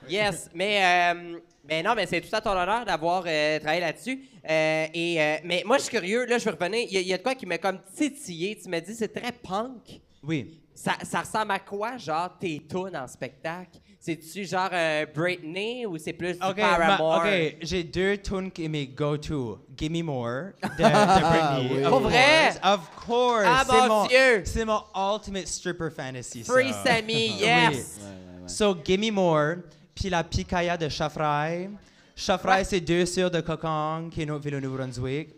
yes, 0.09 0.49
mais... 0.55 1.13
euh, 1.15 1.39
mais 1.67 1.83
non, 1.83 1.93
mais 1.95 2.05
c'est 2.05 2.21
tout 2.21 2.35
à 2.35 2.41
ton 2.41 2.51
honneur 2.51 2.85
d'avoir 2.85 3.23
euh, 3.27 3.59
travaillé 3.59 3.81
là-dessus. 3.81 4.23
Euh, 4.49 4.85
et, 4.93 5.21
euh, 5.21 5.35
mais 5.43 5.63
moi, 5.65 5.77
je 5.77 5.83
suis 5.83 5.91
curieux. 5.91 6.25
Là, 6.25 6.37
je 6.37 6.45
veux 6.45 6.51
revenir. 6.59 6.85
Il 6.89 6.93
y, 6.93 6.97
a- 6.97 7.01
il 7.01 7.07
y 7.07 7.13
a 7.13 7.17
de 7.17 7.23
quoi 7.23 7.35
qui 7.35 7.45
m'a 7.45 7.57
comme 7.57 7.79
titillé. 7.95 8.57
Tu 8.61 8.67
m'as 8.69 8.79
dit 8.81 8.93
c'est 8.95 9.13
très 9.13 9.31
punk. 9.31 10.01
Oui. 10.23 10.59
Ça, 10.73 10.93
ça 11.03 11.19
ressemble 11.19 11.51
à 11.51 11.59
quoi, 11.59 11.97
genre, 11.97 12.37
tes 12.39 12.59
tunes 12.67 12.95
en 12.97 13.07
spectacle? 13.07 13.79
C'est-tu 13.99 14.45
genre 14.45 14.71
Britney 15.13 15.85
ou 15.85 15.95
c'est 15.99 16.13
plus 16.13 16.39
du 16.39 16.43
Ok, 16.43 16.57
ma- 16.57 16.77
Paramore? 16.77 17.17
ok, 17.23 17.55
j'ai 17.61 17.83
deux 17.83 18.17
tunes 18.17 18.49
qui 18.51 18.67
mes 18.67 18.87
go-to. 18.87 19.59
Give 19.77 19.91
Me 19.91 20.01
More 20.01 20.53
de, 20.63 20.83
de 20.83 21.59
Britney. 21.61 21.75
oui. 21.77 21.83
Of 21.83 21.89
Pour 21.91 21.99
vrai? 21.99 22.17
course, 22.17 22.59
Of 22.63 22.89
course. 23.05 23.45
Ah, 23.45 23.63
c'est 23.69 23.87
mon 23.87 24.05
Dieu! 24.07 24.41
C'est 24.45 24.65
mon 24.65 24.81
ultimate 24.95 25.47
stripper 25.47 25.89
fantasy. 25.95 26.43
ça. 26.43 26.51
Free 26.53 26.73
Sammy, 26.83 27.27
yes! 27.39 27.99
So, 28.47 28.75
Give 28.83 28.99
Me 28.99 29.11
More, 29.11 29.57
puis 30.01 30.09
la 30.09 30.23
Picaya 30.23 30.77
de 30.77 30.89
Chafraille. 30.89 31.69
Chafraille, 32.15 32.65
c'est 32.65 32.81
deux 32.81 33.05
sœurs 33.05 33.29
de 33.29 33.39
Kokong, 33.39 34.09
qui 34.09 34.23
est 34.23 34.25
notre 34.25 34.43
ville 34.43 34.55
au 34.55 34.59
Nouveau-Brunswick. 34.59 35.29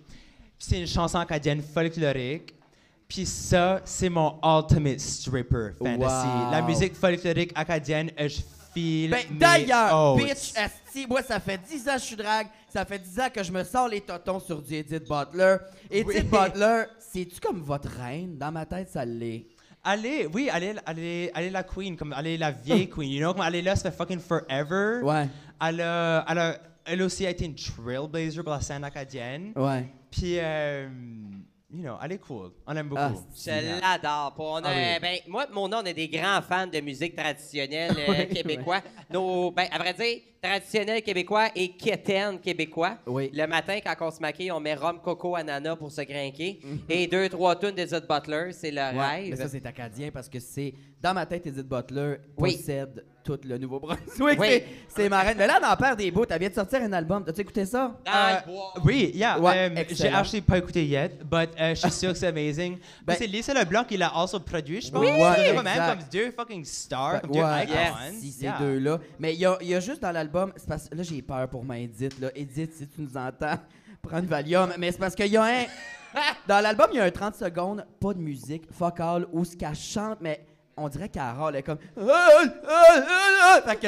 C'est 0.58 0.80
une 0.80 0.88
chanson 0.88 1.18
acadienne 1.18 1.62
folklorique. 1.62 2.56
Puis 3.06 3.26
ça, 3.26 3.82
c'est 3.84 4.08
mon 4.08 4.40
ultimate 4.42 5.02
stripper 5.02 5.72
fantasy. 5.78 6.28
Wow. 6.28 6.52
La 6.52 6.62
musique 6.62 6.96
folklorique 6.96 7.52
acadienne, 7.54 8.10
je 8.18 8.40
file 8.74 9.12
Ben, 9.12 9.26
d'ailleurs, 9.38 10.16
bitch, 10.16 10.54
asti, 10.56 11.08
moi, 11.10 11.22
ça 11.22 11.42
fait 11.42 11.58
10 11.58 11.90
ans 11.90 11.96
que 11.96 12.00
je 12.00 12.06
suis 12.06 12.16
drague. 12.16 12.48
Ça 12.70 12.86
fait 12.86 13.00
10 13.00 13.20
ans 13.20 13.30
que 13.36 13.44
je 13.44 13.52
me 13.52 13.66
sors 13.66 13.90
les 13.90 14.00
totons 14.00 14.40
sur 14.40 14.62
du 14.62 14.76
Edith 14.76 15.10
Butler. 15.10 15.58
Edith 15.92 16.08
Oui. 16.08 16.24
Butler, 16.24 16.84
c'est-tu 17.00 17.38
comme 17.42 17.60
votre 17.60 17.90
reine? 17.90 18.38
Dans 18.38 18.52
ma 18.54 18.66
tête, 18.66 18.90
ça 18.90 19.04
l'est. 19.04 19.46
Allez, 19.84 20.28
oui, 20.34 20.50
allez, 20.50 20.76
allez, 20.86 21.30
allez 21.34 21.50
la 21.50 21.64
queen, 21.64 21.98
comme 21.98 22.14
allez 22.14 22.38
la 22.38 22.52
vieille 22.52 22.90
queen, 22.90 23.12
you 23.12 23.20
know, 23.20 23.34
comme 23.34 23.42
allez 23.42 23.62
là, 23.62 23.76
ça 23.76 23.92
fait 23.92 23.98
fucking 23.98 24.20
forever. 24.20 25.02
Ouais, 25.04 25.28
Elle, 25.62 25.82
a- 25.82 26.26
elle, 26.30 26.38
a- 26.40 26.58
elle 26.86 27.02
aussi 27.02 27.26
a 27.26 27.30
été 27.32 27.46
une 27.46 27.56
trailblazer 27.56 28.44
pour 28.44 28.54
la 28.54 28.62
scène 28.62 28.84
acadienne. 28.84 29.52
ouais. 29.56 29.86
Puis, 30.10 30.38
euh, 30.38 30.88
you 31.74 31.82
know, 31.82 31.96
elle 32.04 32.12
est 32.14 32.18
cool. 32.20 32.52
On 32.68 32.74
l'aime 32.74 32.88
beaucoup. 32.88 33.02
Ah, 33.02 33.14
Je 33.36 33.50
l'adore. 33.82 34.36
A, 34.38 34.62
Ah 34.64 34.72
oui. 34.74 35.00
ben, 35.02 35.18
moi, 35.28 35.48
mon 35.52 35.68
nom, 35.68 35.78
on 35.82 35.86
est 35.86 35.94
des 35.96 36.08
grands 36.08 36.42
fans 36.42 36.68
de 36.68 36.80
musique 36.82 37.16
traditionnelle 37.16 37.96
euh, 37.98 38.08
Ouais, 38.10 38.28
québécois. 38.28 38.82
Nos, 39.10 39.50
ben, 39.52 39.68
à 39.72 39.78
vrai 39.80 39.94
dire, 39.96 40.20
traditionnel 40.44 41.02
québécois 41.02 41.48
et 41.56 41.70
quétaine 41.70 42.40
québécois. 42.40 42.98
Oui. 43.08 43.32
Le 43.34 43.48
matin, 43.48 43.80
quand 43.84 43.96
on 44.08 44.12
se 44.12 44.20
maquille, 44.20 44.52
on 44.52 44.60
met 44.60 44.76
rhum, 44.76 45.00
coco, 45.02 45.36
ananas 45.36 45.76
pour 45.78 45.92
se 45.92 46.02
grinquer. 46.02 46.60
Et 46.90 47.08
deux, 47.08 47.30
trois 47.30 47.56
tunes 47.56 47.72
d'Edith 47.72 48.06
Butler, 48.08 48.52
c'est 48.52 48.72
le 48.72 48.82
Mhm. 48.92 48.98
Ouais, 48.98 49.06
rêve. 49.08 49.30
mais 49.32 49.36
ça, 49.38 49.48
c'est 49.48 49.66
acadien 49.66 50.12
parce 50.12 50.28
que 50.30 50.40
c'est. 50.40 50.74
Dans 51.02 51.14
ma 51.14 51.26
tête, 51.26 51.46
Edith 51.48 51.68
Butler 51.68 52.16
Oui. 52.38 52.56
possède 52.56 53.04
tout 53.26 53.40
le 53.46 53.58
Nouveau-Brunswick. 53.58 54.38
Oui. 54.40 54.64
C'est- 54.90 55.08
ma 55.10 55.22
reine. 55.22 55.36
Mais 55.38 55.48
là, 55.48 55.58
on 55.62 55.66
en 55.66 55.76
perd 55.78 55.98
des 55.98 56.12
bouts. 56.12 56.26
Elle 56.30 56.40
vient 56.40 56.50
de 56.50 56.54
sortir 56.54 56.82
un 56.82 56.92
album. 56.92 57.24
T'as-tu 57.26 57.40
écouté 57.42 57.66
ça? 57.66 57.98
Euh, 58.08 58.52
oui, 58.84 59.12
yeah. 59.16 59.40
Ouais, 59.40 59.72
euh, 59.78 59.84
j'ai 59.92 60.10
actually 60.10 60.42
pas 60.42 60.58
écouté 60.58 60.86
yet, 60.86 61.12
but 61.24 61.50
euh, 61.60 61.70
je 61.74 61.80
suis 61.82 61.92
sûr 61.92 62.12
que 62.12 62.18
c'est 62.18 62.28
amazing. 62.28 62.78
Ben- 63.06 63.16
c'est 63.18 63.28
Lisa 63.28 63.54
Leblanc 63.54 63.86
qui 63.86 63.96
l'a 63.98 64.10
also 64.10 64.40
produit, 64.42 64.82
je 64.82 64.92
pense. 64.92 65.02
Oui, 65.02 65.08
C'est 65.38 65.56
quand 65.56 65.64
même 65.64 65.78
comme 65.98 66.06
deux 66.12 66.32
fucking 66.32 66.66
stars, 66.66 67.22
comme 67.22 67.32
deux 67.32 67.40
ouais, 67.40 67.64
icons. 67.64 68.20
si, 68.20 68.32
ces 68.32 68.44
Yeah. 68.44 68.58
deux-là. 68.60 69.00
Mais 69.20 69.34
il 69.34 69.40
y 69.40 69.66
y 69.68 69.74
a 69.76 69.80
juste 69.80 70.02
dans 70.02 70.12
l'album, 70.12 70.33
c'est 70.56 70.68
parce- 70.68 70.90
là 70.92 71.04
j'ai 71.04 71.22
peur 71.22 71.48
pour 71.48 71.64
ma 71.64 71.80
Edith. 71.80 72.20
Là. 72.20 72.30
Edith, 72.36 72.74
si 72.76 72.88
tu 72.88 73.02
nous 73.02 73.18
entends, 73.18 73.56
prends 74.02 74.20
une 74.20 74.26
Valium. 74.26 74.72
Mais 74.78 74.92
c'est 74.92 74.98
parce 75.00 75.16
qu'il 75.16 75.28
y 75.28 75.38
a 75.38 75.44
un. 75.44 75.64
Dans 76.48 76.60
l'album, 76.62 76.88
il 76.92 76.98
y 76.98 77.00
a 77.00 77.06
un 77.06 77.12
30 77.12 77.36
secondes, 77.36 77.86
pas 78.00 78.14
de 78.14 78.20
musique, 78.20 78.64
fuck 78.72 79.00
all, 79.00 79.26
où 79.32 79.44
ce 79.44 79.56
qu'elle 79.56 79.74
chante, 79.76 80.20
mais 80.22 80.46
on 80.78 80.88
dirait 80.88 81.10
qu'elle 81.10 81.24
râle, 81.24 81.56
elle 81.56 81.60
est 81.60 81.64
comme. 81.64 81.80
Fait 83.66 83.76
que. 83.80 83.88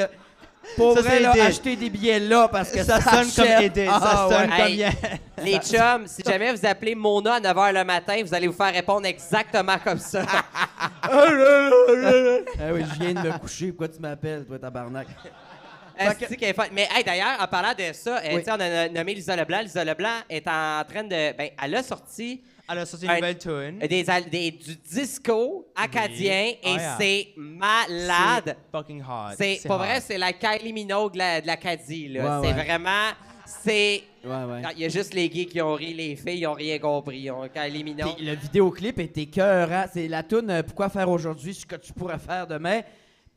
Pour 0.76 0.94
Ça, 0.96 1.00
vrai, 1.02 1.10
c'est 1.18 1.20
là, 1.22 1.30
Edith. 1.30 1.42
achetez 1.44 1.76
des 1.76 1.88
billets 1.90 2.18
là 2.18 2.48
parce 2.48 2.72
que 2.72 2.82
Ça 2.82 3.00
ça, 3.00 3.22
sonne 3.22 3.30
comme. 3.46 3.62
Edith, 3.62 3.88
Ah, 3.88 4.00
ça 4.00 4.16
sonne 4.28 4.50
ouais. 4.50 4.56
comme 4.56 4.66
Hey. 4.66 4.74
yeah. 4.76 4.90
Les 5.44 5.58
chums, 5.60 6.06
si 6.08 6.22
jamais 6.26 6.52
vous 6.52 6.66
appelez 6.66 6.96
Mona 6.96 7.34
à 7.34 7.40
9 7.40 7.56
h 7.56 7.72
le 7.72 7.84
matin, 7.84 8.20
vous 8.24 8.34
allez 8.34 8.48
vous 8.48 8.52
faire 8.52 8.72
répondre 8.74 9.06
exactement 9.06 9.76
comme 9.78 9.98
ça. 10.00 10.24
Ah 11.02 11.26
oui, 12.72 12.84
je 12.92 12.98
viens 12.98 13.14
de 13.14 13.28
me 13.28 13.38
coucher. 13.38 13.68
Pourquoi 13.68 13.88
tu 13.88 14.00
m'appelles, 14.00 14.44
toi, 14.44 14.58
tabarnak? 14.58 15.06
Qu'elle 15.96 16.50
est? 16.50 16.70
Mais 16.72 16.88
hey, 16.94 17.04
d'ailleurs, 17.04 17.40
en 17.40 17.46
parlant 17.46 17.72
de 17.76 17.92
ça, 17.92 18.18
euh, 18.18 18.20
Oui. 18.34 18.38
tu 18.40 18.44
sais, 18.44 18.52
on 18.52 18.60
a 18.60 18.88
nommé 18.88 19.14
Lisa 19.14 19.34
Leblanc. 19.36 19.60
Lisa 19.62 19.84
Leblanc 19.84 20.18
est 20.28 20.46
en 20.46 20.82
train 20.88 21.04
de. 21.04 21.36
Ben, 21.36 21.50
elle 21.62 21.74
a 21.74 21.82
sorti 21.82 22.42
Elle 22.68 22.78
a 22.78 22.86
sorti 22.86 23.04
une 23.06 23.12
Un- 23.12 23.14
nouvelle 23.16 23.38
tune. 23.38 23.78
des, 23.78 24.10
al- 24.10 24.28
des- 24.28 24.50
du 24.50 24.74
disco 24.76 25.68
acadien 25.76 26.46
et 26.50 26.58
Ah, 26.64 26.76
yeah. 26.76 26.96
c'est 26.98 27.28
malade. 27.36 28.56
C'est 28.56 28.76
fucking 28.78 29.02
hot. 29.02 29.34
C'est 29.38 29.60
pas 29.68 29.76
vrai, 29.78 29.98
hot. 29.98 30.02
c'est 30.04 30.18
la 30.18 30.32
Kylie 30.32 30.72
Minogue 30.72 31.12
de 31.12 31.18
la- 31.18 31.40
de 31.40 31.46
l'Acadie. 31.46 32.08
là. 32.08 32.40
Ouais, 32.40 32.48
c'est 32.48 32.54
ouais. 32.54 32.64
vraiment. 32.64 33.10
C'est. 33.44 34.02
Ouais, 34.24 34.30
ouais. 34.44 34.62
Il 34.74 34.80
y 34.80 34.84
a 34.84 34.88
juste 34.88 35.14
les 35.14 35.28
gays 35.28 35.46
qui 35.46 35.60
ont 35.62 35.74
ri, 35.74 35.94
les 35.94 36.16
filles, 36.16 36.40
ils 36.40 36.46
ont 36.48 36.54
rien 36.54 36.78
compris. 36.80 37.20
Ils 37.20 37.30
ont 37.30 37.48
Kylie 37.48 37.84
Minogue. 37.84 38.16
Puis 38.16 38.24
le 38.26 38.34
vidéoclip 38.34 38.98
est 38.98 39.16
écœurant. 39.18 39.84
C'est 39.92 40.08
la 40.08 40.24
toune 40.24 40.50
euh, 40.50 40.62
Pourquoi 40.64 40.88
faire 40.88 41.08
aujourd'hui 41.08 41.54
ce 41.54 41.64
que 41.64 41.76
tu 41.76 41.92
pourrais 41.92 42.18
faire 42.18 42.48
demain. 42.48 42.80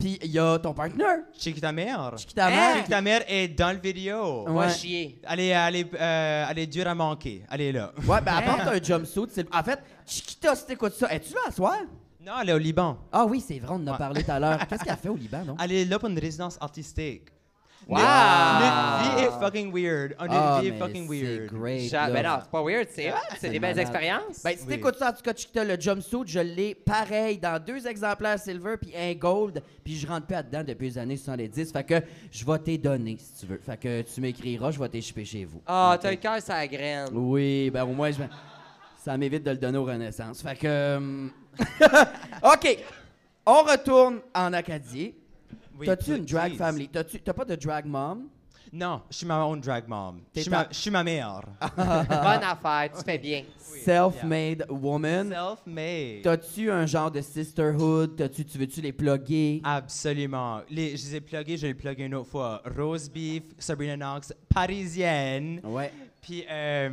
Puis 0.00 0.18
il 0.22 0.30
y 0.30 0.38
a 0.38 0.58
ton 0.58 0.72
partner, 0.72 1.04
Chiquita 1.38 1.70
mère? 1.72 2.14
Chiquita 2.16 2.46
Hein? 2.46 2.50
Mère. 2.50 2.76
Chiquita 2.78 3.00
mère 3.02 3.22
est 3.28 3.48
dans 3.48 3.70
le 3.72 3.78
vidéo. 3.78 4.44
Va 4.46 4.52
Ouais. 4.52 4.70
chier. 4.70 5.20
Elle 5.28 5.40
est, 5.40 5.48
elle, 5.48 5.76
est, 5.76 5.94
euh, 5.94 6.46
elle 6.50 6.58
est 6.58 6.66
dure 6.66 6.88
à 6.88 6.94
manquer. 6.94 7.44
Elle 7.52 7.60
est 7.60 7.72
là. 7.72 7.92
Ouais, 8.08 8.20
ben 8.22 8.34
apporte 8.36 8.66
un 8.66 8.82
jumpsuit. 8.82 9.24
c'est- 9.30 9.54
En 9.54 9.62
fait, 9.62 9.78
Chiquita, 10.06 10.56
si 10.56 10.66
t'écoutes 10.66 10.94
ça, 10.94 11.12
es-tu 11.14 11.34
là 11.34 11.40
à 11.48 11.52
soir? 11.52 11.76
Non, 12.24 12.32
elle 12.42 12.48
est 12.48 12.52
au 12.54 12.58
Liban. 12.58 12.98
Ah 13.12 13.24
oui, 13.26 13.42
c'est 13.46 13.58
vrai, 13.58 13.68
on 13.72 13.74
en 13.82 13.86
a 13.88 13.92
Ouais. 13.92 13.98
parlé 13.98 14.24
tout 14.24 14.30
à 14.30 14.38
l'heure. 14.40 14.58
Qu'est-ce 14.68 14.84
qu'elle 14.84 14.96
fait 14.96 15.08
au 15.08 15.16
Liban, 15.16 15.44
non? 15.46 15.56
Elle 15.62 15.72
est 15.72 15.84
là 15.84 15.98
pour 15.98 16.08
une 16.08 16.18
résidence 16.18 16.56
artistique. 16.60 17.24
Wow! 17.90 17.98
Notre 17.98 19.02
vie 19.16 19.22
est 19.24 19.40
fucking 19.40 19.72
weird. 19.72 20.14
Oh, 20.18 20.22
Notre 20.22 20.34
Ah, 20.34 20.58
vie 20.60 20.68
est 20.68 20.70
mais 20.70 20.78
fucking 20.78 21.08
c'est 21.08 21.22
weird. 21.22 21.46
great. 21.52 21.80
Ja- 21.90 22.08
là. 22.08 22.14
ben 22.14 22.22
non, 22.28 22.38
c'est 22.42 22.50
pas 22.50 22.62
weird, 22.62 22.88
c'est 22.90 23.10
hot, 23.10 23.16
c'est 23.38 23.48
des 23.50 23.58
belles 23.58 23.78
expériences. 23.78 24.42
Ben, 24.44 24.56
si 24.56 24.62
Oui. 24.62 24.68
t'écoutes 24.74 24.96
ça, 24.96 25.10
en 25.10 25.12
tout 25.12 25.22
cas, 25.22 25.32
Chiquita, 25.34 25.64
le 25.64 25.80
jumpsuit, 25.80 26.20
je 26.26 26.38
l'ai 26.40 26.74
pareil 26.74 27.38
dans 27.38 27.60
deux 27.62 27.86
exemplaires 27.86 28.38
silver 28.38 28.76
puis 28.80 28.92
un 28.96 29.12
gold, 29.14 29.62
puis 29.82 29.96
je 29.96 30.06
rentre 30.06 30.26
pas 30.26 30.42
dedans 30.42 30.62
depuis 30.62 30.88
les 30.88 30.98
années 30.98 31.16
70. 31.16 31.72
Fait 31.72 31.84
que 31.84 32.00
je 32.30 32.44
vais 32.46 32.58
t'y 32.60 32.78
donner, 32.78 33.16
si 33.18 33.40
tu 33.40 33.46
veux. 33.46 33.58
Fait 33.58 33.76
que 33.76 34.02
tu 34.02 34.20
m'écriras, 34.20 34.70
je 34.70 34.78
vais 34.78 34.88
t'échipper 34.88 35.24
chez 35.24 35.44
vous. 35.44 35.60
Ah, 35.66 35.98
t'as 36.00 36.10
le 36.10 36.16
cœur 36.16 36.36
la 36.48 36.66
graine. 36.68 37.08
Oui, 37.12 37.70
ben 37.70 37.82
au 37.84 37.92
moins, 37.92 38.10
je... 38.12 38.22
ça 39.04 39.16
m'évite 39.16 39.42
de 39.42 39.50
le 39.50 39.56
donner 39.58 39.78
aux 39.78 39.84
Renaissance. 39.84 40.42
Fait 40.42 40.56
que... 40.56 40.66
euh, 40.66 41.28
OK, 42.44 42.78
on 43.46 43.62
retourne 43.62 44.20
en 44.34 44.52
Acadie. 44.52 45.14
Oui, 45.80 45.86
T'as-tu 45.86 46.14
une 46.16 46.24
drag 46.26 46.54
family? 46.56 46.88
T'as-tu- 46.88 47.20
T'as 47.20 47.32
pas 47.32 47.44
de 47.44 47.54
drag 47.56 47.86
mom? 47.86 48.28
Non, 48.72 49.00
je 49.10 49.16
suis 49.16 49.26
ma 49.26 49.42
own 49.44 49.60
drag 49.60 49.88
mom. 49.88 50.20
Je 50.36 50.42
suis 50.42 50.50
ta- 50.50 50.58
ma, 50.58 50.68
je 50.70 50.76
suis 50.76 50.90
ma 50.90 51.02
mère. 51.02 51.40
Bonne 51.76 52.44
affaire, 52.44 52.90
tu 52.96 53.02
fais 53.04 53.18
bien. 53.18 53.42
Self-made 53.58 54.66
woman. 54.68 55.30
Self-made. 55.30 56.22
T'as-tu 56.22 56.70
un 56.70 56.86
genre 56.86 57.10
de 57.10 57.20
sisterhood? 57.20 58.14
T'as-tu, 58.16 58.44
tu 58.44 58.58
veux-tu 58.58 58.80
les 58.80 58.92
plugger? 58.92 59.60
Absolument. 59.64 60.60
Les, 60.70 60.96
je 60.96 61.04
les 61.06 61.16
ai 61.16 61.20
plugués, 61.20 61.56
je 61.56 61.62
vais 61.62 61.68
les 61.68 61.74
plugger 61.74 62.04
une 62.04 62.14
autre 62.14 62.28
fois. 62.30 62.62
Rose 62.76 63.08
Beef, 63.10 63.42
Sabrina 63.58 63.96
Knox, 63.96 64.32
parisienne. 64.54 65.60
Ouais. 65.64 65.90
Puis, 66.20 66.44
euh, 66.48 66.90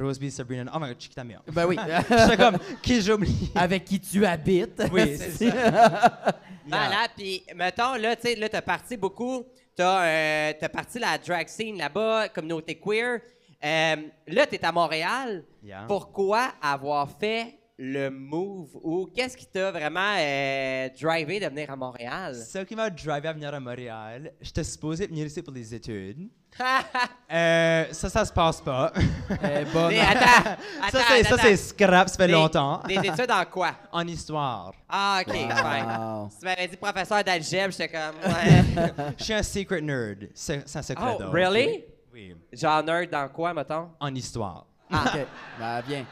Rose 0.00 0.18
Beef, 0.18 0.32
Sabrina 0.32 0.64
Knox. 0.64 0.76
Oh 0.76 0.80
my 0.80 0.88
god, 0.88 1.00
Chiquita 1.00 1.22
mère. 1.22 1.42
Ben 1.52 1.66
oui. 1.66 1.76
J'étais 2.08 2.36
comme, 2.36 2.58
qui 2.82 3.00
j'oublie? 3.00 3.50
Avec 3.54 3.84
qui 3.84 4.00
tu 4.00 4.24
habites. 4.26 4.82
Oui, 4.92 5.16
c'est 5.16 5.50
ça. 5.50 6.34
Voilà, 6.68 7.08
puis 7.16 7.42
mettons, 7.54 7.94
là, 7.94 8.16
tu 8.16 8.22
sais, 8.22 8.34
là, 8.34 8.48
t'as 8.48 8.62
parti 8.62 8.96
beaucoup, 8.96 9.44
t'as 9.74 10.04
euh, 10.04 10.68
parti 10.72 10.98
la 10.98 11.18
drag 11.18 11.48
scene 11.48 11.78
là-bas, 11.78 12.28
communauté 12.28 12.74
queer. 12.74 13.20
Euh, 13.64 13.96
là, 14.26 14.46
t'es 14.46 14.64
à 14.64 14.72
Montréal. 14.72 15.44
Yeah. 15.62 15.84
Pourquoi 15.88 16.52
avoir 16.62 17.10
fait 17.18 17.57
le 17.80 18.10
move 18.10 18.70
ou 18.82 19.06
qu'est-ce 19.14 19.36
qui 19.36 19.46
t'a 19.46 19.70
vraiment 19.70 20.16
euh, 20.18 20.88
drivé 21.00 21.38
de 21.38 21.46
venir 21.46 21.70
à 21.70 21.76
Montréal? 21.76 22.34
Ce 22.34 22.58
qui 22.58 22.74
m'a 22.74 22.90
drivé 22.90 23.28
à 23.28 23.32
venir 23.32 23.54
à 23.54 23.60
Montréal, 23.60 24.32
j'étais 24.40 24.64
supposé 24.64 25.06
venir 25.06 25.26
ici 25.26 25.40
pour 25.42 25.54
les 25.54 25.74
études. 25.74 26.28
Euh, 27.30 27.84
ça, 27.92 28.08
ça 28.08 28.24
se 28.24 28.32
passe 28.32 28.58
pas. 28.62 28.90
Eh, 29.30 29.64
bonne- 29.66 29.88
Mais 29.90 30.00
attends, 30.00 30.50
attends, 30.82 30.98
ça, 30.98 31.04
c'est, 31.10 31.22
ça, 31.24 31.34
attends. 31.34 31.42
c'est 31.42 31.56
scrap, 31.58 32.08
ça 32.08 32.16
fait 32.16 32.26
Des- 32.26 32.32
longtemps. 32.32 32.80
Des 32.88 32.94
études 32.94 33.30
en 33.30 33.44
quoi? 33.44 33.72
En 33.92 34.06
histoire. 34.06 34.72
Ah, 34.88 35.20
OK, 35.20 35.30
fine. 35.34 35.52
Wow. 35.52 36.30
Si 36.30 36.38
tu 36.38 36.44
m'avais 36.46 36.68
dit 36.68 36.76
professeur 36.78 37.22
d'algèbre, 37.22 37.70
j'étais 37.72 37.88
comme, 37.90 38.32
ouais. 38.32 39.12
Je 39.18 39.24
suis 39.24 39.34
un 39.34 39.42
secret 39.42 39.82
nerd. 39.82 40.30
C'est, 40.32 40.66
c'est 40.66 40.78
un 40.78 40.82
secret 40.82 41.16
oh, 41.20 41.30
really? 41.30 41.84
Oui. 42.14 42.34
Genre 42.50 42.82
nerd 42.82 43.10
dans 43.10 43.28
quoi, 43.28 43.52
mettons? 43.52 43.90
En 44.00 44.14
histoire. 44.14 44.64
Ah, 44.90 45.04
OK. 45.14 45.26
Ben, 45.60 45.78
elle 45.78 45.84
vient. 45.84 46.06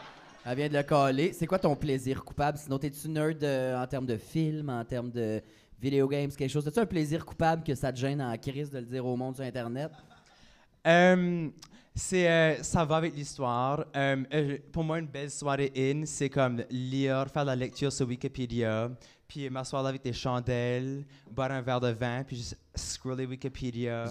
Elle 0.49 0.57
vient 0.57 0.69
de 0.69 0.75
le 0.75 0.83
caler. 0.85 1.33
C'est 1.33 1.47
quoi 1.49 1.59
ton 1.59 1.75
plaisir 1.75 2.25
coupable? 2.25 2.57
Sinon, 2.57 2.79
t'es-tu 2.79 3.09
nerd 3.09 3.43
euh, 3.43 3.83
en 3.83 3.85
termes 3.89 4.07
de 4.07 4.17
film, 4.17 4.71
en 4.71 4.85
termes 4.85 5.11
de 5.11 5.43
video 5.81 6.07
games, 6.07 6.31
quelque 6.31 6.49
chose? 6.51 6.65
T'as-tu 6.65 6.79
un 6.79 6.87
plaisir 6.87 7.27
coupable 7.27 7.65
que 7.65 7.75
ça 7.75 7.93
te 7.93 7.99
gêne 7.99 8.23
en 8.23 8.37
crise 8.39 8.71
de 8.71 8.79
le 8.79 8.85
dire 8.85 9.05
au 9.05 9.17
monde 9.17 9.35
sur 9.35 9.45
Internet? 9.45 9.91
Euh, 10.87 11.49
c'est, 11.93 12.31
euh, 12.31 12.63
ça 12.63 12.85
va 12.85 12.99
avec 12.99 13.17
l'histoire. 13.17 13.87
Pour 14.71 14.85
moi, 14.85 15.01
une 15.01 15.09
belle 15.09 15.33
soirée 15.33 15.73
in, 15.77 16.05
c'est 16.07 16.31
comme 16.31 16.63
lire, 16.71 17.27
faire 17.29 17.45
la 17.45 17.57
lecture 17.57 17.93
sur 17.93 18.07
Wikipédia, 18.07 18.89
puis 19.27 19.51
m'asseoir 19.51 19.83
là 19.83 19.89
avec 19.89 20.05
des 20.05 20.13
chandelles, 20.13 21.05
boire 21.29 21.51
un 21.51 21.61
verre 21.61 21.81
de 21.81 21.91
vin, 21.91 22.23
puis 22.23 22.37
juste 22.37 22.57
scroller 22.77 23.27
Wikipédia. 23.27 24.05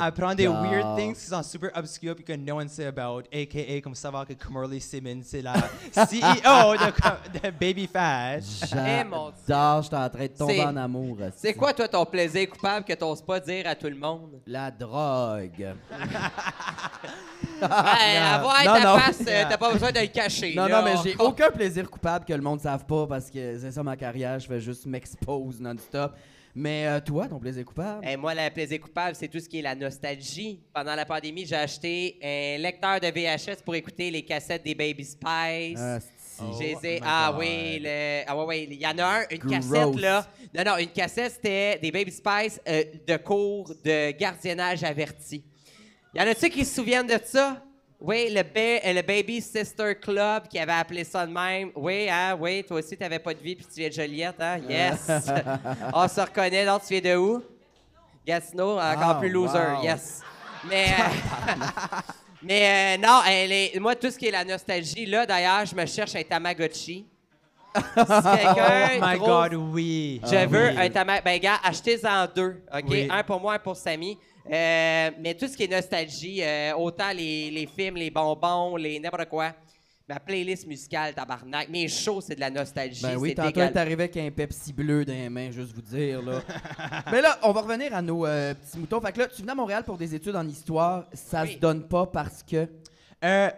Apprendre 0.00 0.36
des 0.36 0.48
weird 0.48 0.96
things 0.96 1.14
qui 1.14 1.26
sont 1.26 1.42
super 1.42 1.70
obscures 1.74 2.14
puis 2.14 2.24
que 2.24 2.32
no 2.32 2.56
one 2.56 2.68
sait 2.68 2.86
about, 2.86 3.22
a.k.a. 3.32 3.80
comme 3.80 3.94
savoir 3.94 4.26
que 4.26 4.32
Kimberly 4.34 4.80
Simmons, 4.80 5.22
c'est 5.22 5.42
la 5.42 5.52
CEO 5.94 6.74
de, 6.76 7.40
de 7.40 7.50
Baby 7.50 7.86
Fat. 7.86 8.38
Eh, 8.86 9.04
mon 9.04 9.30
Dieu. 9.30 9.38
J'adore. 9.48 9.82
J'étais 9.82 9.96
en 9.96 10.08
train 10.10 10.22
de 10.26 10.36
tomber 10.36 10.62
en 10.62 10.76
amour. 10.76 11.16
C'est 11.36 11.54
quoi, 11.54 11.72
toi, 11.72 11.88
ton 11.88 12.04
plaisir 12.04 12.48
coupable 12.50 12.84
que 12.84 12.92
t'oses 12.92 13.22
pas 13.22 13.40
dire 13.40 13.66
à 13.66 13.74
tout 13.74 13.86
le 13.88 13.96
monde? 13.96 14.40
La 14.46 14.70
drogue. 14.70 15.74
Hey, 17.62 18.16
avoir 18.18 18.64
Non, 18.64 18.74
ta 18.74 18.80
non. 18.84 18.98
face, 18.98 19.20
euh, 19.26 19.44
t'as 19.48 19.56
pas 19.56 19.72
besoin 19.72 19.92
de 19.92 20.00
le 20.00 20.06
cacher. 20.08 20.54
Non, 20.54 20.66
là. 20.66 20.78
non, 20.80 20.84
mais 20.84 20.94
j'ai 21.02 21.16
aucun 21.18 21.50
plaisir 21.50 21.88
coupable 21.90 22.24
que 22.24 22.32
le 22.32 22.42
monde 22.42 22.58
ne 22.58 22.62
savent 22.62 22.84
pas 22.84 23.06
parce 23.06 23.30
que 23.30 23.58
c'est 23.58 23.70
ça 23.70 23.82
ma 23.82 23.96
carrière. 23.96 24.38
Je 24.38 24.46
fais 24.46 24.60
juste 24.60 24.84
m'expose 24.86 25.60
non-stop. 25.60 26.14
Mais 26.54 26.86
euh, 26.86 27.00
toi, 27.00 27.26
ton 27.26 27.38
plaisir 27.40 27.64
coupable? 27.64 28.06
Hey, 28.06 28.16
moi, 28.16 28.32
le 28.34 28.48
plaisir 28.50 28.80
coupable, 28.80 29.16
c'est 29.16 29.26
tout 29.28 29.40
ce 29.40 29.48
qui 29.48 29.58
est 29.58 29.62
la 29.62 29.74
nostalgie. 29.74 30.60
Pendant 30.72 30.94
la 30.94 31.04
pandémie, 31.04 31.44
j'ai 31.44 31.56
acheté 31.56 32.16
un 32.22 32.62
lecteur 32.62 33.00
de 33.00 33.08
VHS 33.08 33.62
pour 33.64 33.74
écouter 33.74 34.10
les 34.10 34.22
cassettes 34.22 34.62
des 34.62 34.74
Baby 34.74 35.04
Spice. 35.04 35.78
Ah. 35.78 35.98
Oh. 36.40 36.60
Ai- 36.60 37.00
ah 37.04 37.28
God. 37.30 37.40
oui, 37.40 37.78
le, 37.80 38.22
ah 38.26 38.36
ouais, 38.36 38.44
ouais, 38.44 38.64
il 38.64 38.74
y 38.80 38.86
en 38.86 38.98
a 38.98 39.04
un, 39.04 39.22
une 39.30 39.38
Gross. 39.38 39.52
cassette 39.52 40.00
là. 40.00 40.26
Non, 40.56 40.64
non, 40.64 40.76
une 40.78 40.88
cassette, 40.88 41.32
c'était 41.32 41.78
des 41.78 41.92
Baby 41.92 42.10
Spice 42.10 42.60
euh, 42.68 42.82
de 43.06 43.16
cours 43.18 43.72
de 43.84 44.10
gardiennage 44.10 44.82
averti. 44.82 45.44
Y 46.12 46.20
en 46.20 46.26
a-tu 46.26 46.50
qui 46.50 46.64
se 46.64 46.74
souviennent 46.74 47.06
de 47.06 47.18
ça? 47.24 47.62
Oui, 48.00 48.28
le, 48.30 48.42
ba- 48.42 48.92
le 48.92 49.02
Baby 49.02 49.40
Sister 49.40 49.94
Club 50.00 50.48
qui 50.48 50.58
avait 50.58 50.72
appelé 50.72 51.04
ça 51.04 51.26
de 51.26 51.32
même. 51.32 51.70
Oui, 51.74 52.08
hein, 52.10 52.36
oui, 52.38 52.62
toi 52.64 52.78
aussi, 52.78 52.96
t'avais 52.96 53.18
pas 53.18 53.32
de 53.32 53.38
vie 53.40 53.54
puis 53.56 53.64
tu 53.66 53.80
viens 53.80 53.88
de 53.88 53.94
Joliette, 53.94 54.36
hein? 54.40 54.58
Yes! 54.68 55.08
On 55.94 56.06
se 56.08 56.20
reconnaît, 56.20 56.66
donc 56.66 56.82
tu 56.86 56.98
viens 56.98 57.12
de 57.12 57.16
où? 57.18 57.42
Gatineau, 58.26 58.72
encore 58.78 59.02
Ah, 59.10 59.16
plus 59.20 59.30
loser, 59.30 59.58
wow. 59.78 59.82
yes. 59.84 60.20
Mais, 60.68 60.86
euh, 60.88 61.54
mais 62.42 62.96
euh, 62.98 63.06
non, 63.06 63.20
elle 63.26 63.52
est- 63.52 63.78
moi, 63.80 63.94
tout 63.94 64.10
ce 64.10 64.18
qui 64.18 64.26
est 64.26 64.30
la 64.30 64.44
nostalgie, 64.44 65.06
là, 65.06 65.24
d'ailleurs, 65.24 65.64
je 65.64 65.74
me 65.74 65.86
cherche 65.86 66.14
un 66.16 66.22
Tamagotchi. 66.22 67.06
Oh 67.96 69.00
my 69.00 69.18
God, 69.18 69.54
oui. 69.72 70.20
je 70.24 70.36
Ah 70.36 70.46
veux 70.46 70.68
oui. 70.70 70.76
un 70.78 70.90
Tamagotchi. 70.90 71.24
Ben, 71.24 71.40
gars, 71.40 71.58
achetez-en 71.64 72.26
deux, 72.34 72.62
OK? 72.72 72.84
Oui. 72.88 73.08
Un 73.10 73.22
pour 73.24 73.40
moi, 73.40 73.54
un 73.54 73.58
pour 73.58 73.76
Samy. 73.76 74.16
Euh, 74.50 75.10
mais 75.20 75.34
tout 75.34 75.48
ce 75.48 75.56
qui 75.56 75.64
est 75.64 75.68
nostalgie, 75.70 76.42
euh, 76.42 76.74
autant 76.76 77.10
les, 77.12 77.50
les 77.50 77.66
films, 77.66 77.96
les 77.96 78.10
bonbons, 78.10 78.76
les 78.76 78.98
n'importe 79.00 79.28
quoi. 79.28 79.54
Ma 80.06 80.20
playlist 80.20 80.66
musicale, 80.66 81.14
tabarnak. 81.14 81.70
Mes 81.70 81.88
shows, 81.88 82.20
c'est 82.20 82.34
de 82.34 82.40
la 82.40 82.50
nostalgie. 82.50 83.00
Ben 83.00 83.16
oui, 83.16 83.34
tantôt, 83.34 83.60
arrivé 83.60 84.02
avec 84.02 84.16
un 84.18 84.30
Pepsi 84.30 84.70
bleu 84.70 85.02
dans 85.02 85.14
les 85.14 85.30
mains, 85.30 85.50
juste 85.50 85.72
vous 85.74 85.80
dire, 85.80 86.20
là. 86.20 86.42
Mais 87.10 87.22
là, 87.22 87.38
on 87.42 87.52
va 87.52 87.62
revenir 87.62 87.94
à 87.94 88.02
nos 88.02 88.26
euh, 88.26 88.52
petits 88.52 88.78
moutons. 88.78 89.00
Fait 89.00 89.12
que 89.12 89.20
là, 89.20 89.28
tu 89.28 89.40
venais 89.40 89.52
à 89.52 89.54
Montréal 89.54 89.82
pour 89.82 89.96
des 89.96 90.14
études 90.14 90.36
en 90.36 90.46
histoire. 90.46 91.06
Ça 91.14 91.44
Oui. 91.44 91.54
se 91.54 91.58
donne 91.58 91.88
pas 91.88 92.04
parce 92.04 92.42
que... 92.42 92.68
Euh, 93.24 93.48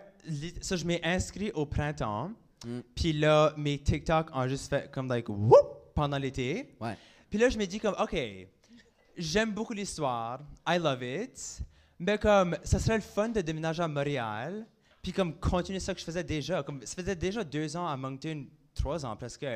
ça, 0.61 0.77
je 0.77 0.85
m'ai 0.85 1.01
inscrit 1.03 1.51
au 1.53 1.67
printemps. 1.67 2.31
Mm. 2.65 2.79
Puis 2.95 3.13
là, 3.13 3.53
mes 3.57 3.79
TikTok 3.79 4.29
ont 4.33 4.47
juste 4.47 4.71
fait 4.71 4.89
comme, 4.93 5.09
like, 5.09 5.29
whoop, 5.29 5.95
pendant 5.97 6.19
l'été. 6.19 6.77
Ouais. 6.81 6.95
Puis 7.29 7.41
là, 7.41 7.49
je 7.49 7.59
me 7.59 7.65
dis 7.65 7.81
comme, 7.81 7.97
OK, 8.01 8.17
j'aime 9.17 9.53
beaucoup 9.53 9.73
l'histoire. 9.73 10.41
I 10.67 10.79
love 10.79 11.03
it. 11.03 11.61
Mais 11.99 12.19
comme, 12.19 12.57
ça 12.63 12.79
serait 12.79 12.97
le 12.97 13.03
fun 13.03 13.31
de 13.31 13.41
déménager 13.41 13.83
à 13.83 13.89
Montréal. 13.89 14.67
Puis 15.03 15.13
comme, 15.13 15.39
continuer 15.39 15.81
ça 15.81 15.95
que 15.95 16.01
je 16.01 16.05
faisais 16.05 16.25
déjà. 16.25 16.63
Comme, 16.63 16.85
ça 16.85 16.95
faisait 16.95 17.17
déjà 17.17 17.43
deux 17.43 17.77
ans 17.77 17.87
à 17.87 17.97
Moncton, 17.97 18.47
trois 18.75 19.05
ans 19.07 19.17
presque, 19.17 19.47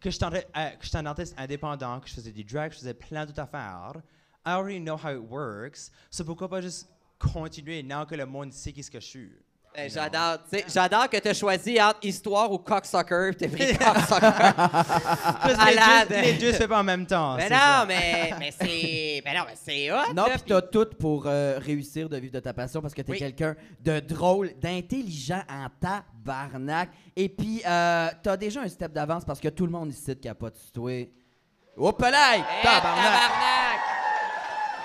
que 0.00 0.10
j'étais 0.10 0.26
euh, 0.26 0.70
que 0.70 0.96
un 0.96 1.06
artiste 1.06 1.34
indépendant, 1.38 2.00
que 2.00 2.08
je 2.08 2.14
faisais 2.14 2.32
du 2.32 2.44
drag, 2.44 2.72
je 2.72 2.78
faisais 2.78 2.94
plein 2.94 3.24
d'autres 3.24 3.40
affaires. 3.40 3.92
I 4.44 4.50
already 4.50 4.80
know 4.80 4.96
how 4.96 5.10
it 5.10 5.30
works. 5.30 5.90
So 6.10 6.24
pourquoi 6.24 6.48
pas 6.48 6.60
juste 6.60 6.88
continuer 7.18 7.82
maintenant 7.82 8.06
que 8.06 8.14
le 8.14 8.26
monde 8.26 8.52
sait 8.52 8.72
qu'est-ce 8.72 8.90
que 8.90 9.00
je 9.00 9.06
suis? 9.06 9.32
Ben, 9.76 9.90
j'adore, 9.90 10.38
tu 10.50 10.56
sais, 10.58 10.64
j'adore 10.72 11.06
que 11.10 11.18
tu 11.18 11.28
as 11.28 11.34
choisi 11.34 11.78
entre 11.82 11.98
histoire 12.02 12.50
ou 12.50 12.56
cocksucker. 12.58 13.32
T'es 13.38 13.46
pris 13.48 13.76
cocksucker. 13.76 14.26
Les, 15.46 15.54
Malade. 15.54 16.08
deux, 16.08 16.14
les 16.22 16.32
deux 16.32 16.52
se 16.54 16.62
pas 16.64 16.78
en 16.80 16.82
même 16.82 17.04
temps. 17.06 17.36
mais 17.36 17.42
c'est 17.42 17.50
non, 17.54 17.56
ça. 17.60 17.84
mais, 17.86 18.34
mais 18.38 18.50
c'est. 18.58 19.22
Ben 19.22 19.36
non, 19.36 19.44
mais 19.46 19.54
c'est 19.62 19.92
hot. 19.92 20.14
Non, 20.14 20.24
là, 20.26 20.30
puis 20.30 20.42
t'as 20.46 20.62
tout 20.62 20.86
pour 20.98 21.24
euh, 21.26 21.58
réussir 21.58 22.08
de 22.08 22.16
vivre 22.16 22.32
de 22.32 22.40
ta 22.40 22.54
passion 22.54 22.80
parce 22.80 22.94
que 22.94 23.02
t'es 23.02 23.12
Oui. 23.12 23.18
quelqu'un 23.18 23.54
de 23.84 24.00
drôle, 24.00 24.52
d'intelligent 24.58 25.42
en 25.50 25.66
tabarnak. 25.78 26.88
Et 27.14 27.28
puis, 27.28 27.60
euh, 27.66 28.08
t'as 28.22 28.36
déjà 28.38 28.62
un 28.62 28.68
step 28.68 28.92
d'avance 28.94 29.26
parce 29.26 29.40
que 29.40 29.48
tout 29.48 29.66
le 29.66 29.72
monde 29.72 29.90
ici 29.92 30.16
capote 30.16 30.56
sur 30.56 30.72
toi. 30.72 31.06
Hop 31.76 32.00
là! 32.00 32.36
Eh, 32.36 32.62
Tabarnak! 32.62 33.04
tabarnak! 33.04 33.80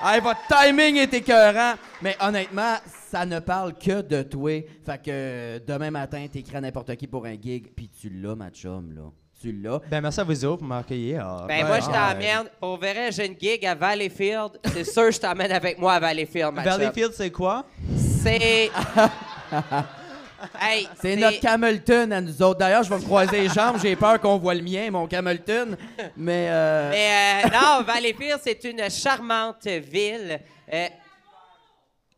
Hey, 0.03 0.19
votre 0.19 0.41
timing 0.47 0.97
est 0.97 1.13
écœurant! 1.13 1.75
Mais 2.01 2.17
honnêtement, 2.19 2.75
ça 3.11 3.25
ne 3.25 3.39
parle 3.39 3.73
que 3.73 4.01
de 4.01 4.23
toi. 4.23 4.63
Fait 4.85 4.97
que 4.97 5.09
euh, 5.09 5.59
demain 5.67 5.91
matin, 5.91 6.25
t'écris 6.31 6.55
à 6.55 6.61
n'importe 6.61 6.95
qui 6.95 7.07
pour 7.07 7.25
un 7.25 7.33
gig, 7.33 7.69
puis 7.75 7.89
tu 7.89 8.09
l'as, 8.09 8.35
ma 8.35 8.49
chum, 8.49 8.93
là. 8.95 9.01
Tu 9.41 9.51
l'as. 9.51 9.79
Ben, 9.89 9.99
merci 10.01 10.19
à 10.21 10.23
vous 10.23 10.45
autres 10.45 10.59
pour 10.59 10.67
m'accueillir. 10.67 11.45
Ben, 11.47 11.57
Ouais, 11.57 11.63
moi, 11.67 11.79
je 11.79 11.87
ouais. 11.87 11.93
t'emmène. 11.93 12.49
Pour 12.59 12.77
vrai, 12.77 13.11
j'ai 13.11 13.25
une 13.25 13.37
gig 13.37 13.65
à 13.65 13.75
Valleyfield. 13.75 14.59
C'est 14.71 14.85
sûr, 14.85 15.11
je 15.11 15.19
t'emmène 15.19 15.51
avec 15.51 15.77
moi 15.77 15.93
à 15.93 15.99
Valleyfield, 15.99 16.53
ma 16.53 16.63
chum. 16.63 16.71
Valleyfield, 16.71 17.11
c'est 17.13 17.31
quoi? 17.31 17.65
C'est. 17.97 18.69
hey, 20.61 20.87
C'est 21.01 21.15
notre 21.17 21.39
Camelton 21.39 22.11
à 22.11 22.21
nous 22.21 22.41
autres. 22.41 22.59
D'ailleurs, 22.59 22.83
je 22.83 22.89
vais 22.89 22.97
me 22.99 23.03
croiser 23.03 23.41
les 23.41 23.49
jambes. 23.49 23.77
J'ai 23.81 23.95
peur 23.95 24.21
qu'on 24.21 24.37
voit 24.37 24.53
le 24.53 24.61
mien, 24.61 24.89
mon 24.91 25.07
Camelton. 25.07 25.75
Mais, 26.15 26.47
euh, 26.49 26.91
Mais 26.91 27.43
euh, 27.45 27.49
non, 27.49 27.83
Valleyfield, 27.83 28.39
c'est 28.43 28.63
une 28.63 28.89
charmante 28.89 29.65
ville. 29.67 30.39
Euh, 30.71 30.87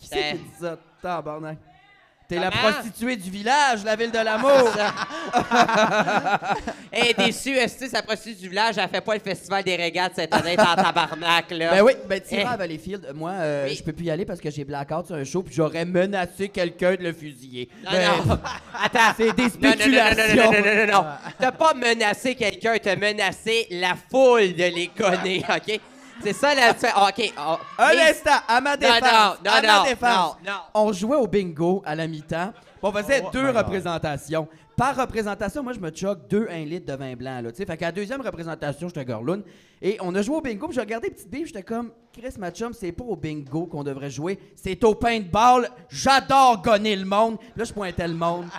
qui 0.04 0.10
c'est 0.18 0.32
qui 0.32 0.38
dit 0.38 0.50
ça? 0.62 0.78
Tabarnak. 1.02 1.58
T'es 2.28 2.36
la 2.40 2.50
Comment? 2.50 2.72
prostituée 2.72 3.18
du 3.18 3.30
village, 3.30 3.84
la 3.84 3.96
ville 3.98 4.10
de 4.12 4.18
l'amour. 4.18 4.70
Elle 6.92 7.08
est 7.08 7.14
déçue, 7.18 7.52
est-ce 7.56 7.80
que 7.80 7.90
sa 7.90 8.02
prostituée 8.02 8.36
du 8.36 8.50
village, 8.50 8.78
elle 8.78 8.88
fait 8.88 9.02
pas 9.02 9.14
le 9.16 9.20
festival 9.20 9.64
des 9.64 9.76
régates 9.76 10.14
cette 10.16 10.34
année, 10.34 10.56
t'es 10.56 10.62
en 10.62 10.76
tabarnak, 10.76 11.52
là. 11.52 11.72
Ben 11.72 11.82
oui, 11.84 11.94
ben 12.08 12.22
tu 12.22 12.36
Eh. 12.36 12.44
à 12.44 12.56
Valleyfield. 12.56 13.12
Moi, 13.16 13.32
euh, 13.32 13.66
Oui. 13.68 13.76
je 13.76 13.84
peux 13.84 13.92
plus 13.92 14.06
y 14.06 14.12
aller 14.12 14.26
parce 14.26 14.40
que 14.40 14.50
j'ai 14.50 14.64
blackout 14.64 15.08
sur 15.08 15.16
un 15.16 15.24
show 15.24 15.44
puis 15.44 15.54
j'aurais 15.54 15.86
menacé 15.86 16.48
quelqu'un 16.50 16.96
de 16.96 17.04
le 17.04 17.14
fusiller. 17.14 17.68
Non, 17.84 17.92
Ben, 17.92 18.10
non. 18.26 18.40
Attends. 18.82 19.00
C'est 19.18 19.36
des 19.36 19.44
Non, 19.44 19.50
non, 19.54 19.72
non, 19.76 19.92
non, 19.92 20.36
non, 20.36 20.52
non, 20.52 20.52
non, 20.52 20.86
non, 20.88 20.94
non. 20.94 21.06
T'as 21.40 21.52
pas 21.52 21.74
menacé 21.74 22.36
quelqu'un, 22.36 22.76
t'as 22.82 22.96
menacé 22.96 23.68
la 23.72 23.96
foule 24.10 24.54
de 24.54 24.64
les 24.64 24.90
gonner, 24.98 25.44
OK? 25.50 25.80
C'est 26.22 26.34
ça 26.34 26.54
la 26.56 26.74
différence. 26.74 27.10
OK. 27.10 27.34
oh, 27.38 27.56
Un 27.78 27.90
mais- 27.90 28.10
instant, 28.12 28.32
à 28.48 28.62
ma 28.62 28.78
défense. 28.78 29.02
non, 29.02 29.34
non, 29.46 29.52
à 29.52 29.62
ma 29.62 29.78
non, 29.80 29.84
défense. 29.84 30.36
non, 30.46 30.52
non. 30.52 30.58
On 30.74 30.92
jouait 30.94 31.18
au 31.18 31.28
bingo 31.28 31.82
à 31.86 31.96
la 31.96 32.08
mi-temps. 32.08 32.52
puis 32.54 32.64
On 32.84 32.92
faisait 32.92 33.24
Oh 33.26 33.30
deux 33.32 33.48
my 33.48 33.54
God. 33.54 33.58
représentations. 33.66 34.48
Par 34.76 34.96
représentation, 34.96 35.62
moi, 35.62 35.74
je 35.74 35.80
me 35.80 35.94
choque 35.94 36.28
deux 36.28 36.48
1 36.50 36.66
litre 36.66 36.92
de 36.92 36.98
vin 36.98 37.14
blanc. 37.16 37.42
Là, 37.44 37.52
tu 37.52 37.58
sais. 37.58 37.66
fait 37.66 37.78
qu'à 37.78 37.86
la 37.88 37.92
deuxième 37.92 38.22
représentation, 38.22 38.88
j'étais 38.88 39.06
gorloune. 39.06 39.44
Et 39.82 39.98
on 40.02 40.16
a 40.16 40.22
joué 40.24 40.36
au 40.38 40.42
bingo, 40.42 40.66
puis 40.68 40.74
j'ai 40.76 40.82
regardé 40.82 41.12
Petite 41.12 41.30
Bille, 41.30 41.46
j'étais 41.46 41.62
comme, 41.62 41.92
Chris 42.12 42.34
Matchum, 42.40 42.74
c'est 42.74 42.92
pas 42.92 43.04
au 43.04 43.16
bingo 43.16 43.68
qu'on 43.68 43.84
devrait 43.84 44.10
jouer, 44.10 44.40
c'est 44.56 44.84
au 44.84 44.96
paintball. 44.96 45.70
J'adore 45.90 46.62
gonner 46.64 46.96
le 46.96 47.06
monde. 47.06 47.38
Puis 47.38 47.52
là, 47.56 47.64
je 47.66 47.74
pointais 47.74 48.08
le 48.08 48.16
monde. 48.16 48.46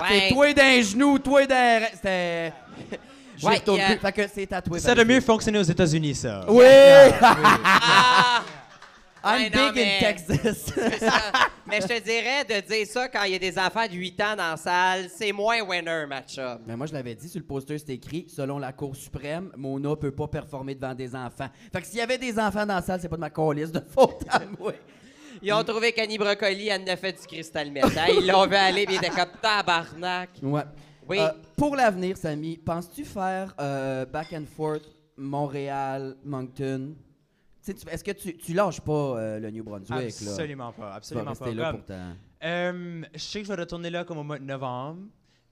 Ouais. 0.00 0.28
C'est 0.28 0.34
toi 0.34 0.52
d'un 0.52 0.80
genou, 0.80 1.18
toi 1.18 1.44
d'un. 1.46 1.80
C'était. 1.92 2.52
J'ai 3.38 3.46
Ouais, 3.46 3.54
retourné. 3.56 3.96
Fait 4.00 4.12
que 4.12 4.22
c'est 4.32 4.46
tatoué. 4.46 4.80
Ça 4.80 4.92
a 4.92 4.94
de 4.96 5.04
mieux 5.04 5.20
fonctionner 5.20 5.58
aux 5.58 5.62
États-Unis, 5.62 6.14
ça. 6.16 6.44
Oui! 6.48 6.64
Ah! 7.22 8.42
I'm 9.24 9.42
Ouais, 9.42 9.50
non, 9.50 9.66
big 9.72 9.74
mais- 9.74 9.96
in 9.96 10.00
Texas. 10.00 10.72
Mais 11.66 11.80
je 11.80 11.86
te 11.88 12.00
dirais 12.00 12.44
de 12.48 12.66
dire 12.66 12.86
ça 12.86 13.08
quand 13.08 13.24
il 13.24 13.32
y 13.32 13.34
a 13.34 13.38
des 13.38 13.58
enfants 13.58 13.86
de 13.86 13.92
8 13.94 14.20
ans 14.22 14.36
dans 14.36 14.50
la 14.52 14.56
salle, 14.56 15.08
c'est 15.14 15.32
moins 15.32 15.60
winner, 15.60 16.06
match-up. 16.08 16.60
Mais 16.66 16.76
moi, 16.76 16.86
je 16.86 16.92
l'avais 16.92 17.16
dit 17.16 17.28
sur 17.28 17.40
le 17.40 17.44
poster, 17.44 17.76
c'est 17.78 17.92
écrit 17.94 18.26
selon 18.28 18.58
la 18.58 18.72
Cour 18.72 18.94
suprême, 18.94 19.50
Mona 19.56 19.96
peut 19.96 20.12
pas 20.12 20.28
performer 20.28 20.76
devant 20.76 20.94
des 20.94 21.14
enfants. 21.16 21.48
Fait 21.72 21.80
que 21.80 21.86
s'il 21.86 21.98
y 21.98 22.00
avait 22.00 22.16
des 22.16 22.38
enfants 22.38 22.64
dans 22.64 22.76
la 22.76 22.82
salle, 22.82 23.00
c'est 23.02 23.08
pas 23.08 23.16
de 23.16 23.20
ma 23.20 23.30
colisse 23.30 23.72
de 23.72 23.80
faute 23.92 24.22
à 24.30 24.40
moi. 24.58 24.72
Ils 25.42 25.52
ont 25.52 25.64
trouvé 25.64 25.92
qu'Annie 25.92 26.16
Brocoli, 26.16 26.68
elle 26.68 26.88
a 26.88 26.96
fait 26.96 27.12
du 27.20 27.26
cristal 27.26 27.70
métal. 27.72 28.10
Ils 28.20 28.26
l'ont 28.26 28.46
vu 28.46 28.54
aller, 28.54 28.86
puis 28.86 28.94
ils 28.94 28.98
étaient 28.98 29.10
comme 29.10 29.32
tabarnak. 29.42 30.30
Ouais. 30.42 30.62
Oui. 31.08 31.18
Euh, 31.20 31.30
pour 31.56 31.74
l'avenir, 31.76 32.16
Samy, 32.16 32.56
penses-tu 32.58 33.04
faire 33.04 33.54
euh, 33.60 34.04
back 34.06 34.32
and 34.32 34.44
forth 34.46 34.82
Montréal, 35.16 36.16
Moncton? 36.24 36.94
Tu 37.64 37.72
Est-ce 37.90 38.04
que 38.04 38.12
tu, 38.12 38.36
tu 38.36 38.52
lâches 38.54 38.80
pas 38.80 38.92
euh, 38.92 39.38
le 39.40 39.50
New 39.50 39.62
Brunswick? 39.64 39.90
là? 39.90 40.30
Absolument 40.30 40.72
pas, 40.72 40.74
Tu 40.74 40.80
vas 40.80 40.94
absolument 40.94 41.28
rester 41.30 41.44
pas. 41.44 41.54
là 41.54 41.70
Comme- 41.72 41.76
pour 41.80 41.86
ta... 41.86 43.08
Je 43.14 43.18
sais 43.18 43.40
que 43.40 43.46
je 43.46 43.52
vais 43.52 43.60
retourner 43.60 43.90
là 43.90 44.04
comme 44.04 44.18
au 44.18 44.22
mois 44.22 44.38
de 44.38 44.44
novembre. 44.44 45.02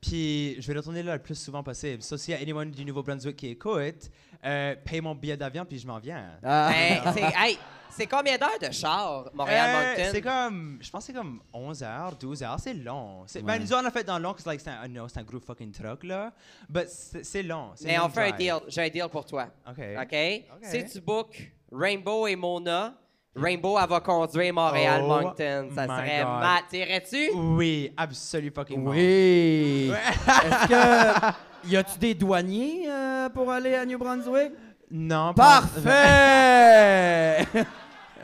Puis 0.00 0.60
je 0.60 0.66
vais 0.70 0.78
retourner 0.78 1.02
là 1.02 1.14
le 1.16 1.22
plus 1.22 1.34
souvent 1.34 1.62
possible. 1.62 2.02
Sauf 2.02 2.20
s'il 2.20 2.34
y 2.34 2.36
a 2.36 2.40
anyone 2.40 2.70
du 2.70 2.84
Nouveau-Brunswick 2.84 3.36
qui 3.36 3.48
écoute, 3.48 4.10
euh, 4.44 4.74
paye 4.84 5.00
mon 5.00 5.14
billet 5.14 5.36
d'avion 5.36 5.64
puis 5.64 5.78
je 5.78 5.86
m'en 5.86 5.98
viens. 5.98 6.32
Ah. 6.42 6.70
Ben, 6.72 7.12
c'est 7.12 7.22
hey, 7.36 7.58
c'est 7.90 8.06
combien 8.06 8.36
d'heures 8.36 8.58
de 8.60 8.70
char, 8.70 9.24
Euh, 9.26 9.30
Montréal-Moncton? 9.32 10.08
c'est 10.12 10.20
comme, 10.20 10.78
je 10.82 10.90
pense 10.90 11.00
que 11.06 11.12
c'est 11.12 11.18
comme 11.18 11.40
11 11.52 11.82
heures, 11.82 12.14
12 12.16 12.42
heures, 12.42 12.60
c'est 12.60 12.74
long. 12.74 13.22
C'est- 13.26 13.38
Ouais. 13.40 13.58
Ben, 13.58 13.62
nous, 13.62 13.72
on 13.72 13.84
a 13.84 13.90
fait 13.90 14.04
dans 14.04 14.18
long, 14.18 14.32
parce 14.32 14.44
que 14.44 14.50
like, 14.50 14.60
c'est 14.60 14.70
un, 14.70 14.86
no, 14.86 15.08
c'est 15.08 15.20
un 15.20 15.24
gros 15.24 15.40
fucking 15.40 15.72
truck, 15.72 16.04
là. 16.04 16.32
Mais 16.68 16.84
c'est 16.88 17.24
c'est 17.24 17.42
long. 17.42 17.72
c'est 17.74 17.86
Mais 17.86 17.96
long 17.96 18.04
on 18.04 18.08
fait 18.10 18.32
un 18.32 18.36
deal. 18.36 18.54
J'ai 18.68 18.82
un 18.82 18.88
deal 18.90 19.08
pour 19.10 19.24
toi. 19.24 19.48
OK. 19.68 19.82
OK? 20.02 20.16
Si 20.62 20.84
tu 20.84 21.00
bookes 21.00 21.50
Rainbow 21.72 22.26
et 22.26 22.36
Mona, 22.36 22.94
Rainbow, 23.36 23.78
elle 23.80 23.88
va 23.88 24.00
conduire 24.00 24.52
Oh 24.52 24.60
Montréal-Moncton. 24.60 25.68
Ça 25.74 25.82
my 25.82 25.88
serait 25.88 26.24
mat. 26.24 26.62
T'irais-tu? 26.70 27.30
Oui, 27.34 27.92
absolument 27.96 28.54
fucking 28.54 28.86
Oui! 28.86 29.90
Est-ce 29.92 30.68
que... 30.68 31.34
Y 31.68 31.76
a-tu 31.76 31.98
des 31.98 32.14
douaniers 32.14 32.84
euh, 32.88 33.28
pour 33.28 33.50
aller 33.50 33.74
à 33.74 33.84
New 33.84 33.98
Brunswick? 33.98 34.52
Non. 34.90 35.34
Parfait! 35.34 37.44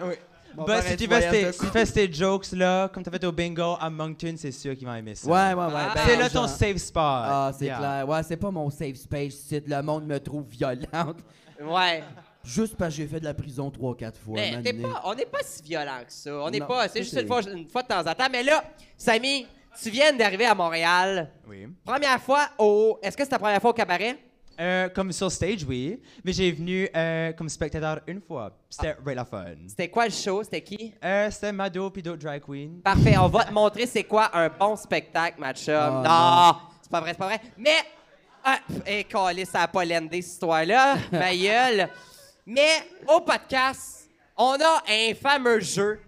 Oui. 0.05 0.15
Bon, 0.55 0.65
Ben, 0.65 0.77
pareil, 0.81 0.91
si 0.91 0.97
tu 0.97 1.09
fais, 1.09 1.31
tes, 1.31 1.45
de 1.47 1.53
si 1.53 1.59
tu 1.61 1.67
fais 1.67 1.87
tes 1.87 2.13
jokes 2.13 2.53
là, 2.53 2.89
comme 2.89 3.03
tu 3.03 3.09
as 3.09 3.13
fait 3.13 3.25
au 3.25 3.33
bingo 3.33 3.77
à 3.81 3.89
Moncton, 3.89 4.35
c'est 4.37 4.53
sûr 4.53 4.77
qu'ils 4.77 4.87
vont 4.87 4.95
aimer 4.95 5.15
ça. 5.15 5.29
Ouais, 5.29 5.55
ouais, 5.55 5.67
ouais. 5.73 5.81
Ah, 5.81 5.93
ben, 5.95 6.01
c'est 6.07 6.17
là 6.17 6.29
ton 6.29 6.47
safe 6.47 6.77
spot. 6.77 7.03
Ah, 7.05 7.53
c'est 7.57 7.67
Yeah. 7.67 7.79
clair. 7.79 8.09
Ouais, 8.09 8.23
c'est 8.23 8.37
pas 8.37 8.51
mon 8.51 8.69
safe 8.71 8.97
space. 8.97 9.35
C'est 9.49 9.67
le 9.67 9.83
monde 9.83 10.07
me 10.07 10.19
trouve 10.19 10.47
violente. 10.49 11.19
Ouais. 11.61 12.03
Juste 12.45 12.77
parce 12.77 12.91
que 12.95 13.03
j'ai 13.03 13.07
fait 13.09 13.21
de 13.21 13.25
la 13.25 13.35
prison 13.35 13.71
3-4 13.71 14.15
fois. 14.25 14.35
Mais 14.35 14.61
t'es 14.63 14.73
pas, 14.73 15.01
on 15.05 15.15
n'est 15.15 15.27
pas 15.27 15.39
si 15.43 15.63
violent 15.63 16.01
que 16.07 16.13
ça. 16.13 16.35
On 16.37 16.51
n'est 16.51 16.61
pas. 16.61 16.89
C'est 16.89 17.03
juste 17.03 17.21
une 17.21 17.27
fois, 17.27 17.41
une 17.43 17.69
fois 17.69 17.83
de 17.83 17.89
temps 17.89 18.01
en 18.01 18.15
temps. 18.15 18.29
Mais 18.31 18.43
là, 18.43 18.65
Samy, 18.97 19.47
tu 19.81 19.91
viens 19.91 20.13
d'arriver 20.13 20.47
à 20.47 20.55
Montréal. 20.55 21.31
Oui. 21.47 21.69
Première 21.85 22.21
fois 22.21 22.49
au. 22.59 22.99
Est-ce 23.03 23.17
que 23.17 23.23
c'est 23.25 23.31
ta 23.31 23.39
première 23.39 23.61
fois 23.61 23.71
au 23.71 23.75
cabaret? 23.75 24.19
Euh, 24.61 24.89
comme 24.91 25.11
sur 25.13 25.33
stage, 25.33 25.65
oui. 25.67 25.99
Mais 26.23 26.33
j'ai 26.33 26.53
venu 26.53 26.87
euh, 26.95 27.33
comme 27.33 27.49
spectateur 27.49 28.01
une 28.07 28.21
fois. 28.21 28.51
C'était 28.69 28.95
Ah. 28.99 29.03
really 29.03 29.17
la 29.17 29.25
fun. 29.25 29.45
C'était 29.67 29.89
quoi 29.89 30.05
le 30.05 30.11
show? 30.13 30.43
C'était 30.45 30.61
qui? 30.61 30.93
Euh, 31.03 31.31
C'était 31.31 31.53
Mado 31.53 31.89
puis 31.91 32.03
d'autres 32.03 32.23
drag 32.23 32.43
queens. 32.43 32.81
Parfait, 32.85 33.17
on 33.17 33.29
va 33.29 33.45
te 33.45 33.53
montrer 33.53 33.87
c'est 33.87 34.05
quoi 34.05 34.31
un 34.37 34.49
bon 34.51 34.77
spectacle, 34.77 35.41
match-up. 35.41 35.91
Oh, 35.91 36.03
non, 36.07 36.57
c'est 36.83 36.91
pas 36.91 37.01
vrai, 37.01 37.11
c'est 37.13 37.19
pas 37.19 37.27
vrai. 37.27 37.41
Mais, 37.57 37.77
ah, 38.45 38.59
et 38.87 39.05
calé, 39.05 39.47
ça 39.47 39.63
a 39.63 39.69
pas 39.69 39.85
l'endé, 39.87 40.21
cette 40.21 40.33
histoire-là, 40.35 40.97
ma 41.13 41.35
gueule. 41.35 41.89
Mais, 42.47 42.83
au 43.09 43.21
podcast, 43.21 44.09
on 44.37 44.55
a 44.55 44.83
un 44.89 45.15
fameux 45.15 45.61
jeu 45.61 46.01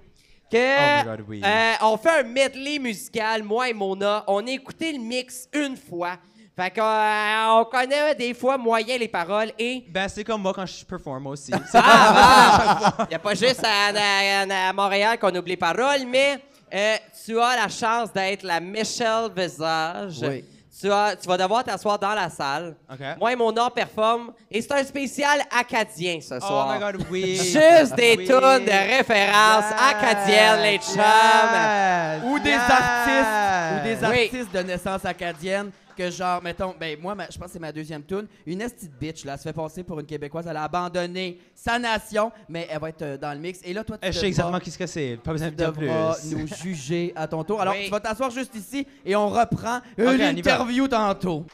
que 0.51 0.57
Oh 0.57 0.99
my 1.11 1.16
God, 1.16 1.24
oui. 1.28 1.43
euh, 1.45 1.72
on 1.82 1.97
fait 1.97 2.20
un 2.20 2.22
medley 2.24 2.78
musical, 2.78 3.43
moi 3.43 3.68
et 3.68 3.72
Mona. 3.74 4.24
On 4.26 4.47
a 4.47 4.51
écouté 4.51 4.93
le 4.93 4.99
mix 4.99 5.49
une 5.53 5.76
fois. 5.76 6.16
Fait 6.57 6.70
qu'on 6.70 6.82
euh, 6.82 7.61
on 7.61 7.64
connaît 7.64 8.14
des 8.14 8.32
fois 8.32 8.57
moyen 8.57 8.97
les 8.97 9.09
paroles 9.09 9.51
et 9.59 9.85
Ben, 9.89 10.07
c'est 10.09 10.22
comme 10.22 10.41
moi 10.43 10.53
quand 10.55 10.66
je 10.66 10.85
performe 10.85 11.26
aussi. 11.26 11.51
C'est 11.70 11.78
ah, 11.82 12.95
Il 13.01 13.09
n'y 13.09 13.14
a 13.14 13.18
pas 13.18 13.35
juste 13.35 13.64
à, 13.64 13.89
à- 13.89 14.68
à 14.68 14.72
Montréal 14.72 15.18
qu'on 15.18 15.35
oublie 15.35 15.57
paroles, 15.57 16.07
mais 16.07 16.39
euh, 16.72 16.97
tu 17.24 17.41
as 17.41 17.57
la 17.57 17.68
chance 17.68 18.12
d'être 18.12 18.45
la 18.45 18.61
Michelle 18.61 19.30
Visage. 19.37 20.18
Oui. 20.22 20.45
Tu, 20.81 20.91
as, 20.91 21.14
tu 21.14 21.29
vas 21.29 21.37
devoir 21.37 21.62
t'asseoir 21.62 21.97
dans 21.99 22.14
la 22.14 22.29
salle. 22.29 22.75
Moi 23.20 23.33
et 23.33 23.37
mon 23.37 23.53
nom 23.53 23.70
performe. 23.70 24.33
Et 24.51 24.61
c'est 24.61 24.72
un 24.72 24.83
spécial 24.85 25.41
acadien 25.57 26.18
ce 26.20 26.35
Oh 26.35 26.41
soir. 26.41 26.72
my 26.75 26.81
god, 26.81 27.07
oui. 27.11 27.37
Juste 27.37 27.95
des 27.95 28.16
Oui. 28.18 28.27
tunes 28.27 28.64
de 28.64 28.97
référence 28.97 29.64
Yes. 29.70 29.81
acadiennes, 29.95 30.62
les 30.62 30.79
chums. 30.79 30.97
Yes. 30.99 32.22
Ou 32.25 32.39
des 32.41 32.51
Yes. 32.51 32.61
artistes, 32.70 33.72
ou 33.72 33.85
des 33.85 34.09
Oui. 34.09 34.25
artistes 34.25 34.53
de 34.53 34.59
naissance 34.62 35.05
acadienne 35.05 35.70
que 35.97 36.11
genre, 36.11 36.43
mettons, 36.43 36.75
ben 36.79 36.99
moi, 37.01 37.15
ma- 37.15 37.29
je 37.31 37.37
pense 37.39 37.47
que 37.49 37.53
c'est 37.55 37.59
ma 37.59 37.73
deuxième 37.73 38.03
tune. 38.05 38.27
Une 38.47 38.59
petite 38.59 38.93
bitch, 38.99 39.25
là, 39.25 39.37
se 39.37 39.43
fait 39.45 39.53
passer 39.53 39.83
pour 39.83 39.99
une 40.01 40.07
Québécoise. 40.07 40.47
Elle 40.47 40.57
a 40.57 40.65
abandonné 40.65 41.39
sa 41.55 41.79
nation, 41.79 42.31
mais 42.49 42.67
elle 42.71 42.81
va 42.81 42.89
être 42.91 43.03
euh, 43.03 43.17
dans 43.17 43.33
le 43.33 43.39
mix. 43.39 43.61
Et 43.65 43.73
là, 43.73 43.85
toi, 43.85 43.97
tu 43.99 44.07
Euh, 44.07 44.11
Je 44.11 44.13
sais 44.13 44.19
devras- 44.21 44.29
exactement 44.29 44.59
qu'est-ce 44.61 44.79
que 44.79 44.87
c'est. 44.87 45.19
Pas 45.23 45.33
besoin 45.33 45.49
de 45.49 45.53
tu 45.53 45.57
dire 45.57 45.73
plus. 45.73 45.89
nous 46.37 46.47
juger 46.47 47.13
à 47.17 47.27
ton 47.27 47.43
tour. 47.45 47.61
Alors, 47.61 47.75
Oui. 47.75 47.85
tu 47.87 47.91
vas 47.91 48.01
t'asseoir 48.01 48.31
juste 48.31 48.55
ici 48.55 48.87
et 49.05 49.15
on 49.17 49.29
reprend 49.29 49.81
une 49.99 50.07
on 50.07 50.13
y 50.13 50.17
va. 50.19 50.31
interview 50.31 50.89
tantôt. 50.89 51.45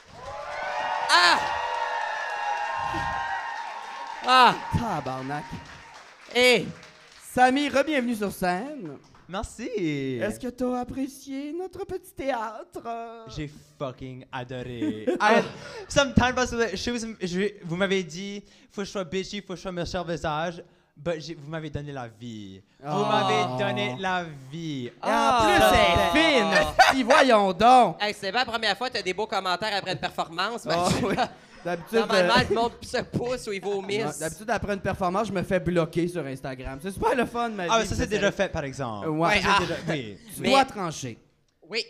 Ah! 4.25 4.55
Tabarnak. 4.79 5.45
Et 6.35 6.67
Samy, 7.35 7.69
re-bienvenue 7.69 8.15
sur 8.15 8.31
scène. 8.33 8.97
Merci. 9.31 9.69
Est-ce 10.21 10.41
que 10.41 10.49
t'as 10.49 10.81
apprécié 10.81 11.53
notre 11.53 11.85
petit 11.85 12.13
théâtre? 12.13 12.83
J'ai 13.29 13.49
fucking 13.79 14.25
adoré. 14.33 15.07
I, 15.21 15.43
sometimes, 15.89 16.35
parce 16.35 16.51
que 16.51 16.77
je 16.77 16.91
vous, 16.91 17.15
je- 17.23 17.65
vous 17.65 17.77
m'avez 17.77 18.03
dit, 18.03 18.43
faut 18.73 18.81
que 18.83 18.87
je 18.87 18.91
sois 18.91 19.05
bitchy, 19.05 19.41
faut 19.41 19.53
que 19.53 19.57
je 19.57 19.63
sois 19.63 19.73
méchant 19.73 20.03
visage. 20.05 20.63
But 20.97 21.35
vous 21.39 21.49
m'avez 21.49 21.71
donné 21.71 21.93
la 21.93 22.09
vie. 22.09 22.61
Vous 22.83 22.89
Oh. 22.91 23.07
m'avez 23.07 23.65
donné 23.65 23.97
la 23.99 24.25
vie. 24.53 24.87
Et 24.87 24.93
en 25.01 25.41
plus, 25.41 25.59
Ah. 25.63 25.73
c'est 26.13 26.19
fine! 26.19 26.55
Si, 26.93 27.03
voyons 27.05 27.53
donc! 27.55 27.97
Hey, 28.03 28.13
c'est 28.19 28.31
pas 28.33 28.41
la 28.41 28.45
première 28.45 28.77
fois 28.77 28.89
que 28.89 28.95
t'as 28.95 29.03
des 29.03 29.15
beaux 29.15 29.27
commentaires 29.27 29.75
après 29.79 29.93
une 29.93 29.99
performance. 29.99 30.67
Ah, 30.69 30.89
oui. 31.03 31.15
D'habitude, 31.65 31.99
Normalement, 31.99 32.35
euh, 32.39 32.43
le 32.49 32.55
monde 32.55 32.73
se 32.81 33.03
pousse 33.03 33.47
ou 33.47 33.53
il 33.53 33.61
vomisse. 33.61 34.19
d'habitude, 34.19 34.49
après 34.51 34.73
une 34.75 34.81
performance, 34.81 35.29
je 35.29 35.33
me 35.33 35.43
fais 35.43 35.61
bloquer 35.61 36.09
sur 36.09 36.25
Instagram. 36.25 36.79
C'est 36.83 36.91
super 36.91 37.15
le 37.15 37.27
fun, 37.27 37.51
ma 37.51 37.65
vie. 37.65 37.71
Ah, 37.73 37.85
ça 37.85 37.95
c'est 37.95 38.07
déjà 38.07 38.33
fait, 38.33 38.49
par 38.49 38.65
exemple. 38.65 39.09
Ouais. 39.09 39.41
Ah. 39.47 39.59
c'est 39.61 39.67
déjà- 39.67 39.81
oui. 39.89 40.19
Tu 40.35 40.41
Mais- 40.43 40.51
dois 40.51 40.65
trancher. 40.65 41.19
Oui. 41.69 41.85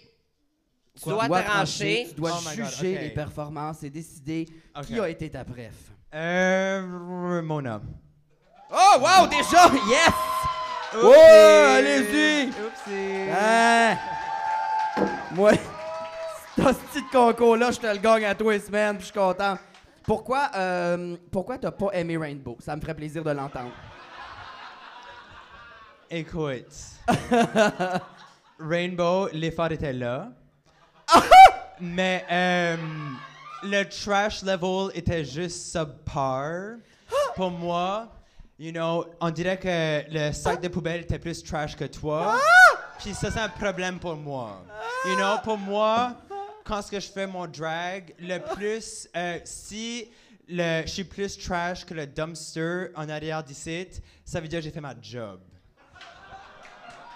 Tu 1.01 1.09
dois 1.09 1.29
trancher. 1.43 2.07
Tu 2.09 2.14
dois 2.14 2.33
Oh 2.35 2.43
God, 2.45 2.53
juger 2.66 2.99
les 2.99 3.11
performances 3.11 3.83
et 3.85 3.91
décider 3.91 4.47
qui 4.87 4.99
a 4.99 5.09
été 5.09 5.31
ta 5.31 5.45
préf. 5.45 5.75
Euh, 6.12 7.41
Mona. 7.43 7.81
Oh, 8.73 8.99
wow, 9.01 9.27
déjà! 9.29 9.71
Yes! 9.89 10.12
Oupsie. 10.95 11.07
Ouais, 11.07 11.75
allez-y! 11.77 12.49
Oupsie. 12.49 13.31
Hein? 13.33 13.97
Moi, 15.33 15.53
petit 16.93 17.05
concours-là, 17.11 17.71
je 17.71 17.79
te 17.79 17.87
le 17.87 17.99
gagne 17.99 18.25
à 18.25 18.35
tous 18.35 18.51
les 18.51 18.61
semaines, 18.61 18.97
puis 18.97 19.07
je 19.07 19.13
suis 19.13 19.19
content. 19.19 19.57
Pourquoi, 20.05 20.51
euh, 20.55 21.17
pourquoi 21.31 21.59
t'as 21.59 21.71
pas 21.71 21.91
aimé 21.93 22.17
Rainbow? 22.17 22.57
Ça 22.61 22.77
me 22.77 22.81
ferait 22.81 22.95
plaisir 22.95 23.23
de 23.23 23.31
l'entendre. 23.31 23.71
Écoute. 26.11 26.75
Rainbow, 28.59 29.29
l'effort 29.33 29.71
était 29.73 29.93
là. 29.93 30.29
mais 31.81 32.25
euh, 32.31 32.77
le 33.63 33.85
trash 33.85 34.43
level 34.43 34.91
était 34.95 35.25
juste 35.25 35.73
subpar. 35.73 36.77
Pour 37.37 37.51
moi, 37.51 38.09
you 38.59 38.73
know, 38.73 39.07
on 39.21 39.31
dirait 39.31 39.59
que 39.59 40.03
le 40.13 40.33
sac 40.33 40.61
de 40.61 40.69
poubelle 40.69 41.03
était 41.03 41.19
plus 41.19 41.43
trash 41.43 41.77
que 41.77 41.85
toi. 41.85 42.39
Puis 42.99 43.15
ça, 43.15 43.31
c'est 43.31 43.41
un 43.41 43.49
problème 43.49 43.99
pour 43.99 44.15
moi. 44.15 44.63
You 45.07 45.17
know, 45.17 45.39
pour 45.43 45.57
moi, 45.57 46.17
quand 46.71 46.83
ce 46.83 46.91
que 46.93 47.01
je 47.01 47.09
fais 47.09 47.27
mon 47.27 47.49
drag, 47.49 48.14
le 48.21 48.39
plus, 48.55 49.09
euh, 49.16 49.41
si 49.43 50.09
le, 50.49 50.83
je 50.87 50.91
suis 50.91 51.05
plus 51.05 51.37
trash 51.37 51.85
que 51.85 51.95
le 51.95 52.07
dumpster 52.07 52.91
en 52.95 53.09
arrière 53.09 53.43
d'ici, 53.43 53.89
ça 54.25 54.41
veut 54.41 54.47
dire 54.47 54.61
que 54.61 54.66
j'ai 54.66 54.71
fait 54.71 54.81
ma 54.81 54.95
job. 55.03 55.41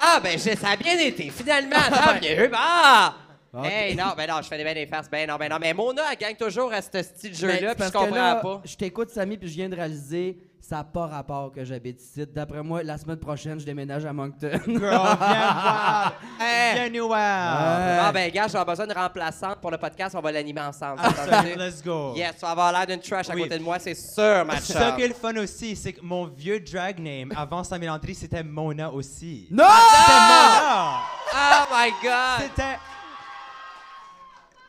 Ah, 0.00 0.18
ben, 0.20 0.36
ça 0.38 0.70
a 0.70 0.76
bien 0.76 0.98
été. 0.98 1.30
Finalement, 1.30 1.76
tant 1.88 2.20
mieux. 2.20 2.50
Ah! 2.56 3.14
Ok. 3.56 3.66
Hey, 3.66 3.94
non, 3.94 4.14
ben 4.16 4.28
non, 4.28 4.42
je 4.42 4.48
fais 4.48 4.56
des, 4.58 4.64
ben 4.64 4.74
des 4.74 4.86
farces. 4.86 5.08
Ben 5.08 5.28
non, 5.28 5.36
ben 5.36 5.48
non. 5.48 5.58
Mais 5.60 5.72
Mona, 5.72 6.02
elle 6.10 6.18
gagne 6.18 6.36
toujours 6.36 6.72
à 6.72 6.82
ce 6.82 7.02
style 7.02 7.30
de 7.30 7.36
jeu-là, 7.36 7.56
c'est 7.70 7.74
puis 7.76 7.84
je 7.86 7.92
comprends 7.92 8.10
là, 8.16 8.34
pas. 8.36 8.62
Je 8.64 8.76
t'écoute, 8.76 9.10
Samy, 9.10 9.36
puis 9.36 9.48
je 9.48 9.54
viens 9.54 9.68
de 9.68 9.76
réaliser, 9.76 10.38
ça 10.60 10.76
n'a 10.76 10.84
pas 10.84 11.06
rapport 11.06 11.52
que 11.52 11.64
j'habite 11.64 12.00
ici. 12.00 12.26
D'après 12.26 12.62
moi, 12.62 12.82
la 12.82 12.98
semaine 12.98 13.18
prochaine, 13.18 13.60
je 13.60 13.64
déménage 13.64 14.04
à 14.06 14.12
Moncton. 14.12 14.58
Girl, 14.66 14.80
viens 14.80 15.52
voir! 15.52 16.14
Hey. 16.40 16.90
Viens 16.90 17.06
voir! 17.06 17.18
Ah, 17.20 18.10
ben, 18.12 18.30
gars, 18.32 18.48
j'ai 18.48 18.64
besoin 18.64 18.86
d'une 18.86 18.96
remplaçante 18.96 19.60
pour 19.60 19.70
le 19.70 19.78
podcast. 19.78 20.16
On 20.16 20.20
va 20.20 20.32
l'animer 20.32 20.62
ensemble. 20.62 21.00
Entendu? 21.00 21.54
let's 21.56 21.80
go! 21.80 22.14
Yes, 22.16 22.34
tu 22.34 22.40
vas 22.40 22.50
avoir 22.50 22.72
l'air 22.72 22.86
d'une 22.86 23.00
trash 23.00 23.30
à 23.30 23.34
côté 23.34 23.56
de 23.58 23.62
moi, 23.62 23.78
c'est 23.78 23.94
sûr, 23.94 24.44
ma 24.44 24.58
Ce 24.58 24.72
chum. 24.72 24.96
qui 24.96 25.02
est 25.02 25.08
le 25.08 25.14
fun 25.14 25.36
aussi, 25.36 25.76
c'est 25.76 25.92
que 25.92 26.00
mon 26.02 26.24
vieux 26.26 26.58
drag 26.58 26.98
name 26.98 27.32
avant 27.36 27.62
Samuel 27.62 27.90
Landry, 27.90 28.14
c'était 28.16 28.42
Mona 28.42 28.90
aussi. 28.90 29.46
non! 29.50 29.64
C'était 29.64 30.12
Mona! 30.12 31.00
Oh 31.36 31.64
my 31.72 31.90
God! 32.02 32.48
C'était. 32.48 32.78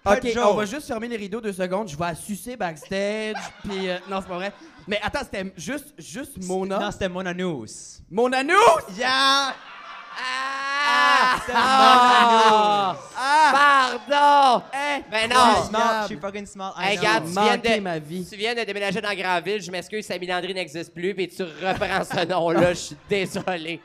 Pas 0.06 0.18
Ok, 0.18 0.22
de 0.22 0.40
on 0.40 0.54
va 0.54 0.66
juste 0.66 0.86
fermer 0.88 1.08
les 1.08 1.18
rideaux 1.18 1.42
deux 1.42 1.52
secondes. 1.52 1.90
Je 1.90 1.98
vais 1.98 2.06
la 2.06 2.14
sucer 2.16 2.56
backstage. 2.56 3.36
Puis 3.64 3.90
euh, 3.90 3.98
non, 4.08 4.20
c'est 4.22 4.28
pas 4.28 4.36
vrai. 4.36 4.54
Mais 4.88 5.00
attends, 5.02 5.22
c'était 5.24 5.52
juste, 5.58 5.96
juste 5.98 6.38
Mona? 6.46 6.78
Non, 6.78 6.92
c'était 6.92 7.10
Mona 7.10 7.34
News. 7.34 7.66
Mon 8.12 8.32
anus! 8.32 8.54
Yeah! 8.96 9.56
Ah! 10.18 11.40
C'était 11.40 11.54
Mona 11.58 12.22
News! 12.94 13.00
Ah! 13.18 14.00
Pardon! 14.08 14.64
Hey! 14.72 15.04
Ben 15.10 15.28
She 15.30 15.34
non! 15.34 15.64
smart, 15.70 16.08
she 16.08 16.20
fucking 16.20 16.46
smart. 16.46 16.76
Hey, 16.80 16.98
regarde, 16.98 17.26
tu 17.26 17.32
viens, 17.32 17.58
de, 17.58 17.82
ma 17.82 17.98
vie. 17.98 18.28
tu 18.30 18.38
viens 18.38 18.54
de 18.54 18.64
déménager 18.64 19.02
dans 19.02 19.14
Grandville. 19.16 19.62
Je 19.64 19.72
m'excuse, 19.72 20.06
Samy 20.06 20.28
Landry 20.28 20.54
n'existe 20.54 20.94
plus, 20.94 21.16
puis 21.16 21.28
tu 21.30 21.42
reprends 21.42 22.04
ce 22.04 22.26
nom-là. 22.30 22.74
Je 22.74 22.80
suis 22.80 22.98
désolé. 23.10 23.82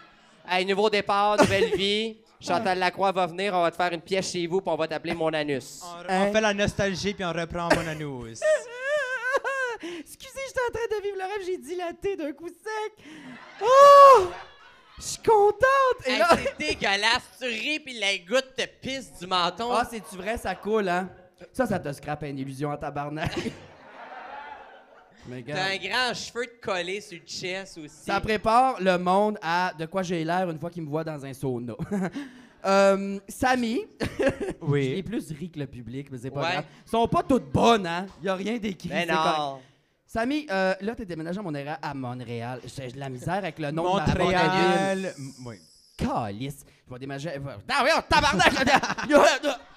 Hey, 0.47 0.67
nouveau 0.67 0.91
départ, 0.91 1.39
nouvelle 1.39 1.71
vie. 1.77 2.19
Chantal 2.41 2.79
Lacroix 2.79 3.13
va 3.13 3.27
venir, 3.27 3.53
on 3.55 3.63
va 3.63 3.71
te 3.71 3.77
faire 3.77 3.93
une 3.93 4.01
pièce 4.01 4.31
chez 4.33 4.47
vous, 4.47 4.61
puis 4.61 4.71
on 4.73 4.77
va 4.77 4.89
t'appeler 4.89 5.15
mon 5.15 5.33
anus. 5.33 5.81
On, 5.85 6.11
Hein? 6.11 6.27
on 6.29 6.33
fait 6.33 6.41
la 6.41 6.55
nostalgie 6.55 7.13
puis 7.15 7.25
on 7.25 7.33
reprend 7.33 7.69
Mona 7.75 7.95
News. 7.95 8.33
Excusez, 9.83 10.41
j'étais 10.47 10.61
en 10.69 10.73
train 10.73 10.99
de 10.99 11.03
vivre 11.03 11.17
le 11.17 11.23
rêve, 11.23 11.47
j'ai 11.47 11.59
dilaté 11.59 12.17
d'un 12.17 12.33
coup 12.33 12.49
sec. 12.49 13.05
Oh! 13.63 14.29
Je 14.99 15.03
suis 15.03 15.23
contente! 15.23 16.07
Et 16.07 16.13
Hey, 16.13 16.19
là... 16.19 16.29
c'est 16.33 16.59
dégueulasse. 16.67 17.23
Tu 17.41 17.47
ris, 17.47 17.81
puis 17.81 17.99
la 17.99 18.19
goutte 18.19 18.55
te 18.57 18.67
pisse 18.67 19.13
du 19.19 19.27
menton. 19.27 19.73
Ah, 19.73 19.87
c'est-tu 19.91 20.17
vrai, 20.17 20.37
ça 20.37 20.55
coule, 20.55 20.89
hein? 20.89 21.09
Ça, 21.53 21.67
ça 21.67 21.79
te 21.79 21.91
scrape 21.93 22.23
une 22.25 22.39
illusion 22.39 22.71
en 22.71 22.77
tabarnak. 22.77 23.33
Mais 25.31 25.43
T'as 25.43 25.71
un 25.73 25.77
grand 25.77 26.15
cheveu 26.15 26.47
de 26.47 26.61
collé 26.61 27.01
sur 27.01 27.19
le 27.19 27.27
chest 27.27 27.79
aussi. 27.79 27.95
Ça 28.05 28.21
prépare 28.21 28.81
le 28.81 28.99
monde 28.99 29.39
à 29.41 29.73
de 29.79 29.87
quoi 29.87 30.03
j'ai 30.03 30.25
l'air 30.25 30.51
une 30.51 30.59
fois 30.59 30.71
qu'il 30.71 30.83
me 30.83 30.89
voit 30.89 31.05
dans 31.05 31.25
un 31.25 31.33
sauna. 31.33 31.75
Euh, 32.63 33.19
Samy, 33.27 33.87
je 33.99 34.23
l'ai 34.23 34.57
Oui. 34.61 35.03
plus 35.03 35.33
ri 35.33 35.51
que 35.51 35.59
le 35.61 35.67
public, 35.67 36.09
mais 36.13 36.19
c'est 36.19 36.31
pas 36.31 36.43
Ouais. 36.43 36.53
grave. 36.53 36.65
Ils 36.87 36.91
sont 36.91 37.09
pas 37.09 37.23
toutes 37.23 37.51
bonnes, 37.51 37.87
hein? 37.87 38.05
Y 38.23 38.29
a 38.29 38.35
rien 38.35 38.59
d'écrit. 38.59 38.91
Mais 38.91 39.07
c'est 39.07 39.15
correct. 39.15 39.39
non. 39.39 39.59
Samy, 40.07 40.47
euh, 40.51 40.75
là, 40.83 40.95
t'es 40.95 41.07
déménagé 41.07 41.39
à 41.39 41.43
Montréal. 41.43 41.79
À 41.81 41.95
Montréal. 41.95 42.61
J'ai 42.67 42.89
de 42.89 42.99
la 43.01 43.09
misère 43.09 43.33
avec 43.37 43.59
le 43.59 43.71
nom 43.71 43.95
de 43.95 44.01
ma. 44.01 44.15
Montréal. 44.25 45.15
M- 45.17 45.31
Oui. 45.47 45.57
Calice. 45.97 46.67
Je 46.87 46.93
vais 46.93 46.99
déménager. 46.99 47.31
Non, 47.39 47.77
voyons, 47.81 48.03
tabarnak! 48.07 48.53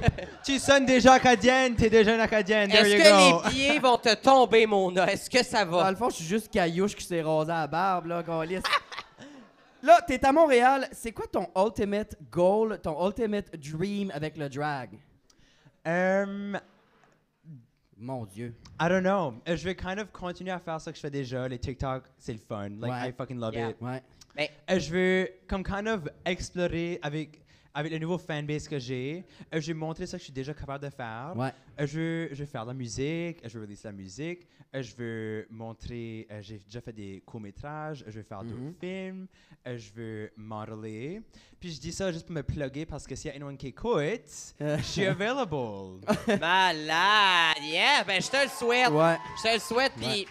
Tu 0.44 0.58
sonnes 0.58 0.86
déjà 0.86 1.14
acadienne, 1.14 1.74
t'es 1.76 1.90
déjà 1.90 2.14
une 2.14 2.20
acadienne. 2.20 2.70
There 2.70 2.80
Est-ce 2.80 2.96
you 2.96 3.02
que 3.02 3.32
go. 3.32 3.42
les 3.44 3.50
pieds 3.50 3.78
vont 3.78 3.96
te 3.98 4.14
tomber, 4.14 4.66
Mona? 4.66 5.10
Est-ce 5.12 5.28
que 5.30 5.42
ça 5.44 5.64
Dans 5.64 5.78
va? 5.78 5.90
le 5.90 5.96
fond, 5.96 6.08
je 6.10 6.16
suis 6.16 6.24
juste 6.24 6.50
caillouche 6.50 6.94
qui 6.96 7.04
s'est 7.04 7.22
rasé 7.22 7.50
à 7.52 7.60
la 7.60 7.66
barbe, 7.66 8.06
là, 8.06 8.22
calice. 8.22 8.62
Là, 9.82 9.98
t'es 10.06 10.22
à 10.26 10.30
Montréal. 10.30 10.86
C'est 10.92 11.12
quoi 11.12 11.26
ton 11.26 11.48
ultimate 11.56 12.14
goal, 12.30 12.78
ton 12.82 13.06
ultimate 13.06 13.56
dream 13.56 14.10
avec 14.14 14.36
le 14.36 14.46
drag? 14.50 14.90
Um, 15.86 16.58
Mon 17.96 18.26
Dieu. 18.26 18.54
I 18.78 18.88
don't 18.90 19.00
know. 19.02 19.34
Euh, 19.48 19.56
Je 19.56 19.64
vais 19.64 19.74
kind 19.74 19.98
of 19.98 20.10
continuer 20.12 20.50
à 20.52 20.58
faire 20.58 20.78
ce 20.80 20.90
que 20.90 20.96
je 20.96 21.00
fais 21.00 21.10
déjà. 21.10 21.48
Les 21.48 21.58
TikTok, 21.58 22.04
c'est 22.18 22.32
le 22.34 22.38
fun. 22.38 22.68
Like, 22.78 22.90
Ouais. 22.92 23.08
I 23.08 23.12
fucking 23.16 23.38
love 23.40 23.54
Yeah. 23.54 23.70
it. 23.70 23.76
Ouais. 23.80 24.02
Mais 24.36 24.50
Euh, 24.70 24.78
je 24.78 24.90
veux 24.92 25.28
comme 25.48 25.64
kind 25.64 25.88
of 25.88 26.02
explorer 26.26 26.98
avec 27.02 27.39
avec 27.74 27.92
le 27.92 27.98
nouveau 27.98 28.18
fanbase 28.18 28.66
que 28.68 28.78
j'ai. 28.78 29.24
Euh, 29.54 29.60
je 29.60 29.68
vais 29.68 29.74
montrer 29.74 30.06
ce 30.06 30.12
que 30.12 30.18
je 30.18 30.24
suis 30.24 30.32
déjà 30.32 30.52
capable 30.54 30.84
de 30.84 30.90
faire. 30.90 31.32
Ouais. 31.36 31.52
Euh, 31.80 31.86
je, 31.86 31.98
veux, 31.98 32.28
je 32.32 32.40
veux 32.40 32.46
faire 32.46 32.62
de 32.64 32.70
la 32.70 32.74
musique, 32.74 33.38
euh, 33.44 33.48
je 33.48 33.58
veux 33.58 33.64
release 33.64 33.84
la 33.84 33.92
musique, 33.92 34.46
euh, 34.74 34.82
je 34.82 34.94
veux 34.96 35.46
montrer, 35.50 36.26
j'ai 36.40 36.58
déjà 36.58 36.80
fait 36.80 36.92
des 36.92 37.22
courts-métrages, 37.24 38.04
je 38.06 38.12
veux 38.18 38.22
faire 38.22 38.42
Mhm. 38.42 38.50
d'autres 38.50 38.78
films, 38.80 39.26
euh, 39.66 39.76
je 39.78 39.90
veux 39.94 40.30
modeler. 40.36 41.22
Puis 41.60 41.72
je 41.72 41.80
dis 41.80 41.92
ça 41.92 42.10
juste 42.10 42.26
pour 42.26 42.34
me 42.34 42.42
plugger 42.42 42.86
parce 42.86 43.06
que 43.06 43.14
s'il 43.14 43.28
y 43.30 43.32
a 43.32 43.36
anyone 43.36 43.56
qui 43.56 43.68
écoute, 43.68 44.54
je 44.58 44.82
suis 44.82 45.06
available. 45.06 46.00
malade! 46.40 47.56
Yeah! 47.62 48.04
Ben, 48.06 48.20
je 48.20 48.28
te 48.30 48.42
le 48.42 48.48
souhaite. 48.48 48.90
Ouais. 48.90 49.16
Je 49.38 49.42
te 49.48 49.54
le 49.54 49.60
souhaite. 49.60 49.92
Puis, 49.96 50.26